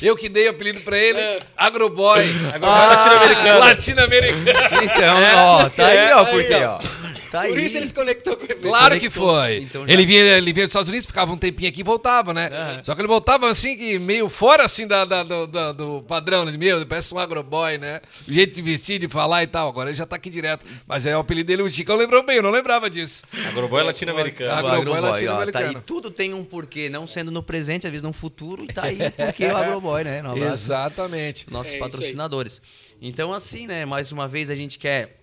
Eu 0.00 0.16
que 0.16 0.30
dei 0.30 0.46
o 0.46 0.50
apelido 0.52 0.80
pra 0.80 0.96
ele, 0.96 1.18
É. 1.20 1.40
Agroboy. 1.54 2.22
Agroboy 2.54 2.70
latino-americano. 2.78 3.58
Latino-americano. 3.58 4.84
Então, 4.84 5.16
ó, 5.36 5.68
tá 5.68 5.86
aí, 5.88 6.12
ó, 6.14 6.24
por 6.24 6.42
quê, 6.46 6.54
aí, 6.54 6.64
ó. 6.64 6.78
Tá 7.32 7.40
Por 7.48 7.56
aí. 7.58 7.64
isso 7.64 7.78
eles 7.78 7.90
conectou 7.90 8.36
com 8.36 8.42
o 8.42 8.44
evento. 8.44 8.60
Claro 8.60 9.00
que 9.00 9.08
foi. 9.08 9.56
Então 9.58 9.86
já- 9.86 9.92
ele, 9.92 10.04
vinha, 10.04 10.20
ele 10.36 10.52
vinha 10.52 10.66
dos 10.66 10.72
Estados 10.72 10.90
Unidos, 10.90 11.06
ficava 11.06 11.32
um 11.32 11.36
tempinho 11.38 11.68
aqui 11.70 11.80
e 11.80 11.82
voltava, 11.82 12.34
né? 12.34 12.50
Só 12.84 12.94
que 12.94 13.00
ele 13.00 13.08
voltava 13.08 13.48
assim, 13.50 13.74
que 13.76 13.98
meio 13.98 14.28
fora 14.28 14.64
assim 14.64 14.86
da, 14.86 15.04
da- 15.06 15.22
do, 15.22 15.46
da- 15.46 15.72
do 15.72 16.02
padrão, 16.02 16.44
né? 16.44 16.54
Meu, 16.56 16.84
parece 16.86 17.14
um 17.14 17.18
agroboy, 17.18 17.78
né? 17.78 18.00
O 18.28 18.30
jeito 18.32 18.54
de 18.54 18.60
vestir, 18.60 18.98
de 18.98 19.08
falar 19.08 19.42
e 19.42 19.46
tal. 19.46 19.68
Agora 19.68 19.88
ele 19.88 19.96
já 19.96 20.04
tá 20.04 20.16
aqui 20.16 20.28
direto. 20.28 20.64
Mas 20.86 21.06
é 21.06 21.16
o 21.16 21.20
apelido 21.20 21.46
dele, 21.46 21.62
o 21.62 21.70
Chicão 21.70 21.96
lembrou 21.96 22.22
bem, 22.22 22.36
eu 22.36 22.42
não 22.42 22.50
lembrava 22.50 22.90
disso. 22.90 23.22
Agroboy 23.48 23.82
latino-americano. 23.82 24.50
Agro- 24.52 24.66
O 24.66 24.68
Agroboy 24.72 24.92
Agroboy, 24.98 25.10
latino-americano. 25.10 25.72
tá 25.72 25.78
aí. 25.78 25.84
Tudo 25.86 26.10
tem 26.10 26.34
um 26.34 26.44
porquê, 26.44 26.90
não 26.90 27.06
sendo 27.06 27.30
no 27.30 27.42
presente, 27.42 27.86
às 27.86 27.90
vezes 27.90 28.02
no 28.02 28.12
futuro, 28.12 28.62
e 28.64 28.66
tá 28.68 28.82
aí 28.84 28.98
porque 29.10 29.46
o 29.46 29.56
Agroboy, 29.56 30.04
né? 30.04 30.22
Exatamente. 30.52 31.46
nossos 31.50 31.72
É 31.74 31.78
patrocinadores. 31.78 32.60
Então, 33.00 33.32
assim, 33.32 33.66
né, 33.66 33.84
mais 33.84 34.12
uma 34.12 34.28
vez 34.28 34.50
a 34.50 34.54
gente 34.54 34.78
quer, 34.78 35.18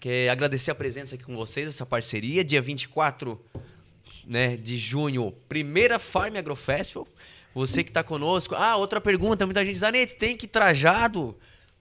quer 0.00 0.30
agradecer 0.30 0.70
a 0.70 0.74
presença 0.74 1.14
aqui 1.14 1.24
com 1.24 1.36
vocês, 1.36 1.68
essa 1.68 1.84
parceria. 1.84 2.42
Dia 2.42 2.62
24 2.62 3.38
né, 4.26 4.56
de 4.56 4.76
junho, 4.76 5.32
primeira 5.48 5.98
Farm 5.98 6.36
Agro 6.36 6.56
Festival. 6.56 7.06
Você 7.54 7.84
que 7.84 7.90
está 7.90 8.02
conosco. 8.02 8.54
Ah, 8.54 8.76
outra 8.76 9.00
pergunta, 9.00 9.44
muita 9.44 9.64
gente 9.64 9.74
diz, 9.74 9.82
Anete, 9.82 10.16
tem 10.16 10.36
que 10.36 10.46
ir 10.46 10.48
trajado. 10.48 11.36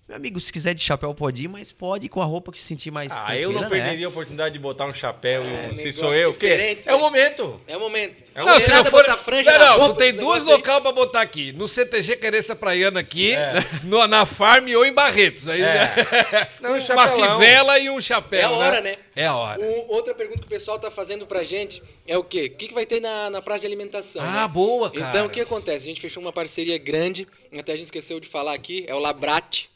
Meu 0.09 0.15
amigo, 0.15 0.39
se 0.39 0.51
quiser 0.51 0.73
de 0.73 0.81
chapéu 0.81 1.13
pode 1.13 1.43
ir, 1.43 1.47
mas 1.47 1.71
pode 1.71 2.07
ir 2.07 2.09
com 2.09 2.19
a 2.19 2.25
roupa 2.25 2.51
que 2.51 2.57
se 2.57 2.65
sentir 2.65 2.89
mais 2.89 3.13
Ah, 3.15 3.37
eu 3.37 3.51
não 3.51 3.61
né? 3.61 3.69
perderia 3.69 4.07
a 4.07 4.09
oportunidade 4.09 4.53
de 4.53 4.57
botar 4.57 4.87
um 4.87 4.93
chapéu 4.93 5.43
e 5.45 5.71
um. 5.71 5.75
Se 5.75 5.91
sou 5.91 6.11
eu, 6.11 6.31
o 6.31 6.33
quê? 6.33 6.77
É 6.87 6.91
o 6.91 6.97
né? 6.97 7.03
momento. 7.03 7.61
É 7.67 7.77
o 7.77 7.79
momento. 7.79 8.23
É 8.33 8.41
o 8.41 8.43
Não, 8.43 8.53
momento. 8.53 8.63
se 8.65 8.71
nada 8.71 8.83
não 8.85 8.89
for... 8.89 9.03
botar 9.03 9.17
franja 9.17 9.51
não, 9.51 9.59
na 9.59 9.65
não, 9.67 9.77
roupa, 9.77 9.93
tu 9.93 9.97
tem 9.99 10.13
duas 10.15 10.47
locais 10.47 10.81
pra 10.81 10.91
botar 10.91 11.21
aqui. 11.21 11.53
No 11.53 11.67
CTG 11.67 12.15
Querência 12.17 12.55
Praiana 12.55 12.99
aqui, 13.01 13.33
no- 13.83 14.07
na 14.07 14.25
Farm 14.25 14.67
ou 14.75 14.83
em 14.83 14.91
Barretos. 14.91 15.47
Aí, 15.47 15.61
É. 15.61 15.93
Não, 16.59 16.71
um 16.71 16.79
uma 16.79 17.07
fivela 17.07 17.77
e 17.77 17.87
um 17.91 18.01
chapéu, 18.01 18.39
É 18.39 18.43
a 18.45 18.49
hora, 18.49 18.81
né? 18.81 18.95
É 19.15 19.27
a 19.27 19.35
hora. 19.35 19.61
Um- 19.61 19.85
outra 19.89 20.15
pergunta 20.15 20.39
que 20.39 20.47
o 20.47 20.49
pessoal 20.49 20.79
tá 20.79 20.89
fazendo 20.89 21.27
pra 21.27 21.43
gente 21.43 21.83
é 22.07 22.17
o 22.17 22.23
quê? 22.23 22.51
O 22.51 22.57
que, 22.57 22.69
que 22.69 22.73
vai 22.73 22.87
ter 22.87 22.99
na, 22.99 23.29
na 23.29 23.43
praça 23.43 23.59
de 23.61 23.67
alimentação? 23.67 24.23
Ah, 24.23 24.41
né? 24.41 24.47
boa, 24.47 24.89
cara. 24.89 25.07
Então, 25.07 25.27
o 25.27 25.29
que 25.29 25.41
acontece? 25.41 25.85
A 25.85 25.89
gente 25.89 26.01
fechou 26.01 26.19
uma 26.23 26.33
parceria 26.33 26.79
grande, 26.79 27.27
até 27.55 27.73
a 27.73 27.75
gente 27.75 27.85
esqueceu 27.85 28.19
de 28.19 28.27
falar 28.27 28.55
aqui, 28.55 28.85
é 28.87 28.95
o 28.95 28.99
Labrate, 28.99 29.68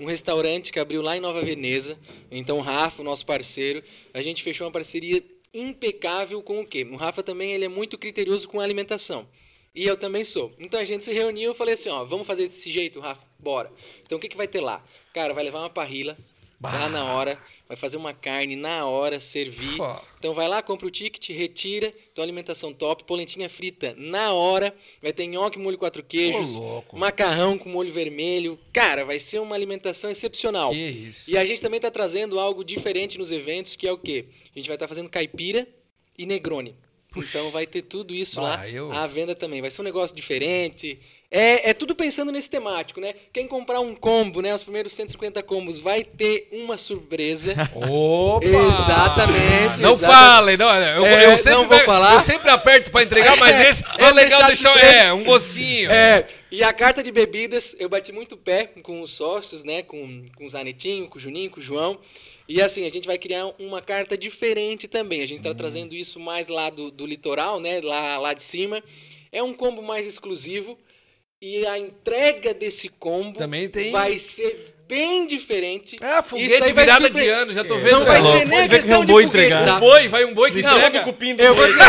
um 0.00 0.06
restaurante 0.06 0.72
que 0.72 0.80
abriu 0.80 1.02
lá 1.02 1.16
em 1.16 1.20
Nova 1.20 1.42
Veneza. 1.42 1.96
Então, 2.30 2.58
o 2.58 2.60
Rafa, 2.60 3.02
nosso 3.04 3.24
parceiro, 3.26 3.82
a 4.14 4.22
gente 4.22 4.42
fechou 4.42 4.66
uma 4.66 4.72
parceria 4.72 5.22
impecável 5.52 6.42
com 6.42 6.60
o 6.60 6.66
quê? 6.66 6.86
O 6.90 6.96
Rafa 6.96 7.22
também 7.22 7.52
ele 7.52 7.64
é 7.66 7.68
muito 7.68 7.98
criterioso 7.98 8.48
com 8.48 8.58
a 8.60 8.64
alimentação. 8.64 9.28
E 9.74 9.84
eu 9.86 9.96
também 9.96 10.24
sou. 10.24 10.52
Então 10.58 10.80
a 10.80 10.84
gente 10.84 11.04
se 11.04 11.12
reuniu 11.12 11.42
e 11.42 11.44
eu 11.44 11.54
falei 11.54 11.74
assim, 11.74 11.88
ó, 11.90 12.04
vamos 12.04 12.26
fazer 12.26 12.42
desse 12.42 12.70
jeito, 12.70 12.98
Rafa? 12.98 13.24
Bora. 13.38 13.70
Então 14.02 14.18
o 14.18 14.20
que, 14.20 14.28
que 14.28 14.36
vai 14.36 14.48
ter 14.48 14.60
lá? 14.60 14.84
Cara, 15.12 15.32
vai 15.32 15.44
levar 15.44 15.60
uma 15.60 15.70
parrila, 15.70 16.16
lá 16.62 16.88
na 16.88 17.14
hora, 17.14 17.38
vai 17.66 17.76
fazer 17.76 17.96
uma 17.96 18.12
carne 18.12 18.54
na 18.56 18.84
hora, 18.86 19.18
servir. 19.18 19.76
Pô. 19.76 19.96
Então 20.18 20.34
vai 20.34 20.46
lá, 20.48 20.62
compra 20.62 20.86
o 20.86 20.90
ticket, 20.90 21.30
retira, 21.30 21.92
tua 22.14 22.22
alimentação 22.24 22.72
top, 22.72 23.04
polentinha 23.04 23.48
frita 23.48 23.94
na 23.96 24.32
hora, 24.32 24.74
vai 25.00 25.12
ter 25.12 25.26
nhoque 25.26 25.58
molho 25.58 25.78
quatro 25.78 26.02
queijos, 26.02 26.56
Ô, 26.56 26.60
louco. 26.60 26.98
macarrão 26.98 27.56
com 27.56 27.68
molho 27.70 27.92
vermelho. 27.92 28.58
Cara, 28.72 29.04
vai 29.04 29.18
ser 29.18 29.38
uma 29.40 29.54
alimentação 29.54 30.10
excepcional. 30.10 30.70
Que 30.72 30.78
isso. 30.78 31.30
E 31.30 31.38
a 31.38 31.46
gente 31.46 31.62
também 31.62 31.78
está 31.78 31.90
trazendo 31.90 32.38
algo 32.38 32.62
diferente 32.62 33.16
nos 33.18 33.32
eventos, 33.32 33.76
que 33.76 33.86
é 33.86 33.92
o 33.92 33.98
quê? 33.98 34.26
A 34.54 34.58
gente 34.58 34.66
vai 34.68 34.76
estar 34.76 34.86
fazendo 34.88 35.08
caipira 35.08 35.66
e 36.18 36.26
negrone. 36.26 36.76
Então 37.16 37.50
vai 37.50 37.66
ter 37.66 37.82
tudo 37.82 38.14
isso 38.14 38.38
Ah, 38.38 38.42
lá 38.42 38.68
eu- 38.68 38.92
à 38.92 39.04
venda 39.06 39.34
também. 39.34 39.60
Vai 39.60 39.70
ser 39.70 39.80
um 39.80 39.84
negócio 39.84 40.14
diferente. 40.14 40.96
É, 41.32 41.70
é 41.70 41.74
tudo 41.74 41.94
pensando 41.94 42.32
nesse 42.32 42.50
temático, 42.50 43.00
né? 43.00 43.14
Quem 43.32 43.46
comprar 43.46 43.78
um 43.78 43.94
combo, 43.94 44.40
né? 44.42 44.52
Os 44.52 44.64
primeiros 44.64 44.92
150 44.94 45.40
combos 45.44 45.78
vai 45.78 46.02
ter 46.02 46.48
uma 46.50 46.76
surpresa. 46.76 47.54
Opa! 47.72 48.44
Exatamente, 48.46 49.80
Não 49.80 49.92
exatamente. 49.92 50.00
falem, 50.20 50.56
não. 50.56 50.74
Eu, 50.74 51.06
É, 51.06 51.26
eu 51.32 51.38
sempre, 51.38 51.50
não 51.52 51.68
vou 51.68 51.78
falar. 51.80 52.14
Eu 52.14 52.20
sempre 52.20 52.50
aperto 52.50 52.90
pra 52.90 53.02
entregar, 53.04 53.36
mas 53.36 53.54
É, 53.56 53.70
esse 53.70 53.84
é, 53.84 53.98
vamos 53.98 54.14
legal 54.14 54.46
deixar 54.46 54.74
deixar. 54.74 54.96
É, 55.04 55.12
um 55.12 55.22
gostinho. 55.24 55.90
É, 55.90 56.26
e 56.50 56.64
a 56.64 56.72
carta 56.72 57.00
de 57.02 57.12
bebidas, 57.12 57.76
eu 57.78 57.88
bati 57.88 58.10
muito 58.10 58.36
pé 58.36 58.64
com 58.82 59.00
os 59.00 59.12
sócios, 59.12 59.62
né? 59.62 59.82
Com, 59.84 60.24
com 60.36 60.44
o 60.44 60.50
Zanetinho, 60.50 61.06
com 61.08 61.16
o 61.16 61.20
Juninho, 61.20 61.48
com 61.50 61.60
o 61.60 61.62
João. 61.62 61.96
E 62.48 62.60
assim, 62.60 62.84
a 62.84 62.90
gente 62.90 63.06
vai 63.06 63.16
criar 63.18 63.46
uma 63.60 63.80
carta 63.80 64.18
diferente 64.18 64.88
também. 64.88 65.22
A 65.22 65.26
gente 65.28 65.38
Hum. 65.38 65.42
está 65.42 65.54
trazendo 65.54 65.94
isso 65.94 66.18
mais 66.18 66.48
lá 66.48 66.70
do, 66.70 66.90
do 66.90 67.06
litoral, 67.06 67.60
né? 67.60 67.80
Lá, 67.84 68.18
lá 68.18 68.34
de 68.34 68.42
cima. 68.42 68.82
É 69.30 69.40
um 69.44 69.52
combo 69.54 69.80
mais 69.80 70.08
exclusivo. 70.08 70.76
E 71.42 71.66
a 71.66 71.78
entrega 71.78 72.52
desse 72.52 72.88
combo 72.90 73.38
Também 73.38 73.66
tem- 73.68 73.90
vai 73.90 74.18
ser 74.18 74.74
bem 74.86 75.26
diferente. 75.26 75.96
Ah, 76.02 76.22
foguete 76.22 76.52
Isso 76.54 76.62
aí 76.64 76.72
vai 76.74 76.84
virada 76.84 77.04
surpre- 77.06 77.22
de 77.22 77.28
ano, 77.30 77.54
já 77.54 77.64
tô 77.64 77.78
vendo. 77.78 78.00
Não 78.00 78.04
vai 78.04 78.20
já. 78.20 78.30
ser 78.30 78.44
nem 78.46 78.68
questão 78.68 79.00
que 79.00 79.06
de 79.06 79.12
vou 79.12 79.22
foguete, 79.22 79.46
entregar. 79.46 79.64
tá? 79.64 79.76
Um 79.76 79.80
boi, 79.80 80.08
vai 80.08 80.24
um 80.26 80.34
boi 80.34 80.50
que 80.50 80.60
Não, 80.60 80.76
entrega. 80.76 81.00
cupim 81.02 81.34
do 81.34 81.42
Eu 81.42 81.54
vou 81.54 81.66
dizer, 81.66 81.80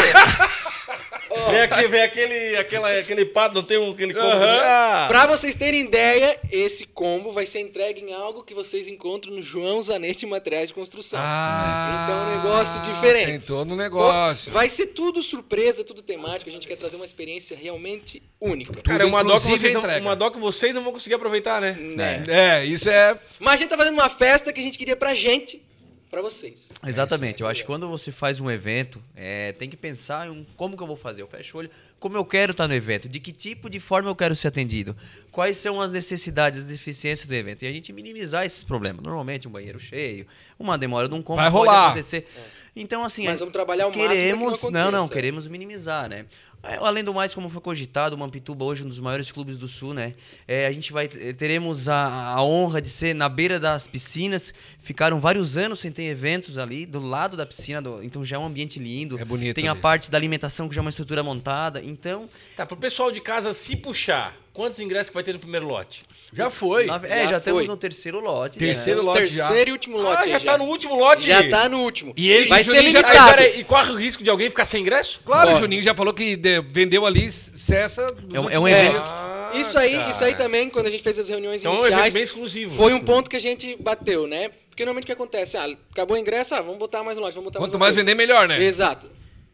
Vem 1.50 1.62
aqui, 1.62 1.88
vem 1.88 2.02
aquele, 2.02 2.58
aquela, 2.58 3.00
aquele 3.00 3.26
pato, 3.26 3.56
não 3.56 3.64
tem 3.64 3.78
um, 3.78 3.92
aquele 3.92 4.14
combo. 4.14 4.28
Aham. 4.28 4.60
Ah, 4.64 5.06
Pra 5.08 5.26
vocês 5.26 5.56
terem 5.56 5.82
ideia, 5.82 6.38
esse 6.52 6.86
combo 6.88 7.32
vai 7.32 7.46
ser 7.46 7.60
entregue 7.60 8.02
em 8.02 8.14
algo 8.14 8.44
que 8.44 8.54
vocês 8.54 8.88
encontram 8.88 9.34
no 9.34 9.42
João 9.42 9.82
Zanetti 9.82 10.26
Materiais 10.26 10.68
de 10.68 10.74
Construção. 10.74 11.20
Ah, 11.22 12.04
Então, 12.04 12.22
um 12.22 12.38
negócio 12.38 12.82
diferente. 12.82 13.26
Tem 13.28 13.40
todo 13.40 13.74
um 13.74 13.78
negócio. 13.78 14.52
Vai 14.52 14.70
ser 14.70 14.88
tudo 14.88 15.22
surpresa, 15.24 15.84
tudo 15.84 16.02
temático. 16.02 16.50
A 16.50 16.54
gente 16.54 16.68
quer 16.68 16.76
trazer 16.76 16.96
uma 16.96 17.06
experiência 17.06 17.58
realmente 17.62 18.22
única. 18.40 18.82
Cara, 18.82 19.04
é 19.04 19.06
uma 19.06 19.24
dó, 19.24 19.36
que 19.40 19.48
vocês 19.48 19.74
não, 19.74 19.82
uma 19.82 20.16
dó 20.16 20.30
que 20.30 20.40
vocês 20.40 20.74
não 20.74 20.84
vão 20.84 20.94
conseguir 20.94 21.16
aproveitar, 21.16 21.62
né? 21.62 21.74
Né? 21.80 22.24
É, 22.28 22.66
isso 22.66 22.90
é. 22.90 23.18
Mas 23.40 23.54
a 23.54 23.58
gente 23.58 23.70
tá 23.70 23.78
fazendo 23.78 23.94
uma 23.94 24.10
festa 24.10 24.52
que 24.54 24.60
a 24.60 24.64
gente 24.64 24.78
queria 24.78 24.96
pra 24.96 25.14
gente, 25.14 25.62
pra 26.12 26.22
vocês. 26.22 26.70
Exatamente. 26.86 27.42
É, 27.42 27.46
eu 27.46 27.50
acho 27.50 27.62
é 27.62 27.64
que 27.64 27.68
quando 27.68 27.88
você 27.88 28.12
faz 28.12 28.40
um 28.42 28.52
evento, 28.52 29.02
é, 29.16 29.54
tem 29.54 29.70
que 29.70 29.78
pensar 29.78 30.28
em 30.28 30.30
um- 30.32 30.46
como 30.58 30.76
que 30.76 30.84
eu 30.84 30.88
vou 30.88 30.96
fazer. 30.98 31.22
Eu 31.22 31.28
fecho 31.28 31.56
o 31.56 31.60
olho, 31.62 31.70
como 32.00 32.18
eu 32.18 32.26
quero 32.26 32.52
estar 32.52 32.68
no 32.68 32.74
evento, 32.74 33.08
de 33.08 33.20
que 33.20 33.32
tipo 33.32 33.70
de 33.70 33.80
forma 33.80 34.10
eu 34.10 34.16
quero 34.16 34.36
ser 34.36 34.50
atendido, 34.50 34.96
quais 35.32 35.58
são 35.58 35.80
as 35.80 35.90
necessidades, 35.90 36.60
as 36.60 36.66
deficiências 36.66 37.28
do 37.28 37.34
evento. 37.34 37.64
E 37.64 37.68
a 37.68 37.72
gente 37.72 37.94
minimizar 37.94 38.46
esses 38.46 38.62
problemas. 38.64 39.02
Normalmente 39.02 39.48
um 39.48 39.52
banheiro 39.52 39.80
cheio, 39.80 40.28
uma 40.60 40.78
demora 40.78 41.08
de 41.08 41.16
um 41.16 41.22
combo 41.22 41.42
Vai 41.42 41.50
pode 41.50 41.66
rolar. 41.66 41.86
acontecer. 41.88 42.28
Então, 42.74 43.04
assim, 43.04 43.26
Mas 43.26 43.40
vamos 43.40 43.52
trabalhar 43.52 43.88
o 43.88 43.90
máximo 43.90 44.06
pra 44.06 44.16
que 44.16 44.22
não 44.32 44.38
queremos, 44.56 44.72
não, 44.72 44.92
não, 44.92 45.08
queremos 45.10 45.48
minimizar, 45.48 46.08
né? 46.08 46.26
É, 46.64 46.76
Além 46.78 47.04
do 47.04 47.14
mais, 47.14 47.34
como 47.36 47.50
foi 47.50 47.60
cogitado, 47.60 48.16
o 48.16 48.18
Mampituba 48.18 48.64
hoje 48.64 48.84
é 48.84 48.86
um 48.86 48.88
dos 48.88 49.00
maiores 49.00 49.30
clubes 49.32 49.58
do 49.58 49.68
Sul, 49.68 49.94
né? 49.94 50.14
É, 50.48 50.68
a 50.68 50.72
gente 50.72 50.94
vai 50.94 51.10
eh, 51.16 51.34
teremos 51.34 51.90
a, 51.90 52.06
a 52.36 52.42
honra 52.44 52.80
de 52.82 52.88
ser 52.90 53.14
na 53.16 53.28
beira 53.28 53.60
das 53.60 53.88
piscinas. 53.88 54.54
Ficaram 54.80 55.20
vários 55.20 55.58
anos 55.58 55.80
sem 55.82 55.92
ter 55.92 56.04
eventos 56.04 56.58
ali 56.58 56.86
do 56.86 57.02
lado 57.02 57.36
da 57.36 57.46
piscina, 57.46 57.82
do- 57.82 58.02
então 58.04 58.24
já 58.24 58.36
é 58.38 58.40
um 58.40 58.46
ambiente 58.46 58.80
lindo. 58.80 59.20
É 59.20 59.26
bonito 59.26 59.56
Tem 59.56 59.68
a 59.68 59.72
ali. 59.72 59.82
parte 59.82 60.10
da 60.12 60.18
alimentação 60.18 60.70
que 60.70 60.76
já 60.76 60.80
é 60.82 60.84
uma 60.84 60.92
estrutura 60.92 61.22
montada. 61.24 61.82
Então, 61.84 62.30
Tá, 62.56 62.66
pro 62.66 62.78
pessoal 62.78 63.12
de 63.12 63.20
casa 63.20 63.54
se 63.56 63.76
puxar, 63.76 64.38
quantos 64.54 64.80
ingressos 64.80 65.10
que 65.10 65.16
vai 65.16 65.24
ter 65.24 65.34
no 65.34 65.40
primeiro 65.40 65.68
lote? 65.68 66.04
Já 66.34 66.50
foi. 66.50 66.86
na- 66.86 66.96
é, 67.04 67.24
Já 67.26 67.32
já, 67.32 67.38
estamos 67.40 67.60
foi. 67.60 67.68
no 67.68 67.76
terceiro 67.78 68.20
lote. 68.22 68.60
né? 68.60 68.68
Terceiro 68.68 69.02
o 69.02 69.06
lote 69.06 69.18
terceiro 69.20 69.70
e 69.70 69.74
último 69.74 69.98
lote 69.98 70.18
ah, 70.32 70.36
aí 70.36 70.40
já, 70.40 70.52
tá 70.52 70.58
no 70.58 70.64
último 70.66 70.96
lote? 70.96 71.26
Já 71.28 71.50
tá 71.50 71.68
no 71.68 71.80
último. 71.80 72.14
E 72.16 72.30
ele- 72.32 72.48
vai 72.48 72.62
e 72.62 72.64
ser 72.64 72.78
Juninho 72.78 72.92
já- 72.94 73.00
Aí, 73.00 73.04
limitado. 73.06 73.30
peraí, 73.36 73.60
e 73.60 73.64
corre 73.66 73.92
o 73.92 73.96
risco 73.96 74.24
de 74.24 74.30
alguém 74.30 74.50
ficar 74.50 74.64
sem 74.66 74.82
ingresso? 74.82 75.20
Claro, 75.26 75.50
o 75.50 75.52
Corre. 75.52 75.62
Juninho 75.62 75.84
já 75.84 75.94
falou 75.94 76.14
que 76.14 76.36
de- 76.38 76.62
vendeu 76.62 77.06
ali, 77.06 77.32
cessa. 77.32 78.06
É 78.34 78.40
um- 78.40 78.50
é 78.50 78.58
um 78.60 78.68
evento. 78.68 78.98
Ah, 79.02 79.52
isso 79.56 79.78
aí, 79.78 79.92
cara. 79.96 80.10
isso 80.10 80.24
aí 80.24 80.36
também, 80.36 80.70
quando 80.70 80.88
a 80.88 80.90
gente 80.90 81.04
fez 81.04 81.20
as 81.20 81.28
reuniões 81.28 81.62
Então 81.62 81.74
é 81.74 81.76
um 81.76 81.80
evento 81.80 81.92
iniciais, 81.92 82.14
bem 82.14 82.24
exclusivo. 82.24 82.76
foi 82.76 82.94
um 82.94 83.02
ponto 83.02 83.30
que 83.30 83.36
a 83.36 83.40
gente 83.42 83.76
bateu, 83.82 84.26
né? 84.26 84.50
Porque 84.70 84.86
normalmente 84.86 85.04
o 85.04 85.08
que 85.08 85.12
acontece? 85.12 85.58
Ah, 85.58 85.68
acabou 85.92 86.16
o 86.16 86.20
ingresso, 86.20 86.56
ah, 86.56 86.62
vamos 86.62 86.78
botar 86.78 87.04
mais 87.04 87.18
um 87.18 87.22
lote, 87.22 87.36
vamos 87.36 87.50
botar 87.50 87.60
Quanto 87.60 87.78
mais 87.78 87.92
um 87.92 87.96
mais 87.96 87.96
vender, 87.96 88.16
melhor, 88.16 88.48
né? 88.48 88.64
Exato. 88.64 89.10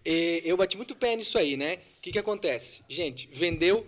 E 0.05 0.43
eu 0.45 0.55
bati 0.55 0.77
muito 0.77 0.95
pé 0.95 1.15
nisso 1.15 1.39
aí, 1.39 1.57
né? 1.57 1.73
O 1.97 2.01
que, 2.03 2.11
que 2.11 2.19
acontece? 2.19 2.81
Gente, 2.87 3.27
vendeu, 3.33 3.83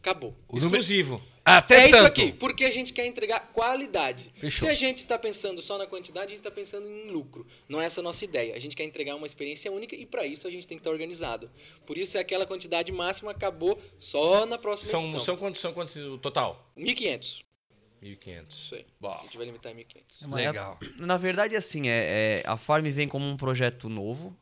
acabou. 0.00 0.32
O 0.48 0.56
Exclusivo. 0.56 1.20
Até 1.44 1.84
é 1.84 1.88
isso 1.88 1.98
tanto. 1.98 2.06
aqui, 2.08 2.32
porque 2.32 2.64
a 2.64 2.70
gente 2.70 2.92
quer 2.92 3.06
entregar 3.06 3.40
qualidade. 3.52 4.30
Fechou. 4.36 4.66
Se 4.66 4.70
a 4.70 4.74
gente 4.74 4.98
está 4.98 5.18
pensando 5.18 5.60
só 5.62 5.78
na 5.78 5.86
quantidade, 5.86 6.26
a 6.26 6.28
gente 6.30 6.38
está 6.38 6.50
pensando 6.50 6.86
em 6.88 7.10
lucro. 7.10 7.46
Não 7.68 7.80
é 7.80 7.86
essa 7.86 8.00
a 8.00 8.04
nossa 8.04 8.24
ideia. 8.24 8.54
A 8.54 8.58
gente 8.58 8.76
quer 8.76 8.84
entregar 8.84 9.16
uma 9.16 9.26
experiência 9.26 9.72
única 9.72 9.96
e 9.96 10.04
para 10.06 10.26
isso 10.26 10.46
a 10.46 10.50
gente 10.50 10.68
tem 10.68 10.76
que 10.76 10.80
estar 10.80 10.90
organizado. 10.90 11.50
Por 11.86 11.96
isso 11.96 12.16
é 12.18 12.20
aquela 12.20 12.46
quantidade 12.46 12.92
máxima 12.92 13.30
acabou 13.30 13.80
só 13.98 14.44
na 14.46 14.58
próxima 14.58 14.90
São, 14.90 15.00
edição. 15.00 15.20
são 15.20 15.36
quantos, 15.36 15.60
são 15.60 15.72
quantos 15.72 15.96
o 15.96 16.18
total? 16.18 16.70
1.500. 16.76 17.40
1.500. 18.02 18.44
Isso 18.50 18.74
aí. 18.74 18.86
Bom. 19.00 19.10
A 19.18 19.22
gente 19.24 19.36
vai 19.36 19.46
limitar 19.46 19.72
em 19.72 19.76
1.500. 19.76 20.02
Mas, 20.26 20.46
Legal. 20.46 20.78
Na 20.98 21.16
verdade, 21.18 21.56
assim, 21.56 21.88
é, 21.88 22.40
é- 22.40 22.42
a 22.46 22.56
Farm 22.56 22.86
vem 22.88 23.08
como 23.08 23.26
um 23.26 23.36
projeto 23.36 23.88
novo. 23.88 24.36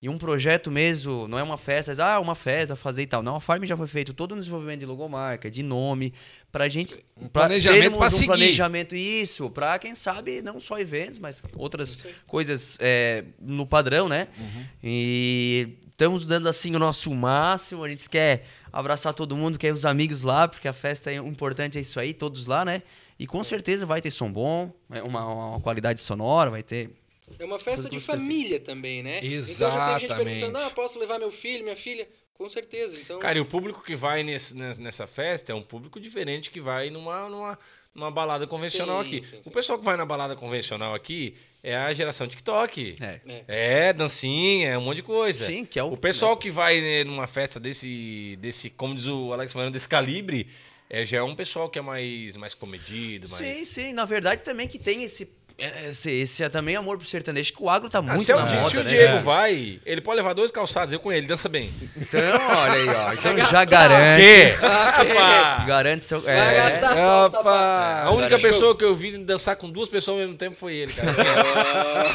E 0.00 0.10
um 0.10 0.18
projeto 0.18 0.70
mesmo, 0.70 1.26
não 1.26 1.38
é 1.38 1.42
uma 1.42 1.56
festa, 1.56 1.92
ah, 2.04 2.20
uma 2.20 2.34
festa, 2.34 2.76
fazer 2.76 3.02
e 3.02 3.06
tal. 3.06 3.22
Não, 3.22 3.36
a 3.36 3.40
Farm 3.40 3.64
já 3.64 3.76
foi 3.76 3.86
feito 3.86 4.12
todo 4.12 4.32
o 4.32 4.36
desenvolvimento 4.36 4.80
de 4.80 4.86
logomarca, 4.86 5.50
de 5.50 5.62
nome, 5.62 6.12
pra 6.52 6.68
gente. 6.68 6.94
Um 7.18 7.28
planejamento 7.28 7.96
pra 7.96 8.06
um 8.06 8.10
seguir. 8.10 8.26
planejamento, 8.26 8.94
isso, 8.94 9.48
pra 9.48 9.78
quem 9.78 9.94
sabe, 9.94 10.42
não 10.42 10.60
só 10.60 10.78
eventos, 10.78 11.18
mas 11.18 11.42
outras 11.54 12.04
coisas 12.26 12.76
é, 12.78 13.24
no 13.40 13.66
padrão, 13.66 14.06
né? 14.06 14.28
Uhum. 14.38 14.64
E 14.84 15.78
estamos 15.88 16.26
dando 16.26 16.46
assim 16.46 16.76
o 16.76 16.78
nosso 16.78 17.12
máximo, 17.14 17.82
a 17.82 17.88
gente 17.88 18.08
quer 18.10 18.44
abraçar 18.70 19.14
todo 19.14 19.34
mundo, 19.34 19.58
quer 19.58 19.72
os 19.72 19.86
amigos 19.86 20.20
lá, 20.20 20.46
porque 20.46 20.68
a 20.68 20.74
festa 20.74 21.10
é 21.10 21.14
importante 21.14 21.78
é 21.78 21.80
isso 21.80 21.98
aí, 21.98 22.12
todos 22.12 22.46
lá, 22.46 22.66
né? 22.66 22.82
E 23.18 23.26
com 23.26 23.42
certeza 23.42 23.86
vai 23.86 24.02
ter 24.02 24.10
som 24.10 24.30
bom, 24.30 24.70
é 24.90 25.02
uma, 25.02 25.24
uma 25.24 25.60
qualidade 25.60 26.00
sonora, 26.00 26.50
vai 26.50 26.62
ter 26.62 26.90
É 27.38 27.44
uma 27.44 27.58
festa 27.58 27.88
de 27.90 27.98
família 28.00 28.60
também, 28.60 29.02
né? 29.02 29.18
Então 29.22 29.70
já 29.70 29.86
teve 29.86 29.98
gente 30.00 30.04
Exatamente. 30.06 30.38
perguntando: 30.40 30.58
ah, 30.64 30.70
posso 30.70 30.98
levar 30.98 31.18
meu 31.18 31.30
filho, 31.32 31.64
minha 31.64 31.76
filha? 31.76 32.08
Com 32.34 32.48
certeza. 32.48 32.98
Então, 33.00 33.18
Cara, 33.18 33.38
e 33.38 33.40
o 33.40 33.46
público 33.46 33.82
que 33.82 33.96
vai 33.96 34.22
nesse- 34.22 34.54
nes- 34.54 34.76
nessa 34.78 35.06
festa 35.06 35.52
é 35.52 35.54
um 35.54 35.62
público 35.62 35.98
diferente 35.98 36.50
que 36.50 36.60
vai 36.60 36.90
numa, 36.90 37.28
numa, 37.30 37.58
numa 37.94 38.10
balada 38.10 38.46
convencional 38.46 39.00
Sim, 39.02 39.08
aqui. 39.08 39.22
sim, 39.26 39.36
sim. 39.42 39.48
O 39.48 39.50
pessoal 39.50 39.78
que 39.78 39.84
vai 39.86 39.96
na 39.96 40.04
balada 40.04 40.36
convencional 40.36 40.94
aqui 40.94 41.34
é 41.62 41.74
a 41.74 41.92
geração 41.94 42.28
TikTok. 42.28 42.96
É. 43.00 43.20
É. 43.26 43.44
É, 43.88 43.92
dancinha, 43.94 44.68
é 44.68 44.78
um 44.78 44.82
monte 44.82 44.96
de 44.96 45.02
coisa. 45.02 45.46
Sim, 45.46 45.64
que 45.64 45.78
é 45.78 45.82
o- 45.82 45.94
O 45.94 45.96
pessoal 45.96 46.36
que 46.36 46.50
vai 46.50 46.78
né, 46.78 47.04
numa 47.04 47.26
festa 47.26 47.58
desse, 47.58 48.36
desse, 48.38 48.68
como 48.68 48.94
diz 48.94 49.06
o 49.06 49.32
Alex 49.32 49.54
Mariano, 49.54 49.72
desse 49.72 49.88
calibre, 49.88 50.46
é, 50.90 51.06
já 51.06 51.16
é 51.18 51.22
um 51.22 51.34
pessoal 51.34 51.70
que 51.70 51.78
é 51.78 51.82
mais, 51.82 52.36
mais 52.36 52.52
comedido, 52.52 53.30
mais... 53.30 53.42
Sim, 53.56 53.64
sim. 53.64 53.92
Na 53.94 54.04
verdade, 54.04 54.44
também 54.44 54.68
que 54.68 54.78
tem 54.78 55.02
esse, 55.04 55.34
esse, 55.58 56.10
esse 56.10 56.44
é 56.44 56.48
também 56.50 56.76
amor 56.76 56.98
pro 56.98 57.06
sertanejo, 57.06 57.52
que 57.54 57.62
o 57.62 57.70
agro 57.70 57.88
tá 57.88 58.00
Ah, 58.00 58.02
muito 58.02 58.22
se, 58.22 58.30
é 58.30 58.36
o, 58.36 58.38
na 58.40 58.44
moda, 58.46 58.68
se 58.68 58.76
o 58.76 58.82
né? 58.84 58.88
Diego 58.90 59.18
vai, 59.20 59.80
ele 59.86 60.00
pode 60.02 60.18
levar 60.18 60.34
dois 60.34 60.50
calçados, 60.50 60.92
eu 60.92 61.00
com 61.00 61.10
ele, 61.10 61.26
dança 61.26 61.48
bem. 61.48 61.70
Então, 61.96 62.20
olha 62.20 62.72
aí, 62.74 62.88
ó. 62.88 63.12
Então 63.14 63.38
já 63.50 63.64
garante. 63.64 64.20
Quê? 64.22 64.54
Ah, 64.62 65.64
Garante 65.66 66.04
seu. 66.04 66.20
vai 66.20 66.36
É, 66.36 66.54
gastar 66.56 66.96
só, 66.98 67.26
Opa! 67.28 68.02
A 68.04 68.10
única 68.10 68.38
pessoa 68.38 68.76
que 68.76 68.84
eu 68.84 68.94
vi 68.94 69.16
dançar 69.18 69.56
com 69.56 69.70
duas 69.70 69.88
pessoas 69.88 70.16
ao 70.16 70.22
mesmo 70.24 70.36
tempo 70.36 70.54
foi 70.56 70.74
ele, 70.74 70.92
cara. 70.92 71.08
Assim, 71.16 71.22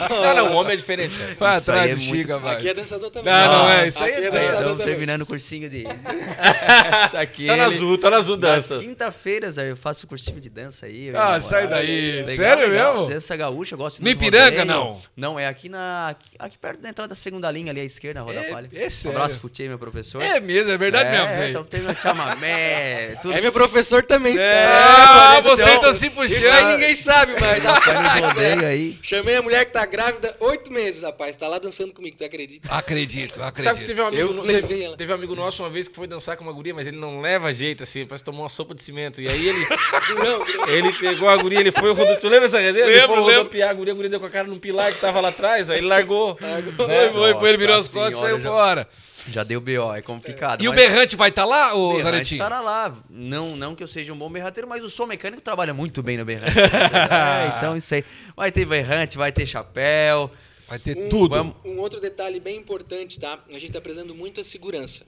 não, 0.10 0.36
não, 0.36 0.52
o 0.54 0.56
homem 0.58 0.74
é 0.74 0.76
diferente, 0.78 1.16
cara. 1.18 1.36
Vai 1.38 1.58
atrás 1.58 1.92
é 1.92 1.96
do 1.96 2.02
muito- 2.02 2.16
Chica, 2.22 2.38
vai. 2.38 2.56
Aqui 2.56 2.70
é 2.70 2.74
dançador 2.76 3.10
também. 3.10 3.34
Não, 3.34 3.54
não 3.64 3.70
é, 3.72 3.88
isso 3.88 4.04
aí 4.04 4.12
Aqui 4.14 4.22
é 4.24 4.28
é 4.28 4.32
dançador 4.32 4.62
Estamos 4.72 4.84
terminando 4.86 5.22
o 5.22 5.26
cursinho 5.26 5.70
de. 5.70 5.84
Isso 7.08 7.18
aqui. 7.18 7.48
Tá 7.48 7.56
na 7.56 7.66
azul, 7.66 7.98
tá 7.98 8.10
na 8.10 8.18
azul 8.18 8.38
Nas 8.38 8.70
dança. 8.70 8.80
quinta-feiras 8.80 9.58
eu 9.58 9.76
faço 9.76 10.06
cursinho 10.08 10.40
de 10.40 10.50
dança 10.50 10.86
aí. 10.86 11.12
Ah, 11.16 11.40
sai 11.42 11.68
daí. 11.68 12.22
Legal, 12.22 12.36
Sério 12.36 12.68
legal. 12.70 12.94
mesmo? 12.94 13.10
Dança 13.10 13.31
gaúcha, 13.36 13.74
eu 13.76 13.78
gosto 13.78 13.98
de 13.98 14.04
No 14.04 14.10
Ipiranga, 14.10 14.46
rodeio. 14.62 14.66
não? 14.66 15.02
Não, 15.16 15.40
é 15.40 15.48
aqui 15.48 15.70
na. 15.70 16.10
Aqui, 16.10 16.30
aqui 16.40 16.58
perto 16.58 16.80
da 16.82 16.90
entrada 16.90 17.10
da 17.10 17.16
segunda 17.16 17.50
linha, 17.52 17.72
ali 17.72 17.82
à 17.82 17.84
esquerda, 17.84 18.20
na 18.22 18.26
Roda 18.26 18.40
É- 18.40 18.52
Palha. 18.52 18.70
é 18.74 18.88
um 19.08 19.10
abraço 19.12 19.40
pro 19.40 19.50
Tchê, 19.50 19.68
meu 19.68 19.78
professor. 19.80 20.22
É 20.22 20.40
mesmo, 20.40 20.72
é 20.72 20.78
verdade 20.78 21.10
é, 21.10 21.12
mesmo. 21.28 21.42
aí. 21.44 21.50
Então 21.52 21.64
tem 21.64 21.82
meu 21.82 21.96
chamamé, 21.96 23.16
tudo. 23.22 23.34
É 23.34 23.42
meu 23.42 23.52
professor 23.52 24.04
também, 24.06 24.34
esse 24.34 24.46
É, 24.46 24.52
cara. 24.66 25.38
ah, 25.38 25.42
vocês 25.42 25.68
estão 25.76 25.94
se 25.94 26.08
Isso 26.08 26.20
aí 26.20 26.28
puxando. 26.28 26.72
ninguém 26.74 26.96
sabe 26.96 27.40
mais. 27.40 27.64
Rapaz, 27.64 28.22
rodeio 28.34 28.62
é. 28.64 28.66
aí. 28.68 29.00
Chamei 29.02 29.36
a 29.36 29.42
mulher 29.42 29.66
que 29.66 29.72
tá 29.74 29.86
grávida 29.86 30.36
oito 30.40 30.72
meses, 30.72 31.04
rapaz. 31.04 31.36
Tá 31.36 31.48
lá 31.48 31.60
dançando 31.60 31.94
comigo, 31.94 32.16
tu 32.18 32.24
acredita? 32.26 32.74
Acredito, 32.74 33.36
Sabe 33.40 33.52
que 33.54 33.62
acredito. 33.62 33.88
teve 33.88 34.02
um, 34.02 34.06
amigo, 34.08 34.22
Eu 34.22 34.34
no- 34.34 34.44
levei 34.44 34.84
ela. 34.86 34.98
teve 34.98 35.12
um 35.12 35.16
amigo 35.16 35.36
nosso 35.36 35.64
uma 35.64 35.70
vez 35.70 35.88
que 35.88 35.96
foi 35.96 36.08
dançar 36.08 36.36
com 36.38 36.44
uma 36.44 36.54
guria, 36.54 36.74
mas 36.74 36.88
ele 36.88 36.98
não 36.98 37.22
leva 37.22 37.54
jeito 37.54 37.84
assim, 37.84 38.06
parece 38.06 38.24
que 38.24 38.26
tomou 38.30 38.44
uma 38.44 38.50
sopa 38.50 38.74
de 38.76 38.84
cimento. 38.84 39.22
E 39.22 39.28
aí 39.28 39.48
ele, 39.48 39.66
Durão. 40.08 40.46
ele 40.68 40.92
pegou 40.94 41.30
a 41.30 41.38
guria, 41.38 41.60
ele 41.60 41.72
foi. 41.72 41.94
Tu 42.18 42.28
lembra 42.28 42.46
essa 42.46 42.60
resenha? 42.60 42.86
Lembro, 42.86 43.21
lembro. 43.26 43.38
rodopiar 43.44 43.70
a 43.70 43.74
guria, 43.74 43.94
a 43.94 43.96
guria 43.96 44.10
deu 44.10 44.20
com 44.20 44.26
a 44.26 44.30
cara 44.30 44.48
num 44.48 44.60
pilar 44.60 44.94
que 44.94 45.00
tava 45.00 45.20
lá 45.22 45.30
atrás, 45.30 45.70
aí 45.70 45.78
ele 45.80 45.88
largou. 45.88 46.38
Foi, 46.78 47.10
foi, 47.12 47.34
foi, 47.34 47.50
ele 47.50 47.58
virou 47.58 47.76
as 47.78 47.88
costas 47.88 48.18
e 48.18 48.22
saiu 48.22 48.40
já- 48.40 48.50
fora. 48.50 48.88
Já 49.30 49.44
deu 49.44 49.62
BO, 49.62 49.94
é 49.94 50.02
complicado. 50.02 50.64
E 50.64 50.68
o 50.68 50.74
berrante 50.74 51.16
vai 51.16 51.30
estar 51.30 51.46
lá, 51.46 51.76
ô 51.76 51.90
Berrante 51.90 52.04
Zanetinho? 52.04 52.38
estará 52.40 52.60
lá. 52.60 52.92
Não, 53.08 53.56
não 53.56 53.76
que 53.76 53.84
eu 53.84 53.88
seja 53.88 54.12
um 54.12 54.18
bom 54.18 54.30
berrateiro, 54.32 54.68
mas 54.68 54.84
o 54.84 54.90
som 54.90 55.06
mecânico 55.06 55.42
trabalha 55.44 55.74
muito 55.76 56.02
bem 56.02 56.18
no 56.18 56.26
berrante. 56.26 56.54
É, 56.58 57.58
então 57.58 57.78
isso 57.78 57.94
aí. 57.94 58.04
Vai 58.36 58.52
ter 58.52 58.66
berrante, 58.66 59.18
vai 59.18 59.32
ter 59.32 59.46
chapéu. 59.46 60.32
Vai 60.68 60.80
ter 60.80 60.98
Um- 60.98 61.10
tudo. 61.10 61.36
Vamos- 61.36 61.56
Um 61.64 61.78
outro 61.80 62.00
detalhe 62.02 62.40
bem 62.40 62.58
importante, 62.58 63.20
tá? 63.20 63.38
A 63.54 63.60
gente 63.60 63.72
tá 63.72 63.80
prezando 63.80 64.16
muito 64.16 64.42
a 64.42 64.44
segurança. 64.44 65.06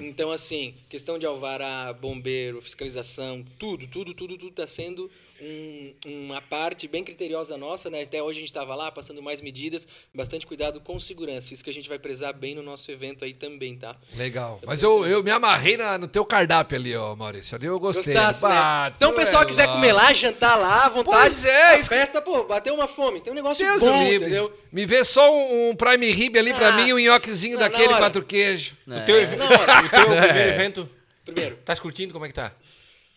Então, 0.00 0.30
assim, 0.30 0.74
questão 0.88 1.18
de 1.18 1.26
alvará, 1.26 1.92
bombeiro, 1.92 2.60
fiscalização, 2.60 3.44
tudo, 3.58 3.86
tudo, 3.86 4.14
tudo, 4.14 4.36
tudo 4.38 4.50
está 4.50 4.66
sendo 4.66 5.10
um- 5.42 5.94
uma 6.06 6.40
parte 6.42 6.86
bem 6.88 7.02
criteriosa 7.02 7.56
nossa, 7.56 7.88
né? 7.90 8.02
Até 8.02 8.22
hoje 8.22 8.38
a 8.38 8.40
gente 8.40 8.50
estava 8.50 8.74
lá 8.74 8.90
passando 8.92 9.22
mais 9.22 9.40
medidas, 9.40 9.88
bastante 10.14 10.46
cuidado 10.46 10.80
com 10.80 10.98
segurança. 11.00 11.52
Isso 11.54 11.64
que 11.64 11.70
a 11.70 11.72
gente 11.72 11.88
vai 11.88 11.98
prezar 11.98 12.32
bem 12.32 12.54
no 12.54 12.62
nosso 12.62 12.90
evento 12.90 13.24
aí 13.24 13.32
também, 13.32 13.76
tá? 13.76 13.96
Legal. 14.16 14.60
Mas 14.66 14.82
eu, 14.82 15.06
eu 15.06 15.22
me 15.22 15.30
amarrei 15.30 15.76
na- 15.76 15.98
no 15.98 16.06
teu 16.06 16.24
cardápio 16.24 16.76
ali, 16.78 16.94
ó, 16.94 17.14
Maurício. 17.16 17.56
Ali 17.56 17.66
eu 17.66 17.78
gostei. 17.78 18.12
Gostasse, 18.14 18.42
né? 18.44 18.48
Bah, 18.50 18.92
Então 18.96 19.10
o 19.10 19.14
pessoal 19.14 19.42
é 19.42 19.46
quiser 19.46 19.64
louco. 19.66 19.80
comer 19.80 19.92
lá, 19.92 20.12
jantar 20.12 20.56
lá, 20.58 20.86
à 20.86 20.88
vontade. 20.88 21.16
Pois 21.20 21.44
é, 21.44 21.66
a 21.74 21.78
isso- 21.78 21.88
festa, 21.88 22.20
pô, 22.20 22.44
bateu 22.44 22.74
uma 22.74 22.86
fome. 22.86 23.20
Tem 23.20 23.32
um 23.32 23.36
negócio 23.36 23.64
Deus 23.66 23.78
bom, 23.78 24.02
livre. 24.04 24.26
entendeu? 24.26 24.52
Me 24.70 24.84
vê 24.86 25.04
só 25.04 25.32
um, 25.32 25.70
um 25.70 25.74
prime 25.76 26.10
rib 26.12 26.36
ali 26.38 26.52
pra 26.54 26.70
Nossa, 26.72 26.84
mim, 26.84 26.92
um 26.92 26.98
nhoquezinho 26.98 27.58
daquele 27.58 27.88
quatro 27.94 28.22
queijos. 28.24 28.74
O 28.86 29.04
teu, 29.04 29.16
hora. 29.16 29.86
o 29.86 29.88
teu 29.90 30.04
primeiro 30.28 30.50
evento, 30.50 30.88
Primeiro. 31.24 31.56
tá 31.64 31.74
curtindo? 31.76 32.12
Como 32.12 32.24
é 32.24 32.28
que 32.28 32.34
tá? 32.34 32.52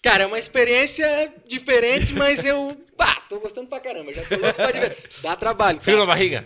Cara, 0.04 0.24
é 0.24 0.28
uma 0.28 0.38
experiência 0.38 1.34
diferente, 1.48 2.14
mas 2.14 2.44
eu. 2.44 2.78
Pá, 2.98 3.16
tô 3.30 3.40
gostando 3.40 3.68
pra 3.70 3.80
caramba. 3.80 4.14
Já 4.14 4.24
tô 4.26 4.36
louco 4.36 4.54
pra 4.54 4.72
ver. 4.72 4.98
Dá 5.22 5.36
trabalho, 5.36 5.78
tá? 5.78 5.84
Frio 5.86 5.98
na 5.98 6.06
barriga? 6.06 6.46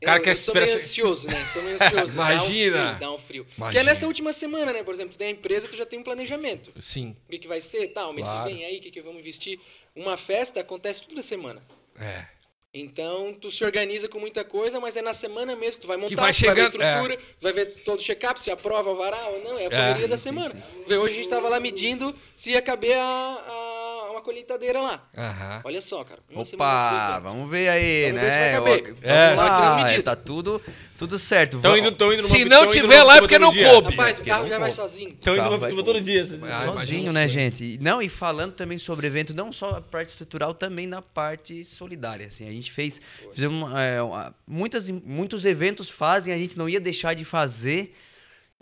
Cara, 0.00 0.18
eu, 0.20 0.22
quer 0.22 0.30
eu 0.32 0.36
sou 0.36 0.54
meio 0.54 0.72
ansioso, 0.74 1.26
né? 1.26 1.46
Sou 1.48 1.62
meio 1.62 1.74
ansioso. 1.80 2.14
Imagina. 2.14 2.92
Dá 2.92 2.92
um 2.92 2.92
frio. 2.92 3.00
Dá 3.00 3.10
um 3.10 3.18
frio. 3.18 3.44
Porque 3.44 3.60
Imagina. 3.60 3.80
é 3.80 3.84
nessa 3.84 4.06
última 4.06 4.32
semana, 4.32 4.72
né? 4.72 4.84
Por 4.84 4.94
exemplo, 4.94 5.12
tu 5.12 5.18
tem 5.18 5.28
a 5.28 5.30
empresa, 5.30 5.66
tu 5.68 5.74
já 5.74 5.84
tem 5.84 5.98
um 5.98 6.02
planejamento. 6.04 6.70
Sim. 6.80 7.16
O 7.26 7.30
que, 7.30 7.38
que 7.40 7.48
vai 7.48 7.60
ser, 7.60 7.88
tal, 7.88 8.12
mês 8.12 8.26
Claro. 8.26 8.46
que 8.48 8.54
vem 8.54 8.64
aí, 8.64 8.78
o 8.78 8.80
que, 8.80 8.90
que 8.90 9.00
vamos 9.02 9.18
investir. 9.18 9.58
Uma 9.94 10.16
festa 10.16 10.60
acontece 10.60 11.02
tudo 11.02 11.16
da 11.16 11.22
semana. 11.22 11.60
É. 11.98 12.35
Então, 12.78 13.32
tu 13.40 13.50
se 13.50 13.64
organiza 13.64 14.08
com 14.08 14.18
muita 14.20 14.44
coisa, 14.44 14.78
mas 14.78 14.96
é 14.96 15.02
na 15.02 15.12
semana 15.14 15.56
mesmo 15.56 15.76
que 15.76 15.80
tu 15.80 15.86
vai 15.86 15.96
montar, 15.96 16.14
vai 16.20 16.32
tu 16.32 16.44
vai 16.44 16.54
ver 16.54 16.60
a 16.60 16.64
chegando- 16.66 16.82
é. 16.82 16.86
estrutura, 16.90 17.16
tu 17.16 17.42
vai 17.42 17.52
ver 17.52 17.66
todo 17.84 17.98
o 17.98 18.02
check-up, 18.02 18.40
se 18.40 18.50
aprova 18.50 18.90
o 18.90 18.96
varal 18.96 19.32
ou 19.34 19.42
não, 19.44 19.58
é 19.58 19.66
a 19.66 19.70
correria 19.70 20.08
da 20.08 20.16
semana. 20.18 20.54
Vê, 20.86 20.96
hoje 20.98 21.14
a 21.14 21.16
gente 21.16 21.28
tava 21.30 21.48
lá 21.48 21.58
medindo 21.58 22.14
se 22.36 22.50
ia 22.50 22.60
caber 22.60 22.96
a, 22.98 23.02
a- 23.02 24.08
uma 24.10 24.20
colheitadeira 24.20 24.80
lá. 24.80 25.02
Aham. 25.16 25.60
Olha 25.64 25.80
só, 25.80 26.02
cara. 26.04 26.20
Uma 26.30 26.42
Opa, 26.42 27.18
vamos 27.20 27.50
ver 27.50 27.68
aí, 27.68 28.04
Vamos 28.06 28.16
né? 28.16 28.22
ver 28.22 28.30
se 28.32 28.38
vai 28.38 28.52
caber. 28.52 28.82
Vamos 28.82 29.02
É. 29.04 29.34
lá, 29.34 29.48
Vai 29.48 29.54
tirando 29.56 29.76
medida. 29.76 29.98
é, 29.98 30.02
tá 30.02 30.16
tudo, 30.16 30.62
tudo 30.96 31.18
certo. 31.18 31.56
Estão 31.58 31.76
indo, 31.76 31.92
tão 31.92 32.12
indo 32.12 32.22
numa 32.22 32.36
Se 32.36 32.44
não 32.44 32.66
tiver 32.66 33.02
lá 33.02 33.16
é 33.16 33.20
porque 33.20 33.38
não 33.38 33.52
dia. 33.52 33.68
coube. 33.68 33.90
Rapaz, 33.90 34.18
o 34.18 34.24
carro 34.24 34.46
já 34.48 34.58
vai 34.58 34.72
sozinho. 34.72 35.10
Estão 35.10 35.34
indo 35.36 35.50
numa 35.50 35.84
todo 35.84 36.00
dia. 36.00 36.26
Ah, 36.50 36.64
Sozinho, 36.66 37.12
né, 37.12 37.28
gente? 37.28 37.64
E- 37.64 37.78
Não, 37.78 38.00
e 38.00 38.08
falando 38.08 38.52
também 38.54 38.78
sobre 38.78 39.06
evento, 39.06 39.34
não 39.34 39.52
só 39.52 39.76
a 39.76 39.80
parte 39.80 40.08
estrutural, 40.08 40.54
também 40.54 40.86
na 40.86 41.02
parte 41.02 41.64
solidária. 41.64 42.26
Assim, 42.26 42.48
a 42.48 42.50
gente 42.50 42.72
fez, 42.72 43.00
fizemos 43.32 43.70
é, 43.74 43.98
muitas, 44.46 44.88
muitos 44.90 45.44
eventos 45.44 45.88
fazem, 45.90 46.32
a 46.32 46.38
gente 46.38 46.56
não 46.56 46.68
ia 46.68 46.80
deixar 46.80 47.14
de 47.14 47.24
fazer 47.24 47.94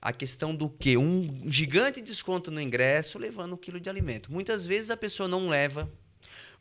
a 0.00 0.12
questão 0.12 0.54
do 0.54 0.68
quê? 0.68 0.96
Um 0.98 1.42
gigante 1.46 2.00
desconto 2.02 2.50
no 2.50 2.60
ingresso 2.60 3.18
levando 3.18 3.54
um 3.54 3.56
quilo 3.56 3.80
de 3.80 3.88
alimento. 3.88 4.30
Muitas 4.30 4.66
vezes 4.66 4.90
a 4.90 4.96
pessoa 4.96 5.26
não 5.28 5.48
leva, 5.48 5.90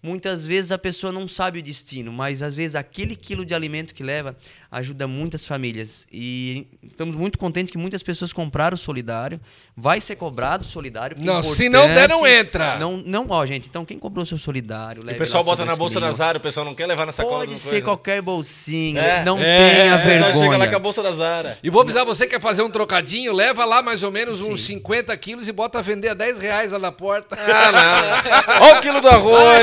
muitas 0.03 0.45
vezes 0.45 0.73
a 0.73 0.77
pessoa 0.77 1.13
não 1.13 1.29
sabe 1.29 1.59
o 1.59 1.63
destino, 1.63 2.11
mas 2.11 2.41
às 2.41 2.53
vezes 2.53 2.75
aquele 2.75 3.15
quilo 3.15 3.45
de 3.45 3.55
alimento 3.55 3.93
que 3.93 4.03
leva 4.03 4.35
ajuda 4.69 5.07
muitas 5.07 5.45
famílias. 5.45 6.05
E 6.11 6.67
estamos 6.83 7.15
muito 7.15 7.39
contentes 7.39 7.71
que 7.71 7.77
muitas 7.77 8.03
pessoas 8.03 8.33
compraram 8.33 8.75
o 8.75 8.77
solidário. 8.77 9.39
Vai 9.77 10.01
ser 10.01 10.17
cobrado 10.17 10.63
o 10.63 10.67
solidário. 10.67 11.15
é 11.17 11.23
Não, 11.23 11.41
se 11.41 11.69
não 11.69 11.87
der, 11.87 12.09
não 12.09 12.27
entra. 12.27 12.77
Não, 12.77 12.97
não, 12.97 13.27
ó, 13.29 13.45
gente, 13.45 13.69
então 13.69 13.85
quem 13.85 13.97
comprou 13.97 14.23
o 14.23 14.25
seu 14.25 14.37
solidário, 14.37 15.01
leve 15.05 15.15
o 15.15 15.19
pessoal 15.19 15.43
bota 15.43 15.63
na 15.63 15.75
bolsa 15.75 15.95
quilinhos. 15.95 16.17
da 16.17 16.25
Zara, 16.25 16.37
o 16.37 16.41
pessoal 16.41 16.65
não 16.65 16.75
quer 16.75 16.85
levar 16.85 17.05
na 17.05 17.11
sacola 17.13 17.45
Pode 17.45 17.57
ser 17.57 17.69
coisa. 17.69 17.85
qualquer 17.85 18.21
bolsinha, 18.21 19.01
É, 19.01 19.23
não 19.23 19.39
é, 19.39 19.83
tenha 19.83 19.97
vergonha. 19.97 20.33
Chega 20.33 20.57
lá 20.57 20.67
com 20.67 20.75
a 20.75 20.79
bolsa 20.79 21.01
da 21.01 21.11
Zara. 21.11 21.57
E 21.63 21.69
vou 21.69 21.81
avisar 21.81 22.05
você 22.05 22.25
que 22.27 22.35
quer 22.35 22.41
fazer 22.41 22.61
um 22.61 22.69
trocadinho, 22.69 23.31
leva 23.31 23.63
lá 23.63 23.81
mais 23.81 24.03
ou 24.03 24.11
menos 24.11 24.41
uns 24.41 24.61
50 24.63 25.15
quilos 25.17 25.47
e 25.47 25.51
bota 25.51 25.79
a 25.79 25.81
vender 25.81 26.09
a 26.09 26.13
10 26.13 26.39
reais 26.39 26.71
lá 26.71 26.79
na 26.79 26.91
porta. 26.91 27.37
Ah, 27.39 27.71
não. 27.71 28.67
Olha 28.67 28.79
o 28.79 28.81
quilo 28.81 28.99
do 29.01 29.07
arroz. 29.07 29.61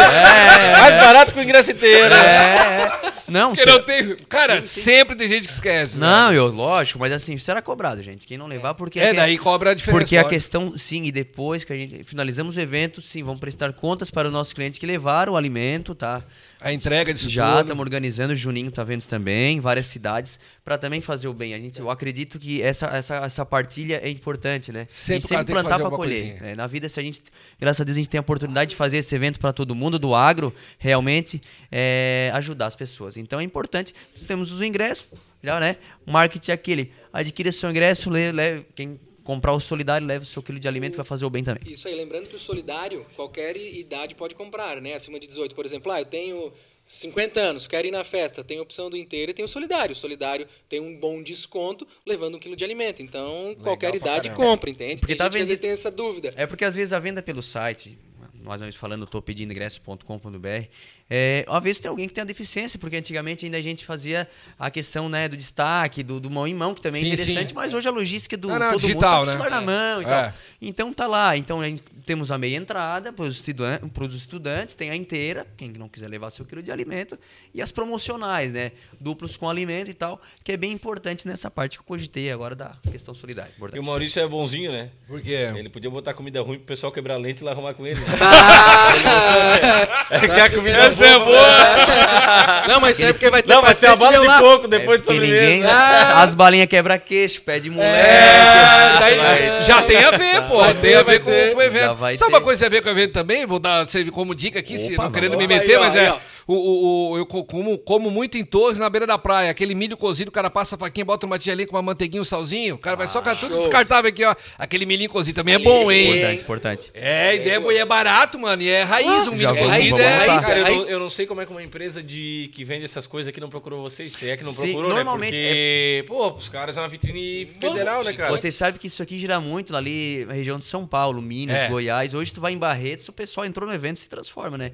Mais 0.81 0.95
barato 0.97 1.33
que 1.35 1.41
o 1.41 1.43
ingresso 1.43 1.71
inteiro. 1.71 2.15
É, 2.15 2.19
é. 2.19 3.11
Não, 3.31 3.55
Porque 3.55 3.63
se- 3.63 3.69
não 3.71 3.83
tem. 3.85 4.17
Cara, 4.29 4.65
sempre 4.67 5.15
tem 5.15 5.29
gente 5.29 5.47
que 5.47 5.53
esquece. 5.53 5.97
Não, 5.97 6.33
eu, 6.33 6.49
lógico, 6.49 6.99
mas 6.99 7.13
assim, 7.13 7.39
será 7.39 7.63
cobrado, 7.63 8.03
gente. 8.03 8.27
Quem 8.27 8.37
não 8.37 8.49
levar, 8.49 8.75
porque. 8.75 8.99
É, 8.99 9.13
daí 9.15 9.39
cobra 9.39 9.71
a 9.71 9.75
diferença. 9.75 10.01
Porque 10.01 10.17
a 10.17 10.25
questão, 10.25 10.77
sim, 10.77 11.05
e 11.05 11.13
depois 11.13 11.63
que 11.63 11.73
a 11.73 11.77
gente 11.77 12.03
finalizamos 12.03 12.57
o 12.57 12.61
evento, 12.61 13.01
sim, 13.01 13.23
vamos 13.23 13.39
prestar 13.39 13.73
contas 13.73 14.11
para 14.11 14.27
os 14.27 14.33
nossos 14.33 14.53
clientes 14.53 14.81
que 14.81 14.87
levaram 14.87 15.35
o 15.35 15.37
alimento, 15.37 15.95
tá? 15.95 16.25
A 16.61 16.73
entrega 16.73 17.15
disso 17.15 17.29
Já 17.29 17.61
estamos 17.63 17.81
organizando, 17.83 18.33
o 18.35 18.37
Juninho 18.37 18.71
tá 18.71 18.85
vendo 18.85 19.03
também, 19.05 19.57
em 19.57 19.61
várias 19.61 19.87
cidades, 19.87 20.39
para 20.63 20.77
também 20.77 21.01
fazer 21.01 21.27
o 21.27 21.33
bem. 21.33 21.55
A 21.55 21.59
gente, 21.59 21.81
eu 21.81 21.89
acredito 21.91 22.39
que 22.39 22.61
essa, 22.61 22.87
essa, 22.89 23.17
essa 23.17 23.47
partilha 23.47 23.99
é 24.05 24.11
importante, 24.11 24.71
né? 24.71 24.87
Sempre 24.91 25.27
e 25.41 25.45
plantar 25.47 25.79
para 25.79 25.97
colher. 25.97 26.43
né? 26.43 26.55
Na 26.55 26.67
vida, 26.67 26.87
se 26.89 27.01
a 27.01 27.03
gente, 27.03 27.23
graças 27.59 27.81
a 27.81 27.85
Deus, 27.85 27.97
a 27.97 28.01
gente 28.01 28.11
tem 28.11 28.19
a 28.19 28.21
oportunidade 28.21 28.71
de 28.71 28.77
fazer 28.77 28.99
esse 28.99 29.15
evento 29.15 29.41
para 29.41 29.53
todo 29.55 29.75
mundo 29.75 29.99
do 29.99 30.15
agro, 30.15 30.53
realmente 30.79 31.41
é, 31.73 32.31
ajudar 32.35 32.67
as 32.67 32.77
pessoas. 32.77 33.17
Então 33.17 33.41
é 33.41 33.43
importante. 33.43 33.95
Nós 34.15 34.25
temos 34.25 34.53
os 34.53 34.61
ingressos, 34.61 35.07
já, 35.43 35.59
né? 35.59 35.77
O 36.07 36.13
marketing 36.13 36.51
é 36.51 36.55
aquele. 36.55 36.93
Adquira 37.11 37.51
seu 37.53 37.71
ingresso, 37.71 38.11
le, 38.11 38.33
le- 38.33 38.67
quem 38.75 39.01
comprar 39.25 39.53
o 39.53 39.61
solidário, 39.61 40.07
leva 40.07 40.25
o 40.25 40.27
seu 40.27 40.43
quilo 40.43 40.59
de 40.59 40.69
alimento, 40.69 40.97
vai 40.97 41.05
fazer 41.05 41.25
o 41.25 41.31
bem 41.31 41.45
também. 41.45 41.63
Isso 41.67 41.89
aí, 41.89 41.95
lembrando 41.95 42.29
que 42.29 42.37
o 42.37 42.39
solidário, 42.39 43.07
qualquer 43.17 43.57
idade 43.57 44.15
pode 44.15 44.35
comprar, 44.35 44.81
né? 44.81 44.95
Acima 44.95 45.19
de 45.19 45.27
18, 45.27 45.55
por 45.55 45.65
exemplo, 45.65 45.93
ah, 45.93 46.01
eu 46.01 46.07
tenho 46.07 46.53
50 46.85 47.41
anos, 47.41 47.69
quero 47.69 47.87
ir 47.87 47.93
na 47.93 48.03
festa, 48.03 48.43
tem 48.43 48.59
a 48.59 48.63
opção 48.63 48.91
do 48.91 48.97
inteiro 48.97 49.31
e 49.31 49.35
tem 49.35 49.45
o 49.45 49.49
solidário. 49.49 49.93
O 49.93 49.97
solidário 49.97 50.47
tem 50.69 50.81
um 50.81 50.99
bom 50.99 51.23
desconto 51.23 51.87
levando 52.05 52.35
um 52.35 52.39
quilo 52.39 52.57
de 52.57 52.65
alimento. 52.65 53.03
Então, 53.03 53.55
qualquer 53.63 53.89
pra 53.89 53.97
idade 53.97 54.29
caramba. 54.29 54.45
compra, 54.45 54.71
entende? 54.71 54.97
Porque 54.97 55.15
tem 55.15 55.17
tá 55.17 55.25
gente 55.27 55.43
às 55.43 55.49
vezes 55.49 55.61
tem 55.61 55.71
essa 55.71 55.91
dúvida. 55.91 56.33
É 56.35 56.47
porque 56.47 56.65
às 56.65 56.75
vezes 56.75 56.93
a 56.93 56.99
venda 56.99 57.23
pelo 57.23 57.43
site, 57.43 57.97
nós 58.43 58.61
vamos 58.61 58.75
falando, 58.77 59.07
tô 59.07 59.21
pedindo 59.23 59.53
ingresso.com.br, 59.53 60.67
é, 61.13 61.45
às 61.49 61.63
vezes 61.63 61.81
tem 61.81 61.89
alguém 61.89 62.07
que 62.07 62.15
tem 62.15 62.23
a 62.23 62.25
deficiência, 62.25 62.79
porque 62.79 62.97
antigamente 62.97 63.45
ainda 63.45 63.59
a 63.59 63.61
gente 63.61 63.85
fazia 63.85 64.29
a 64.59 64.71
questão 64.71 65.09
né, 65.09 65.29
do 65.29 65.37
destaque, 65.37 66.03
do, 66.03 66.21
do 66.21 66.31
mão 66.31 66.47
em 66.47 66.55
mão, 66.55 66.75
que 66.75 66.81
também 66.81 67.03
Sim, 67.05 67.11
é 67.11 67.15
interessante, 67.15 67.49
sim. 67.49 67.55
mas 67.55 67.75
hoje 67.75 67.89
a 67.89 67.91
logística 67.91 68.37
do 68.37 68.51
Ah, 68.51 68.59
não, 68.59 68.71
todo 68.73 68.81
digital, 68.81 69.27
mundo 69.27 69.37
tá 69.39 69.45
né? 69.45 69.51
na 69.51 69.61
mão 69.61 70.03
e 70.03 70.05
É. 70.05 70.09
tal. 70.09 70.33
Então 70.63 70.93
tá 70.93 71.07
lá. 71.07 71.37
Então 71.37 71.61
a 71.61 71.65
gente 71.65 71.83
temos 72.05 72.31
a 72.31 72.39
meia 72.39 72.57
entrada 72.57 73.13
para 73.13 73.25
os 73.25 73.37
estudan- 73.37 73.79
pros 73.93 74.15
estudantes, 74.15 74.75
tem 74.75 74.91
a 74.91 74.97
inteira, 74.97 75.47
quem 75.57 75.69
não 75.71 75.89
quiser 75.89 76.09
levar 76.09 76.31
seu 76.31 76.45
quilo 76.45 76.63
de 76.63 76.71
alimento, 76.71 77.19
e 77.55 77.61
as 77.61 77.73
promocionais, 77.73 78.53
né? 78.53 78.73
Duplos 79.01 79.37
com 79.37 79.49
alimento 79.49 79.91
e 79.91 79.95
tal, 79.95 80.21
que 80.45 80.53
é 80.53 80.57
bem 80.57 80.71
importante 80.73 81.27
nessa 81.27 81.51
parte 81.51 81.77
que 81.77 81.83
eu 81.83 81.87
cogitei 81.87 82.31
agora 82.31 82.55
da 82.55 82.77
questão 82.91 83.15
solidária. 83.15 83.51
E 83.53 83.57
Importante. 83.57 83.81
o 83.81 83.83
Maurício 83.85 84.21
é 84.21 84.27
bonzinho, 84.29 84.71
né? 84.71 84.91
Por 85.07 85.21
quê? 85.21 85.51
Ele 85.57 85.69
podia 85.69 85.91
botar 85.91 86.15
comida 86.15 86.41
ruim 86.41 86.59
pro 86.59 86.67
pessoal 86.67 86.93
quebrar 86.93 87.17
lente 87.17 87.41
e 87.43 87.45
lá 87.45 87.51
arrumar 87.53 87.75
com 87.75 87.87
ele. 87.87 87.99
Né? 88.01 88.07
Ah, 90.13 90.19
que 90.27 90.41
a 90.41 90.51
comida 90.51 90.77
Essa 90.79 91.07
é 91.07 91.19
boa! 91.19 92.65
Não, 92.67 92.81
mas 92.81 92.97
isso 92.97 93.05
aí 93.05 93.11
é 93.11 93.13
porque 93.13 93.31
vai 93.31 93.43
ter 93.43 93.55
Não, 93.55 93.63
vai 93.63 93.73
ser 93.75 93.87
a 93.89 93.97
bala 93.97 94.19
de 94.19 94.27
lá. 94.27 94.39
coco 94.41 94.67
depois 94.67 94.99
de 95.01 95.07
Porque 95.07 95.21
sobremesa. 95.21 95.51
ninguém, 95.55 95.71
as 95.71 96.35
balinhas 96.35 96.69
quebra-queixo, 96.69 97.41
pé 97.43 97.61
de 97.61 97.71
moleque. 97.71 97.95
É, 97.97 98.97
daí- 98.99 99.17
vai- 99.19 99.63
já 99.63 99.83
tem 99.83 100.05
a 100.05 100.11
ver, 100.11 100.43
pô. 100.49 100.59
Vai 100.59 100.75
tem 100.75 100.97
a 100.97 101.03
ver 101.03 101.21
com, 101.21 101.31
com 101.31 101.57
o 101.59 101.63
evento. 101.63 101.85
Já 101.85 101.95
Sabe 101.97 102.19
ter. 102.19 102.25
uma 102.27 102.41
coisa 102.41 102.65
que 102.65 102.71
tem 102.71 102.79
a 102.79 102.81
ver 102.81 102.83
com 102.83 102.89
o 102.89 102.93
evento 102.93 103.13
também? 103.13 103.47
Vou 103.47 103.61
dar 103.61 103.87
como 104.13 104.35
dica 104.35 104.59
aqui, 104.59 104.79
se 104.79 104.95
Opa, 104.95 105.05
não 105.05 105.13
querendo 105.13 105.37
me 105.37 105.47
meter, 105.47 105.71
Aí, 105.71 105.77
ó, 105.77 105.81
mas 105.85 105.95
é. 105.97 106.09
aí. 106.09 106.15
O, 106.47 106.55
o, 106.55 107.11
o- 107.13 107.19
eu 107.19 107.27
co- 107.27 107.45
como, 107.45 107.79
como 107.79 108.11
muito 108.11 108.37
em 108.39 108.45
Torres, 108.45 108.79
na 108.79 108.89
beira 108.91 109.07
da 109.07 109.19
praia. 109.19 109.51
Aquele 109.51 109.75
milho 109.75 109.97
cozido, 109.97 110.29
o 110.29 110.33
cara 110.33 110.51
passa 110.51 110.75
a 110.75 110.79
faquinha, 110.79 111.05
bota 111.05 111.27
uma 111.27 111.39
tigelinha 111.39 111.67
com 111.67 111.77
uma 111.77 111.83
manteiguinha, 111.83 112.23
um 112.23 112.25
salzinho. 112.25 112.75
O 112.75 112.79
cara 112.79 112.97
vai 112.97 113.09
só 113.09 113.21
com 113.23 113.35
tudo 113.35 113.59
descartável 113.59 114.09
aqui, 114.09 114.25
ó. 114.25 114.35
Aquele 114.59 114.87
milhinho 114.87 115.11
cozido 115.11 115.37
também 115.37 115.55
é 115.55 115.59
bom, 115.59 115.91
hein? 115.91 116.09
Importante, 116.11 116.43
importante. 116.43 116.91
É, 116.95 117.37
ideia 117.37 117.57
é, 117.57 117.73
e 117.73 117.77
é 117.79 117.85
barato, 117.85 118.39
mano. 118.39 118.63
E 118.63 118.69
é 118.69 118.83
raiz, 118.83 119.27
um 119.29 119.33
milho 119.33 119.49
cozido. 119.55 120.01
É 120.01 120.07
anotar. 120.07 120.27
raiz, 120.29 120.45
Cara, 120.47 120.59
é 120.59 120.61
eu, 120.61 120.65
raiz. 120.65 120.83
não, 120.83 120.91
eu 120.91 120.99
não 121.01 121.11
sei 121.11 121.27
como 121.27 121.41
é 121.41 121.47
que 121.47 121.53
uma 121.53 121.63
empresa 121.63 122.03
de, 122.03 122.51
que 122.55 122.65
vende 122.65 122.85
essas 122.85 123.07
coisas 123.07 123.29
aqui 123.31 123.41
não 123.41 123.49
procurou 123.51 123.83
vocês. 123.83 124.13
Se 124.13 124.29
é 124.31 124.37
que 124.37 124.45
não 124.45 124.53
Sim, 124.53 124.63
procurou, 124.73 124.91
normalmente 124.95 125.37
né? 125.39 125.49
Porque, 125.51 126.05
pô, 126.09 126.29
os 126.35 126.49
caras 126.49 126.77
é 126.77 126.81
uma 126.81 126.89
vitrine 126.89 127.47
federal, 127.47 128.03
né, 128.05 128.13
cara? 128.13 128.31
Vocês 128.31 128.55
sabem 128.55 128.79
que 128.81 128.87
isso 128.87 129.03
aqui 129.03 129.19
gira 129.19 129.41
muito 129.41 129.75
ali 129.77 130.25
na 130.27 130.35
região 130.35 130.59
de 130.59 130.65
São 130.65 130.87
Paulo, 130.87 131.21
Minas, 131.23 131.57
É. 131.57 131.69
Goiás. 131.69 132.15
Hoje 132.15 132.33
tu 132.33 132.41
vai 132.41 132.53
em 132.53 132.59
Barretos, 132.59 133.09
o 133.09 133.13
pessoal 133.13 133.47
entrou 133.47 133.69
no 133.69 133.75
evento 133.75 133.97
e 133.97 134.01
se 134.01 134.09
transforma, 134.09 134.57
né? 134.59 134.73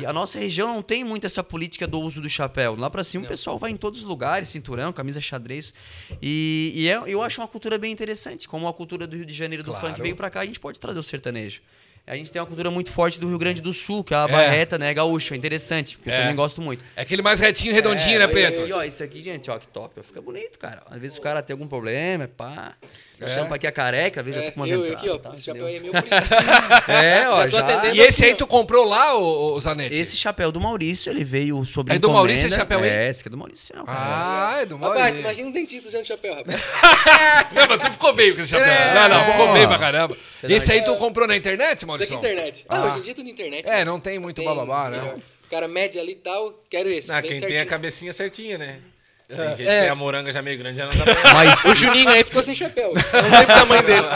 E 0.00 0.06
a 0.06 0.12
nossa 0.12 0.38
região 0.38 0.68
não 0.74 0.82
tem 0.82 1.04
muito 1.04 1.17
essa 1.26 1.42
política 1.42 1.86
do 1.86 2.00
uso 2.00 2.20
do 2.20 2.28
chapéu. 2.28 2.74
Lá 2.76 2.88
pra 2.90 3.02
cima 3.04 3.24
o 3.24 3.28
pessoal 3.28 3.58
vai 3.58 3.70
em 3.70 3.76
todos 3.76 4.00
os 4.00 4.06
lugares, 4.06 4.48
cinturão, 4.48 4.92
camisa 4.92 5.20
xadrez. 5.20 5.74
E, 6.22 6.72
e 6.74 6.88
é- 6.88 7.02
eu 7.06 7.22
acho 7.22 7.40
uma 7.40 7.48
cultura 7.48 7.78
bem 7.78 7.92
interessante. 7.92 8.48
Como 8.48 8.66
a 8.68 8.72
cultura 8.72 9.06
do 9.06 9.16
Rio 9.16 9.26
de 9.26 9.32
Janeiro 9.32 9.62
do 9.62 9.70
Claro. 9.70 9.88
funk 9.88 10.00
veio 10.02 10.16
pra 10.16 10.30
cá, 10.30 10.40
a 10.40 10.46
gente 10.46 10.60
pode 10.60 10.78
trazer 10.80 10.98
o 10.98 11.02
sertanejo. 11.02 11.60
A 12.08 12.16
gente 12.16 12.30
tem 12.30 12.40
uma 12.40 12.46
cultura 12.46 12.70
muito 12.70 12.90
forte 12.90 13.20
do 13.20 13.28
Rio 13.28 13.38
Grande 13.38 13.60
do 13.60 13.72
Sul, 13.74 14.02
que 14.02 14.14
é 14.14 14.16
a 14.16 14.24
É. 14.24 14.28
barreta, 14.28 14.78
né? 14.78 14.92
Gaúcha, 14.94 15.36
interessante. 15.36 15.98
Que 15.98 16.08
eu 16.08 16.12
É. 16.14 16.20
também 16.22 16.34
gosto 16.36 16.60
muito. 16.62 16.82
É 16.96 17.02
aquele 17.02 17.20
mais 17.22 17.38
retinho, 17.40 17.74
redondinho, 17.74 18.18
né, 18.18 18.24
É, 18.24 18.28
Preto? 18.28 18.66
E, 18.68 18.72
ó, 18.72 18.82
isso 18.82 19.02
aqui, 19.02 19.22
gente, 19.22 19.50
ó, 19.50 19.58
que 19.58 19.68
top. 19.68 20.00
Fica 20.02 20.20
bonito, 20.20 20.58
cara. 20.58 20.82
Às 20.90 21.00
vezes 21.00 21.18
o 21.18 21.20
cara 21.20 21.42
tem 21.42 21.54
algum 21.54 21.66
problema, 21.68 22.26
pá. 22.28 22.72
Tampa 23.18 23.56
aqui 23.56 23.66
a 23.66 23.72
careca, 23.72 24.22
veja 24.22 24.38
É, 24.38 24.50
com 24.52 24.60
uma 24.60 24.68
eu 24.68 24.86
entrada, 24.86 24.96
aqui, 24.96 25.08
ó, 25.10 25.18
tá, 25.18 25.30
esse 25.34 25.42
chapéu 25.42 25.66
aí 25.66 25.76
é 25.76 25.80
meu 25.80 25.90
por 25.92 26.04
isso. 26.04 26.08
É, 26.88 27.28
ó, 27.28 27.42
Já 27.42 27.48
tô 27.50 27.56
já- 27.56 27.64
atendendo. 27.64 27.96
E 27.96 28.00
esse 28.00 28.10
assim, 28.10 28.24
aí 28.26 28.32
ó. 28.32 28.36
tu 28.36 28.46
comprou 28.46 28.84
lá, 28.88 29.16
ô, 29.16 29.54
ô 29.54 29.60
Zanetti? 29.60 29.92
Esse 29.96 30.16
chapéu 30.16 30.52
do 30.52 30.60
Maurício, 30.60 31.10
ele 31.10 31.24
veio 31.24 31.64
sob 31.66 31.92
É 31.92 31.98
do. 31.98 32.10
Maurício 32.12 32.46
esse 32.46 32.54
chapéu 32.56 32.78
aí? 32.80 32.88
É, 32.88 33.10
esse 33.10 33.20
aqui 33.20 33.28
é 33.28 33.30
do 33.32 33.36
Maurício. 33.36 33.74
cara. 33.74 33.84
Ah, 33.88 34.58
é 34.60 34.66
do 34.66 34.76
Rapaz, 34.76 34.94
Maurício. 34.94 35.16
tu 35.16 35.20
imagina 35.22 35.48
um 35.48 35.52
dentista 35.52 35.88
usando 35.88 36.06
chapéu, 36.06 36.32
rapaz. 36.36 36.60
Não, 37.52 37.66
mas 37.68 37.78
tu 37.82 37.92
ficou 37.92 38.12
bem 38.14 38.32
com 38.34 38.40
esse 38.40 38.50
chapéu. 38.50 38.66
É. 38.66 38.94
não, 38.94 39.08
não, 39.08 39.24
ficou 39.32 39.52
bem 39.52 39.66
pra 39.66 39.78
caramba. 39.78 40.16
Esse 40.44 40.70
aí 40.72 40.82
tu 40.84 40.94
comprou 40.96 41.26
na 41.26 41.36
internet, 41.36 41.84
Isso 41.84 41.97
Maurício? 41.98 42.16
aqui 42.16 42.26
é 42.26 42.32
internet. 42.32 42.64
Ah, 42.68 42.84
hoje 42.86 42.98
em 42.98 43.02
dia 43.02 43.12
é 43.12 43.14
tudo 43.14 43.28
internet. 43.28 43.68
É, 43.68 43.72
né? 43.72 43.84
não 43.84 43.98
tem 44.00 44.18
muito 44.18 44.36
Tem 44.36 44.44
bababá, 44.44 44.90
né? 44.90 45.14
O 45.46 45.50
cara 45.50 45.66
mede 45.68 45.98
ali 45.98 46.12
e 46.12 46.16
tal, 46.16 46.62
quero 46.68 46.88
esse. 46.90 47.10
Ah, 47.12 47.20
quem 47.22 47.30
tem 47.30 47.40
certinho. 47.40 47.62
a 47.62 47.66
cabecinha 47.66 48.12
certinha, 48.12 48.58
né? 48.58 48.78
Tem 49.26 49.36
gente 49.48 49.56
que 49.62 49.68
É. 49.68 49.80
tem 49.82 49.88
a 49.90 49.94
moranga 49.94 50.32
já 50.32 50.40
meio 50.40 50.58
grande, 50.58 50.78
já 50.78 50.86
não 50.86 50.94
dá 50.96 51.04
pra... 51.04 51.32
Mas, 51.34 51.64
O 51.64 51.74
Juninho 51.74 52.08
aí 52.08 52.24
ficou 52.24 52.42
sem 52.42 52.54
chapéu. 52.54 52.94
Não 52.94 53.02
tem 53.30 53.44
pro 53.46 53.54
tamanho 53.54 53.82
dele. 53.82 54.06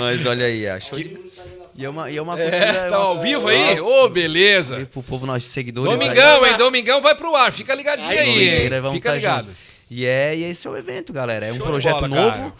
mas 0.00 0.26
olha 0.26 0.46
aí, 0.46 0.68
achou 0.68 0.98
de... 0.98 1.16
E 1.76 1.84
é 1.84 1.88
uma, 1.88 2.10
e 2.10 2.16
é 2.18 2.20
uma 2.20 2.36
cultura... 2.36 2.56
É, 2.56 2.68
é 2.68 2.72
tá 2.90 2.98
uma- 2.98 3.06
ao 3.06 3.20
vivo 3.22 3.48
aí? 3.48 3.80
Ô, 3.80 4.08
beleza. 4.08 4.76
Aí 4.76 4.84
pro 4.84 5.02
povo, 5.02 5.24
nossos 5.24 5.48
seguidores. 5.48 5.98
Domingão, 5.98 6.44
hein? 6.46 6.56
Domingão 6.58 7.00
vai 7.00 7.14
pro 7.14 7.34
ar. 7.34 7.50
Fica 7.52 7.74
ligadinho 7.74 8.08
Aí 8.10 8.18
aí, 8.18 8.68
Fica 8.92 9.10
tá 9.10 9.14
ligado. 9.14 9.46
junto. 9.46 9.56
E 9.90 10.04
é, 10.04 10.36
e 10.36 10.44
esse 10.44 10.66
é 10.66 10.70
o 10.70 10.76
evento, 10.76 11.10
galera. 11.12 11.46
É 11.46 11.52
um 11.52 11.56
Show 11.56 11.66
projeto 11.66 11.94
bola, 12.00 12.08
novo, 12.08 12.36
cara. 12.36 12.52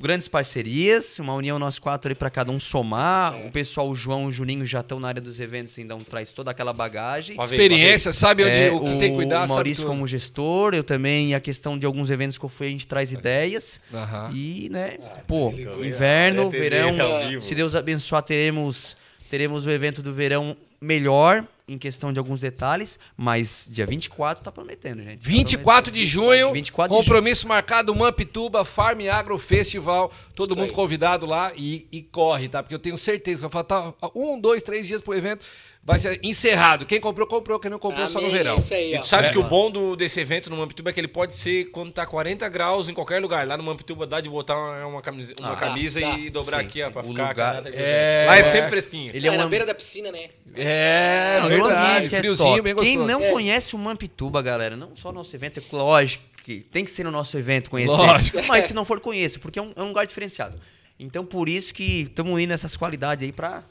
Grandes 0.00 0.28
parcerias, 0.28 1.18
uma 1.18 1.34
união 1.34 1.58
nós 1.58 1.78
quatro 1.78 2.08
ali 2.08 2.14
pra 2.14 2.30
cada 2.30 2.50
um 2.50 2.58
somar. 2.58 3.36
O 3.46 3.50
pessoal, 3.50 3.88
o 3.90 3.94
João 3.94 4.24
e 4.24 4.26
o 4.28 4.32
Juninho 4.32 4.64
já 4.64 4.80
estão 4.80 4.98
na 4.98 5.08
área 5.08 5.20
dos 5.20 5.40
eventos, 5.40 5.76
então 5.78 5.98
traz 5.98 6.32
toda 6.32 6.50
aquela 6.50 6.72
bagagem. 6.72 7.40
Experiência, 7.42 8.12
sabe 8.12 8.44
onde, 8.44 8.52
É, 8.52 8.72
o 8.72 8.80
que 8.80 8.98
tem 8.98 9.10
que 9.10 9.16
cuidar, 9.16 9.44
o 9.44 9.48
Maurício 9.48 9.86
como 9.86 10.06
gestor, 10.06 10.74
eu 10.74 10.82
também, 10.82 11.30
e 11.30 11.34
a 11.34 11.40
questão 11.40 11.76
de 11.78 11.84
alguns 11.84 12.10
eventos 12.10 12.38
que 12.38 12.44
eu 12.44 12.48
fui, 12.48 12.68
a 12.68 12.70
gente 12.70 12.86
traz 12.86 13.12
ideias. 13.12 13.80
Aham. 13.92 14.30
E, 14.34 14.68
né, 14.70 14.98
pô, 15.26 15.52
inverno, 15.82 16.46
É 16.46 16.48
verão, 16.48 17.40
se 17.40 17.54
Deus 17.54 17.74
abençoar, 17.74 18.22
teremos, 18.22 18.96
teremos 19.28 19.66
o 19.66 19.70
evento 19.70 20.02
do 20.02 20.12
verão 20.12 20.56
melhor 20.80 21.46
em 21.66 21.78
questão 21.78 22.12
de 22.12 22.18
alguns 22.18 22.40
detalhes, 22.40 22.98
mas 23.16 23.66
dia 23.70 23.86
24 23.86 24.44
tá 24.44 24.52
prometendo, 24.52 25.02
gente. 25.02 25.22
Tá 25.22 25.28
24 25.28 25.92
de 25.92 26.04
junho, 26.04 26.52
24 26.52 26.94
de 26.94 27.02
compromisso 27.02 27.48
marcado, 27.48 27.94
Mampituba 27.94 28.64
Farm 28.64 29.00
Agro 29.10 29.38
Festival. 29.38 30.12
Todo 30.34 30.50
Isso 30.50 30.60
mundo 30.60 30.70
aí. 30.70 30.74
convidado 30.74 31.24
lá 31.24 31.52
e, 31.56 31.88
e 31.90 32.02
corre, 32.02 32.48
tá? 32.48 32.62
Porque 32.62 32.74
eu 32.74 32.78
tenho 32.78 32.98
certeza 32.98 33.38
que 33.38 33.42
vai 33.42 33.50
faltar 33.50 33.94
um, 34.14 34.38
dois, 34.38 34.62
três 34.62 34.86
dias 34.86 35.00
pro 35.00 35.14
evento. 35.14 35.44
Vai 35.86 36.00
ser 36.00 36.18
encerrado. 36.22 36.86
Quem 36.86 36.98
comprou, 36.98 37.26
comprou. 37.26 37.60
Quem 37.60 37.70
não 37.70 37.78
comprou, 37.78 38.06
só 38.08 38.18
no 38.18 38.26
Amém, 38.28 38.38
verão. 38.38 38.56
Isso 38.56 38.72
aí, 38.72 38.94
E 38.94 38.96
ó. 38.96 39.00
tu 39.02 39.06
sabe 39.06 39.26
É. 39.26 39.30
que 39.32 39.38
o 39.38 39.42
bom 39.42 39.70
do, 39.70 39.94
desse 39.94 40.18
evento 40.18 40.48
no 40.48 40.56
Mampituba 40.56 40.88
é 40.88 40.92
que 40.94 40.98
ele 41.00 41.08
pode 41.08 41.34
ser 41.34 41.66
quando 41.66 41.92
tá 41.92 42.06
40 42.06 42.48
graus 42.48 42.88
em 42.88 42.94
qualquer 42.94 43.20
lugar. 43.20 43.46
Lá 43.46 43.54
no 43.58 43.62
Mampituba 43.62 44.06
dá 44.06 44.18
de 44.18 44.30
botar 44.30 44.56
uma, 44.56 44.86
uma 44.86 45.02
camisa, 45.02 45.34
uma 45.38 45.52
Ah, 45.52 45.56
camisa 45.56 46.00
dá, 46.00 46.18
e 46.18 46.30
dobrar 46.30 46.60
Sim, 46.60 46.64
aqui, 46.66 46.82
ó, 46.82 46.86
sim. 46.86 46.92
pra 46.92 47.02
O 47.02 47.08
ficar. 47.08 47.28
lugar- 47.28 47.62
É. 47.66 48.24
Lá 48.26 48.38
é 48.38 48.42
sempre 48.44 48.70
fresquinho. 48.70 49.10
Ele 49.12 49.28
é 49.28 49.34
É, 49.34 49.36
na 49.36 49.42
uma- 49.44 49.50
beira 49.50 49.66
da 49.66 49.74
piscina, 49.74 50.10
né? 50.10 50.30
É, 50.54 51.36
Não, 51.40 51.46
o 51.46 51.48
verdade. 51.50 51.74
ambiente 51.96 52.14
é 52.14 52.18
Friozinho, 52.18 52.48
top. 52.48 52.62
bem 52.62 52.74
Quem 52.76 52.96
gostoso. 52.98 53.06
não 53.18 53.24
É. 53.26 53.30
conhece 53.30 53.74
o 53.76 53.78
Mampituba, 53.78 54.40
galera, 54.40 54.76
não 54.76 54.96
só 54.96 55.12
nosso 55.12 55.36
evento, 55.36 55.60
é 55.60 55.62
lógico 55.76 56.24
que 56.42 56.60
tem 56.60 56.84
que 56.84 56.90
ser 56.90 57.04
no 57.04 57.10
nosso 57.10 57.36
evento 57.36 57.68
conhecer. 57.68 57.92
Lógico. 57.94 58.38
Mas 58.48 58.64
se 58.66 58.72
não 58.74 58.86
for, 58.86 59.00
conheça, 59.00 59.38
porque 59.38 59.58
é 59.58 59.62
um, 59.62 59.72
é 59.76 59.82
um 59.82 59.88
lugar 59.88 60.06
diferenciado. 60.06 60.58
Então, 60.98 61.26
por 61.26 61.48
isso 61.48 61.74
que 61.74 62.02
estamos 62.02 62.40
indo 62.40 62.52
essas 62.54 62.74
qualidades 62.76 63.22
aí 63.24 63.32
pra, 63.32 63.62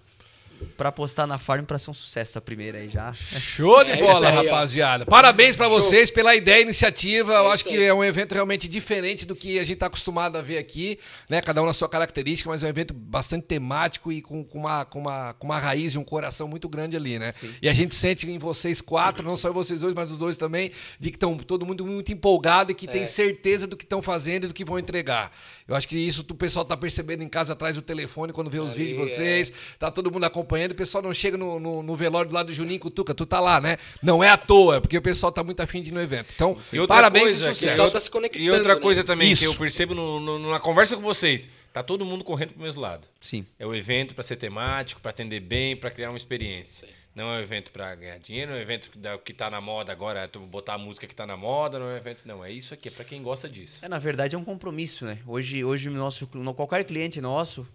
pra 0.78 0.90
apostar 0.90 1.26
na 1.28 1.38
farm 1.38 1.66
pra 1.66 1.78
ser 1.80 1.92
um 1.92 1.94
sucesso 1.94 2.32
essa 2.34 2.42
primeira 2.42 2.78
aí 2.80 2.90
já. 2.90 3.14
Show 3.14 3.84
de 3.84 3.92
É 3.92 3.98
bola, 3.98 4.30
aí, 4.30 4.38
ó. 4.38 4.44
rapaziada. 4.44 5.06
Parabéns 5.06 5.56
pra 5.56 5.68
Show. 5.68 5.82
vocês 5.82 6.10
pela 6.10 6.36
ideia 6.36 6.60
e 6.60 6.64
iniciativa. 6.64 7.34
Eu 7.34 7.46
É 7.46 7.48
acho 7.48 7.56
isso 7.58 7.64
que 7.66 7.78
aí. 7.78 7.84
é 7.86 7.94
um 7.94 8.04
evento 8.04 8.34
realmente 8.34 8.68
diferente 8.68 9.26
do 9.26 9.36
que 9.36 9.60
a 9.60 9.64
gente 9.64 9.78
tá 9.78 9.86
acostumado 9.88 10.38
a 10.38 10.42
ver 10.42 10.58
aqui, 10.58 10.98
né? 11.30 11.42
Cada 11.42 11.62
um 11.62 11.66
na 11.66 11.74
sua 11.74 11.90
característica, 11.90 12.50
mas 12.50 12.64
é 12.64 12.68
um 12.68 12.70
evento 12.70 12.94
bastante 12.94 13.44
temático 13.46 14.12
e 14.12 14.22
com, 14.22 14.44
com 14.44 14.60
uma, 14.60 14.86
com, 14.86 15.00
uma, 15.00 15.34
com 15.34 15.46
uma 15.48 15.60
raiz 15.60 15.94
e 15.94 15.98
um 15.98 16.04
coração 16.04 16.48
muito 16.48 16.68
grande 16.70 16.96
ali, 16.98 17.20
né? 17.20 17.34
E 17.62 17.68
a 17.70 17.74
gente 17.74 17.94
sente 17.96 18.30
em 18.30 18.40
vocês 18.40 18.82
quatro, 18.82 19.26
não 19.26 19.36
só 19.38 19.50
em 19.50 19.54
vocês 19.54 19.80
dois, 19.80 19.94
mas 19.94 20.12
os 20.12 20.18
dois 20.18 20.38
também, 20.38 20.72
de 21.00 21.10
que 21.12 21.18
estão 21.18 21.38
todo 21.38 21.66
mundo 21.66 21.86
muito 21.86 22.12
empolgado 22.12 22.72
e 22.72 22.76
que 22.76 22.88
É. 22.88 22.92
tem 22.92 23.08
certeza 23.08 23.68
do 23.68 23.76
que 23.78 23.84
estão 23.84 24.02
fazendo 24.02 24.46
e 24.46 24.48
do 24.48 24.54
que 24.54 24.64
vão 24.66 24.80
entregar. 24.80 25.32
Eu 25.68 25.76
acho 25.76 25.88
que 25.88 25.98
isso 25.98 26.26
o 26.30 26.36
pessoal 26.36 26.66
tá 26.66 26.76
percebendo 26.76 27.24
em 27.24 27.30
casa 27.30 27.54
atrás 27.54 27.76
do 27.76 27.82
telefone 27.82 28.34
quando 28.34 28.50
vê 28.50 28.60
os 28.60 28.74
Ali, 28.74 28.86
vídeos 28.86 29.10
de 29.10 29.16
vocês. 29.16 29.54
Tá 29.80 29.90
todo 29.92 30.12
mundo 30.12 30.24
acompanhando. 30.26 30.53
O 30.74 30.76
pessoal 30.76 31.02
não 31.04 31.14
chega 31.14 31.38
no, 31.38 31.60
no, 31.60 31.84
no 31.84 31.96
velório 31.96 32.30
do 32.30 32.34
lado 32.36 32.48
do 32.48 32.54
Juninho 32.54 32.80
Cutuca. 32.80 33.14
Tu 33.14 33.26
tá 33.26 33.40
lá, 33.40 33.60
né? 33.62 33.78
Não 34.02 34.24
é 34.24 34.30
à 34.30 34.38
toa, 34.38 34.80
porque 34.82 34.98
o 34.98 35.02
pessoal 35.02 35.32
tá 35.32 35.44
muito 35.44 35.60
afim 35.62 35.82
de 35.82 35.90
ir 35.90 35.92
no 35.94 36.02
evento. 36.02 36.32
Então, 36.36 36.58
E 36.72 36.86
parabéns 36.88 37.24
coisa, 37.42 37.52
O 37.52 37.56
pessoal 37.56 37.90
tá 37.92 38.00
se 38.00 38.10
conectando, 38.10 38.44
E 38.46 38.52
outra 38.52 38.76
né? 38.76 38.82
coisa 38.82 39.04
também 39.04 39.32
Isso. 39.32 39.42
que 39.42 39.48
eu 39.48 39.56
percebo 39.56 39.94
no- 39.94 40.20
no- 40.20 40.50
na 40.52 40.60
conversa 40.60 40.96
com 40.96 41.02
vocês, 41.02 41.48
tá 41.72 41.82
todo 41.84 42.06
mundo 42.06 42.24
correndo 42.24 42.54
pro 42.54 42.64
mesmo 42.64 42.82
lado. 42.82 43.08
Sim. 43.22 43.46
É 43.60 43.66
o 43.66 43.74
evento 43.76 44.14
para 44.16 44.24
ser 44.24 44.36
temático, 44.36 45.02
para 45.02 45.12
atender 45.12 45.40
bem, 45.40 45.76
para 45.76 45.90
criar 45.92 46.10
uma 46.10 46.18
experiência. 46.18 46.88
Não 47.16 47.32
é 47.32 47.38
um 47.38 47.42
evento 47.42 47.72
para 47.72 47.94
ganhar 47.94 48.18
dinheiro, 48.18 48.50
não 48.50 48.58
é 48.58 48.60
um 48.60 48.64
evento 48.64 48.90
que, 48.90 48.98
dá- 48.98 49.18
que 49.20 49.34
tá 49.34 49.48
na 49.48 49.62
moda 49.62 49.92
agora, 49.92 50.28
tu 50.28 50.40
botar 50.40 50.74
a 50.74 50.78
música 50.80 51.06
que 51.06 51.14
tá 51.14 51.28
na 51.28 51.38
moda, 51.38 51.78
não 51.78 51.88
é 51.92 51.94
um 51.94 51.98
evento, 51.98 52.22
não, 52.26 52.44
é 52.44 52.52
isso 52.52 52.74
aqui, 52.74 52.88
é 52.88 52.92
para 52.92 53.06
quem 53.06 53.22
gosta 53.22 53.48
disso. 53.48 53.78
É, 53.84 53.88
na 53.88 54.00
verdade, 54.00 54.36
é 54.36 54.40
um 54.40 54.44
compromisso, 54.44 55.06
né? 55.06 55.20
Hoje, 55.28 55.64
hoje 55.64 55.92
nosso, 55.92 56.28
no- 56.34 56.56
qualquer 56.56 56.84
cliente 56.84 57.22
nosso, 57.22 57.68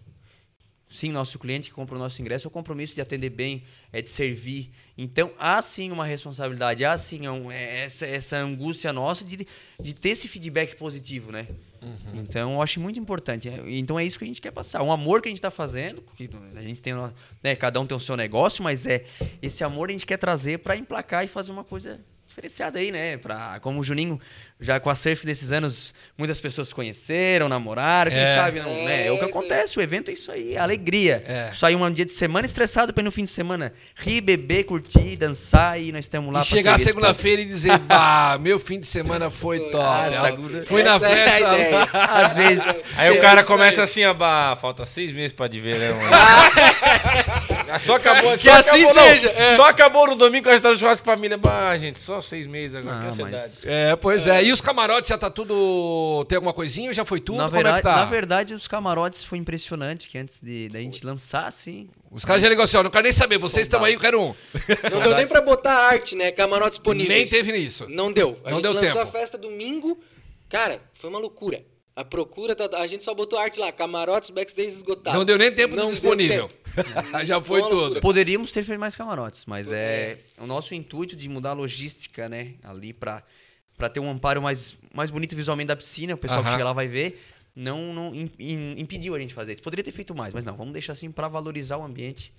sim, 0.89 1.11
nosso 1.11 1.37
cliente 1.37 1.69
que 1.69 1.73
compra 1.75 1.95
o 1.95 1.99
nosso 1.99 2.19
ingresso, 2.21 2.47
é 2.47 2.49
o 2.49 2.51
compromisso 2.51 2.95
de 2.95 3.01
atender 3.01 3.29
bem, 3.29 3.63
é 3.93 4.01
de 4.01 4.09
servir. 4.09 4.71
Então, 4.97 5.31
há 5.37 5.61
sim 5.61 5.91
uma 5.91 6.05
responsabilidade, 6.05 6.83
há 6.83 6.97
sim 6.97 7.27
um- 7.27 7.51
é 7.51 7.83
essa, 7.85 8.05
essa 8.07 8.37
angústia 8.37 8.91
nossa 8.91 9.23
de, 9.23 9.47
de 9.79 9.93
ter 9.93 10.09
esse 10.09 10.27
feedback 10.27 10.75
positivo, 10.75 11.31
né? 11.31 11.47
Então, 12.13 12.53
eu 12.53 12.61
acho 12.61 12.79
muito 12.79 12.99
importante. 12.99 13.47
É, 13.47 13.63
Então, 13.67 13.97
é 13.97 14.03
isso 14.03 14.17
que 14.17 14.25
a 14.25 14.27
gente 14.27 14.41
quer 14.41 14.51
passar. 14.51 14.81
Um 14.83 14.91
amor 14.91 15.21
que 15.21 15.29
a 15.29 15.31
gente 15.31 15.37
está 15.37 15.51
fazendo, 15.51 16.01
que 16.17 16.29
a 16.55 16.61
gente 16.61 16.81
tem, 16.81 16.93
né, 17.41 17.55
cada 17.55 17.79
um 17.79 17.85
tem 17.85 17.95
o 17.95 17.99
seu 18.01 18.17
negócio, 18.17 18.63
mas 18.63 18.85
é 18.85 19.05
esse 19.41 19.63
amor 19.63 19.89
a 19.89 19.91
gente 19.93 20.05
quer 20.05 20.17
trazer 20.17 20.59
para 20.59 20.75
emplacar 20.75 21.23
e 21.23 21.27
fazer 21.27 21.51
uma 21.51 21.63
coisa 21.63 21.99
diferenciada 22.29 22.79
aí, 22.79 22.91
né? 22.91 23.17
Pra, 23.17 23.59
como 23.59 23.79
o 23.79 23.83
Juninho, 23.83 24.19
já 24.61 24.79
com 24.79 24.89
a 24.89 24.95
surf 24.95 25.25
desses 25.25 25.51
anos, 25.51 25.93
muitas 26.17 26.39
pessoas 26.39 26.67
se 26.69 26.75
conheceram, 26.75 27.49
namoraram, 27.49 28.11
quem 28.11 28.19
É. 28.19 28.35
sabe 28.35 28.59
não, 28.59 28.69
né? 28.85 29.07
É 29.07 29.11
o 29.11 29.17
que 29.17 29.25
É, 29.25 29.27
acontece, 29.29 29.77
o 29.79 29.81
evento 29.81 30.09
é 30.11 30.13
isso 30.13 30.31
aí, 30.31 30.53
é 30.55 30.59
alegria. 30.59 31.23
É. 31.27 31.51
Sair 31.53 31.75
um 31.75 31.91
dia 31.91 32.05
de 32.05 32.13
semana 32.13 32.45
estressado 32.45 32.93
para 32.93 33.01
ir 33.01 33.05
no 33.05 33.11
fim 33.11 33.23
de 33.23 33.29
semana 33.31 33.73
rir, 33.95 34.21
beber, 34.21 34.63
curtir, 34.65 35.17
dançar 35.17 35.79
e 35.81 35.91
nós 35.91 36.05
estamos 36.05 36.31
lá 36.33 36.41
E 36.41 36.47
pra 36.47 36.57
chegar 36.57 36.79
segunda-feira 36.79 37.41
e 37.41 37.45
dizer, 37.45 37.77
bah, 37.79 38.37
meu 38.41 38.59
fim 38.59 38.79
de 38.79 38.87
semana 38.87 39.29
foi 39.31 39.59
top. 39.71 39.83
Ah, 39.83 40.07
essa- 40.07 40.65
Fui 40.67 40.83
na 40.83 40.95
é 40.95 40.99
festa. 40.99 41.49
povo. 41.49 41.89
Às 41.97 42.35
vezes. 42.35 42.75
Aí 42.95 43.11
o 43.11 43.19
cara 43.21 43.43
começa 43.43 43.81
assim, 43.83 44.05
ó, 44.05 44.13
bah, 44.13 44.55
falta 44.61 44.85
seis 44.85 45.11
meses 45.11 45.33
pra 45.33 45.47
de 45.47 45.59
verão. 45.59 45.97
né? 45.97 46.09
Ah, 47.71 47.77
só 47.77 47.95
acabou, 47.97 48.35
Que 48.37 48.49
só 48.49 48.55
assim 48.57 48.81
acabou, 48.83 49.01
seja, 49.03 49.29
é. 49.29 49.55
Só 49.55 49.63
acabou 49.69 50.07
no 50.07 50.15
domingo 50.15 50.43
que 50.43 50.49
a 50.49 50.53
gente 50.53 50.61
tá 50.63 50.71
no 50.71 50.77
churrasco 50.77 51.03
com 51.05 51.11
a 51.11 51.13
família. 51.13 51.37
Bah, 51.37 51.77
gente, 51.77 51.99
só 51.99 52.18
seis 52.21 52.45
meses 52.47 52.75
agora, 52.75 52.95
Não, 52.95 53.01
que 53.03 53.07
ansiedade. 53.09 53.43
mas- 53.43 53.65
É, 53.65 53.95
pois 53.95 54.27
é. 54.27 54.43
E 54.43 54.51
os 54.51 54.61
camarotes 54.61 55.09
já 55.09 55.17
tá 55.17 55.29
tudo. 55.29 56.25
Tem 56.27 56.35
alguma 56.35 56.53
coisinha 56.53 56.89
ou 56.89 56.93
já 56.93 57.03
foi 57.05 57.19
tudo? 57.19 57.37
Na 57.37 57.45
Como 57.45 57.55
é 57.57 57.63
verdade, 57.63 57.81
que 57.81 57.89
tá? 57.89 57.95
na 57.97 58.05
verdade, 58.05 58.53
os 58.53 58.67
camarotes 58.67 59.23
foi 59.23 59.37
impressionante 59.37 60.09
que 60.09 60.17
antes 60.17 60.39
de, 60.41 60.67
da 60.69 60.79
gente 60.79 61.05
lançar, 61.05 61.45
assim. 61.47 61.89
Os 62.11 62.25
caras 62.25 62.41
já 62.41 62.49
ligam 62.49 62.63
assim, 62.63 62.77
ó, 62.77 62.83
não 62.83 62.89
quero 62.89 63.03
nem 63.03 63.11
saber, 63.13 63.37
vocês 63.37 63.67
estão 63.67 63.83
aí, 63.83 63.93
eu 63.93 63.99
quero 63.99 64.19
um. 64.21 64.35
Não 64.91 65.01
deu 65.01 65.15
nem 65.15 65.27
pra 65.27 65.41
botar 65.41 65.73
arte, 65.73 66.15
né? 66.15 66.31
Camarote 66.31 66.71
disponível. 66.71 67.15
Nem 67.15 67.25
teve 67.25 67.55
isso. 67.57 67.85
Não 67.89 68.11
deu. 68.11 68.39
A 68.43 68.49
Não 68.49 68.57
gente 68.57 68.63
deu 68.63 68.73
lançou 68.73 68.89
tempo. 68.93 69.01
a 69.01 69.05
festa 69.05 69.37
domingo. 69.37 69.99
Cara, 70.49 70.81
foi 70.93 71.09
uma 71.09 71.19
loucura. 71.19 71.63
A 71.95 72.03
procura, 72.05 72.55
tá- 72.55 72.77
a 72.79 72.87
gente 72.87 73.03
só 73.03 73.13
botou 73.13 73.37
arte 73.37 73.59
lá, 73.59 73.71
camarotes, 73.71 74.29
backstage 74.29 74.69
esgotados. 74.69 75.17
Não 75.19 75.25
deu 75.25 75.37
nem 75.37 75.51
tempo 75.51 75.75
Não 75.75 75.83
deu 75.83 75.91
disponível. 75.91 76.47
tempo. 76.47 76.58
já 77.25 77.41
foi 77.41 77.61
tudo. 77.61 77.99
Poderíamos 78.01 78.51
ter 78.51 78.63
feito 78.63 78.79
mais 78.79 78.95
camarotes, 78.95 79.45
mas 79.45 79.71
é 79.71 80.17
o 80.37 80.45
nosso 80.47 80.73
intuito 80.75 81.15
de 81.15 81.27
mudar 81.29 81.51
a 81.51 81.53
logística, 81.53 82.27
né? 82.29 82.53
Ali 82.63 82.93
pra, 82.93 83.23
pra 83.77 83.89
ter 83.89 83.99
um 83.99 84.09
amparo 84.09 84.41
mais, 84.41 84.75
mais 84.93 85.09
bonito 85.11 85.35
visualmente 85.35 85.67
da 85.67 85.75
piscina, 85.75 86.13
o 86.13 86.17
pessoal 86.17 86.41
que 86.41 86.47
Aham. 86.47 86.55
chega 86.57 86.65
lá 86.65 86.73
vai 86.73 86.87
ver. 86.87 87.21
Não, 87.55 87.93
não 87.93 88.15
im- 88.15 88.31
im- 88.39 88.79
impediu 88.79 89.15
a 89.15 89.19
gente 89.19 89.33
fazer 89.33 89.53
isso. 89.53 89.61
Poderia 89.61 89.83
ter 89.83 89.91
feito 89.91 90.15
mais, 90.15 90.33
mas 90.33 90.45
não, 90.45 90.55
vamos 90.55 90.71
deixar 90.73 90.93
assim 90.93 91.11
pra 91.11 91.27
valorizar 91.27 91.77
o 91.77 91.83
ambiente, 91.83 92.31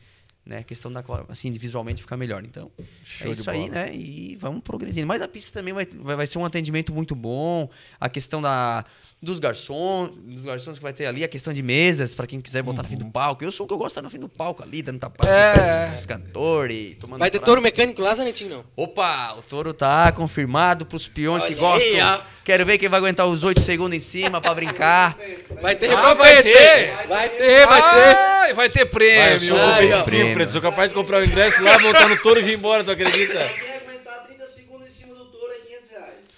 né? 0.44 0.58
A 0.58 0.62
questão 0.64 0.90
da 0.92 1.04
assim, 1.28 1.50
visualmente 1.52 2.00
ficar 2.02 2.16
melhor. 2.16 2.42
Então, 2.44 2.70
Show 3.04 3.28
é 3.28 3.32
isso 3.32 3.50
aí, 3.50 3.60
bola. 3.68 3.70
né? 3.72 3.94
E 3.94 4.36
vamos 4.40 4.62
progredindo. 4.62 5.06
Mas 5.06 5.20
a 5.22 5.28
pista 5.28 5.52
também 5.52 5.72
vai, 5.74 5.86
vai, 5.86 6.16
vai 6.16 6.26
ser 6.26 6.38
um 6.38 6.44
atendimento 6.44 6.92
muito 6.92 7.14
bom. 7.14 7.68
A 8.00 8.08
questão 8.08 8.40
da, 8.42 8.84
dos 9.22 9.38
garçons, 9.38 10.10
dos 10.16 10.42
garçons 10.42 10.78
que 10.78 10.82
vai 10.82 10.92
ter 10.92 11.06
ali, 11.06 11.22
a 11.22 11.28
questão 11.28 11.52
de 11.52 11.62
mesas, 11.62 12.14
pra 12.14 12.26
quem 12.26 12.40
quiser 12.40 12.62
botar 12.62 12.82
no 12.82 12.88
fim 12.88 12.96
do 12.96 13.04
palco. 13.06 13.44
Eu 13.44 13.52
sou 13.52 13.64
o 13.64 13.68
que 13.68 13.74
eu 13.74 13.78
gosto 13.78 13.88
de 13.88 13.92
estar 14.00 14.02
no 14.02 14.10
fim 14.10 14.18
do 14.18 14.28
palco 14.28 14.62
ali, 14.62 14.82
dando 14.82 14.98
tapas 14.98 15.30
Uhum. 15.30 15.36
É. 15.36 15.96
os 15.98 16.06
cantores, 16.06 16.96
tomando 16.98 17.20
Vai 17.20 17.30
ter 17.30 17.38
prato. 17.38 17.46
touro 17.46 17.62
mecânico 17.62 18.02
lá, 18.02 18.14
Zanetinho, 18.14 18.50
não? 18.50 18.64
Opa, 18.76 19.34
o 19.34 19.42
touro 19.42 19.72
tá 19.74 20.10
confirmado 20.12 20.84
pros 20.86 21.06
peões 21.08 21.44
que 21.44 21.52
Olha 21.54 21.60
gostam. 21.60 21.92
aí. 22.14 22.20
Quero 22.50 22.66
ver 22.66 22.78
quem 22.78 22.88
vai 22.88 22.98
aguentar 22.98 23.28
os 23.28 23.44
8 23.44 23.60
segundos 23.60 23.96
em 23.96 24.00
cima 24.00 24.40
pra 24.40 24.52
brincar. 24.52 25.16
Vai 25.62 25.76
ter 25.76 25.88
Ah, 25.92 26.14
vai 26.14 26.32
recompensa. 26.34 26.58
ter? 26.58 26.78
hein? 26.88 26.90
Vai 27.08 27.28
ter, 27.28 27.64
vai 27.64 27.80
ter. 27.80 28.16
Ai, 28.16 28.54
vai 28.54 28.68
ter 28.68 28.78
Vai, 28.80 28.86
prêmio. 28.86 29.40
show. 29.40 29.56
Ai, 29.56 29.92
ó. 29.92 30.04
Sim, 30.04 30.34
Preto, 30.34 30.50
sou 30.50 30.60
capaz 30.60 30.88
de 30.88 30.94
comprar 30.96 31.22
o 31.22 31.24
ingresso 31.24 31.62
lá, 31.62 31.78
montar 31.78 32.08
no 32.08 32.16
touro 32.16 32.40
e 32.40 32.42
vir 32.42 32.54
embora, 32.54 32.82
tu 32.82 32.90
acredita? 32.90 33.38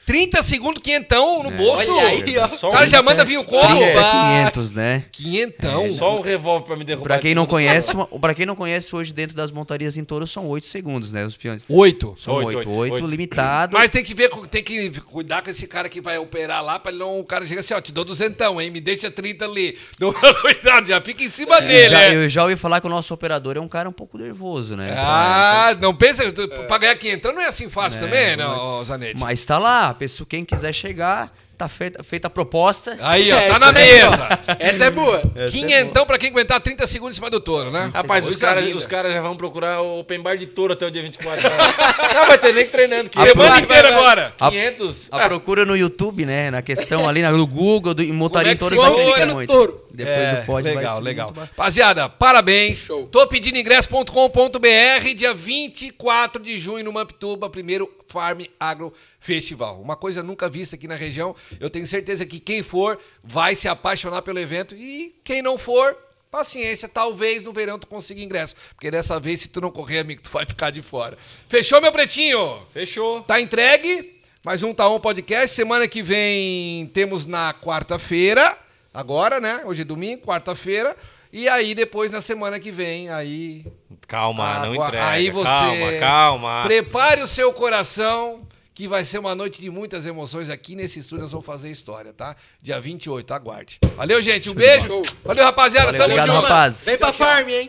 Quem 0.06 0.22
aguentar 0.22 0.42
30 0.42 0.42
segundos 0.42 0.82
em 0.86 0.92
cima 0.92 1.00
do 1.00 1.08
touro 1.08 1.38
é 1.38 1.42
500 1.42 1.42
reais. 1.42 1.42
30 1.42 1.42
segundos, 1.42 1.42
quinhentão 1.42 1.42
no 1.42 1.50
bolso. 1.50 1.92
Olha 1.96 2.08
aí, 2.08 2.38
ó. 2.38 2.48
Só 2.48 2.68
O 2.68 2.72
cara 2.72 2.84
um- 2.84 2.88
já 2.88 3.02
manda 3.02 3.24
vir 3.24 3.38
o 3.38 3.44
corpo. 3.44 3.66
Rapaz. 3.66 3.96
É 3.96 4.50
500, 4.50 4.74
né? 4.74 5.04
Quinhentão. 5.12 5.92
Só 5.94 6.16
um 6.18 6.20
revólver 6.20 6.64
pra 6.66 6.76
me 6.76 6.84
derrubar. 6.84 7.04
Pra 7.04 7.18
quem 7.18 7.34
não 7.34 7.46
conhece, 7.46 7.94
uma- 7.94 8.06
pra 8.06 8.34
quem 8.34 8.44
não 8.46 8.54
conhece, 8.56 8.94
hoje 8.94 9.12
dentro 9.12 9.36
das 9.36 9.50
montarias 9.50 9.96
em 9.96 10.04
touro 10.04 10.26
são 10.26 10.46
8 10.48 10.66
segundos, 10.66 11.12
né? 11.12 11.24
Os 11.24 11.36
peões. 11.36 11.62
Oito. 11.68 12.14
São 12.18 12.34
Oito, 12.34 12.46
8. 12.58 12.58
oito, 12.58 12.70
8 12.70 12.94
oito. 12.94 13.06
limitado. 13.06 13.76
Mas 13.76 13.90
tem 13.90 14.02
que 14.04 14.14
ver, 14.14 14.28
tem 14.50 14.62
que 14.62 14.90
cuidar 15.00 15.42
com 15.42 15.50
esse 15.50 15.66
cara 15.66 15.88
que 15.88 16.00
vai 16.00 16.18
operar 16.18 16.62
lá, 16.64 16.78
pra 16.78 16.90
ele 16.90 16.98
não. 17.00 17.20
O 17.20 17.24
cara 17.24 17.46
chega 17.46 17.60
assim, 17.60 17.74
ó, 17.74 17.80
te 17.80 17.92
dou 17.92 18.04
duzentão, 18.04 18.60
hein? 18.60 18.70
Me 18.70 18.80
deixa 18.80 19.10
30 19.10 19.44
ali. 19.44 19.78
Dou 19.98 20.12
cuidado, 20.40 20.86
já 20.88 21.00
fica 21.00 21.22
em 21.22 21.30
cima 21.30 21.60
dele, 21.60 21.90
já, 21.90 21.98
né? 21.98 22.16
Eu 22.16 22.28
já 22.28 22.42
ouvi 22.42 22.56
falar 22.56 22.80
que 22.80 22.86
o 22.86 22.90
nosso 22.90 23.14
operador 23.14 23.56
é 23.56 23.60
um 23.60 23.68
cara 23.68 23.88
um 23.88 23.92
pouco 23.92 24.18
nervoso, 24.18 24.76
né? 24.76 24.92
Ah, 24.98 25.76
não 25.80 25.94
pensa, 25.94 26.30
tu- 26.32 26.48
pra 26.66 26.78
ganhar 26.78 26.96
quinhentão 26.96 27.32
não 27.32 27.40
é 27.40 27.46
assim 27.46 27.70
fácil 27.70 28.00
também, 28.00 28.36
não, 28.36 28.84
Zanetti? 28.84 29.20
Mas 29.20 29.44
tá 29.44 29.58
lá, 29.58 29.91
a 29.92 29.94
pessoa, 29.94 30.26
quem 30.28 30.44
quiser 30.44 30.72
chegar, 30.72 31.32
tá 31.56 31.68
feita, 31.68 32.02
feita 32.02 32.26
a 32.26 32.30
proposta. 32.30 32.96
Aí, 33.00 33.30
ó, 33.32 33.36
É, 33.36 33.48
tá 33.48 33.58
na 33.60 33.68
é 33.68 33.72
mesa. 33.72 34.16
boa. 34.16 34.38
Essa 34.58 34.84
é 34.86 34.90
boa. 34.90 35.22
Quinhentão 35.50 36.04
pra 36.04 36.18
quem 36.18 36.30
aguentar 36.30 36.60
30 36.60 36.86
segundos 36.86 37.16
em 37.16 37.18
cima 37.20 37.30
do 37.30 37.38
touro, 37.40 37.70
né? 37.70 37.90
Rapaz, 37.94 38.26
os 38.26 38.36
caras 38.36 38.74
os 38.74 38.86
caras 38.86 39.12
já 39.12 39.20
vão 39.20 39.36
procurar 39.36 39.80
o 39.80 40.00
open 40.00 40.20
bar 40.20 40.36
de 40.36 40.46
touro 40.46 40.72
até 40.72 40.84
o 40.86 40.90
dia 40.90 41.02
24. 41.02 41.48
Não 42.14 42.26
vai 42.26 42.38
ter 42.38 42.52
nem 42.52 42.66
treinando. 42.66 43.08
que 43.10 43.18
Semana 43.20 43.50
Vai, 43.50 43.60
inteira 43.60 43.82
vai, 43.82 43.92
vai. 43.92 44.00
agora. 44.00 44.34
A- 44.40 44.50
500. 44.50 45.08
A 45.12 45.28
procura 45.28 45.64
no 45.64 45.76
YouTube, 45.76 46.26
né? 46.26 46.50
Na 46.50 46.62
questão 46.62 47.08
ali 47.08 47.22
no 47.22 47.46
Google, 47.46 47.94
do, 47.94 48.02
em 48.02 48.12
montaria 48.12 48.52
é 48.52 48.54
em 48.54 48.58
touro 48.58 48.74
vai 48.76 48.84
chama? 48.86 48.96
crescer 48.96 49.12
Fica 49.14 49.26
no 49.26 49.34
muito. 49.34 49.52
touro. 49.52 49.82
Depois 49.94 50.16
É, 50.18 50.40
do 50.40 50.46
vai 50.52 50.62
legal, 50.62 50.94
subir 50.94 51.04
legal. 51.04 51.34
Rapaziada, 51.36 52.08
parabéns. 52.08 52.86
Show. 52.86 53.06
Tô 53.12 53.26
pedindo 53.26 53.58
ingresso.com.br, 53.58 55.14
dia 55.14 55.34
24 55.34 56.42
de 56.42 56.58
junho 56.58 56.84
no 56.84 56.92
Mamptuba, 56.92 57.50
primeiro 57.50 57.86
Farm 58.12 58.42
Agro 58.60 58.92
Festival. 59.18 59.80
Uma 59.80 59.96
coisa 59.96 60.22
nunca 60.22 60.50
vista 60.50 60.76
aqui 60.76 60.86
na 60.86 60.94
região. 60.94 61.34
Eu 61.58 61.70
tenho 61.70 61.86
certeza 61.86 62.26
que 62.26 62.38
quem 62.38 62.62
for 62.62 63.00
vai 63.24 63.56
se 63.56 63.66
apaixonar 63.66 64.20
pelo 64.20 64.38
evento 64.38 64.74
e 64.74 65.14
quem 65.24 65.40
não 65.40 65.56
for, 65.56 65.96
paciência, 66.30 66.88
talvez 66.88 67.42
no 67.42 67.52
verão 67.52 67.78
tu 67.78 67.86
consiga 67.86 68.20
ingresso, 68.20 68.54
porque 68.74 68.90
dessa 68.90 69.18
vez 69.18 69.40
se 69.40 69.48
tu 69.48 69.60
não 69.60 69.70
correr, 69.70 70.00
amigo, 70.00 70.20
tu 70.20 70.30
vai 70.30 70.44
ficar 70.46 70.70
de 70.70 70.82
fora. 70.82 71.16
Fechou, 71.48 71.80
meu 71.80 71.90
pretinho? 71.90 72.38
Fechou. 72.72 73.22
Tá 73.22 73.40
entregue. 73.40 74.20
Mais 74.44 74.62
um 74.62 74.74
Tá 74.74 74.88
On 74.88 75.00
Podcast. 75.00 75.54
Semana 75.54 75.88
que 75.88 76.02
vem 76.02 76.86
temos 76.88 77.26
na 77.26 77.54
quarta-feira. 77.54 78.58
Agora, 78.92 79.40
né? 79.40 79.62
Hoje 79.64 79.82
é 79.82 79.84
domingo, 79.84 80.26
quarta-feira. 80.26 80.94
E 81.32 81.48
aí, 81.48 81.74
depois, 81.74 82.10
na 82.10 82.20
semana 82.20 82.60
que 82.60 82.70
vem, 82.70 83.08
aí. 83.08 83.64
Calma, 84.06 84.58
não 84.58 84.72
Agua- 84.74 84.86
entrega. 84.88 85.06
Aí 85.08 85.30
você. 85.30 85.46
Calma, 85.48 85.98
calma. 85.98 86.62
Prepare 86.64 87.22
o 87.22 87.26
seu 87.26 87.52
coração, 87.54 88.46
que 88.74 88.86
vai 88.86 89.02
ser 89.04 89.18
uma 89.18 89.34
noite 89.34 89.60
de 89.60 89.70
muitas 89.70 90.04
emoções 90.04 90.50
aqui 90.50 90.74
nesse 90.76 90.98
estúdio. 90.98 91.22
Nós 91.22 91.32
vamos 91.32 91.46
fazer 91.46 91.70
história, 91.70 92.12
tá? 92.12 92.36
Dia 92.60 92.78
28, 92.80 93.32
aguarde. 93.32 93.78
Valeu, 93.96 94.20
gente. 94.20 94.50
Um 94.50 94.54
beijo. 94.54 95.02
Valeu, 95.24 95.44
rapaziada. 95.44 95.86
Valeu, 95.86 96.00
Tamo 96.02 96.12
obrigado, 96.14 96.34
junto. 96.36 96.42
rapaz. 96.48 96.84
Vem 96.84 96.98
pra 96.98 97.12
farm, 97.12 97.48
hein? 97.48 97.68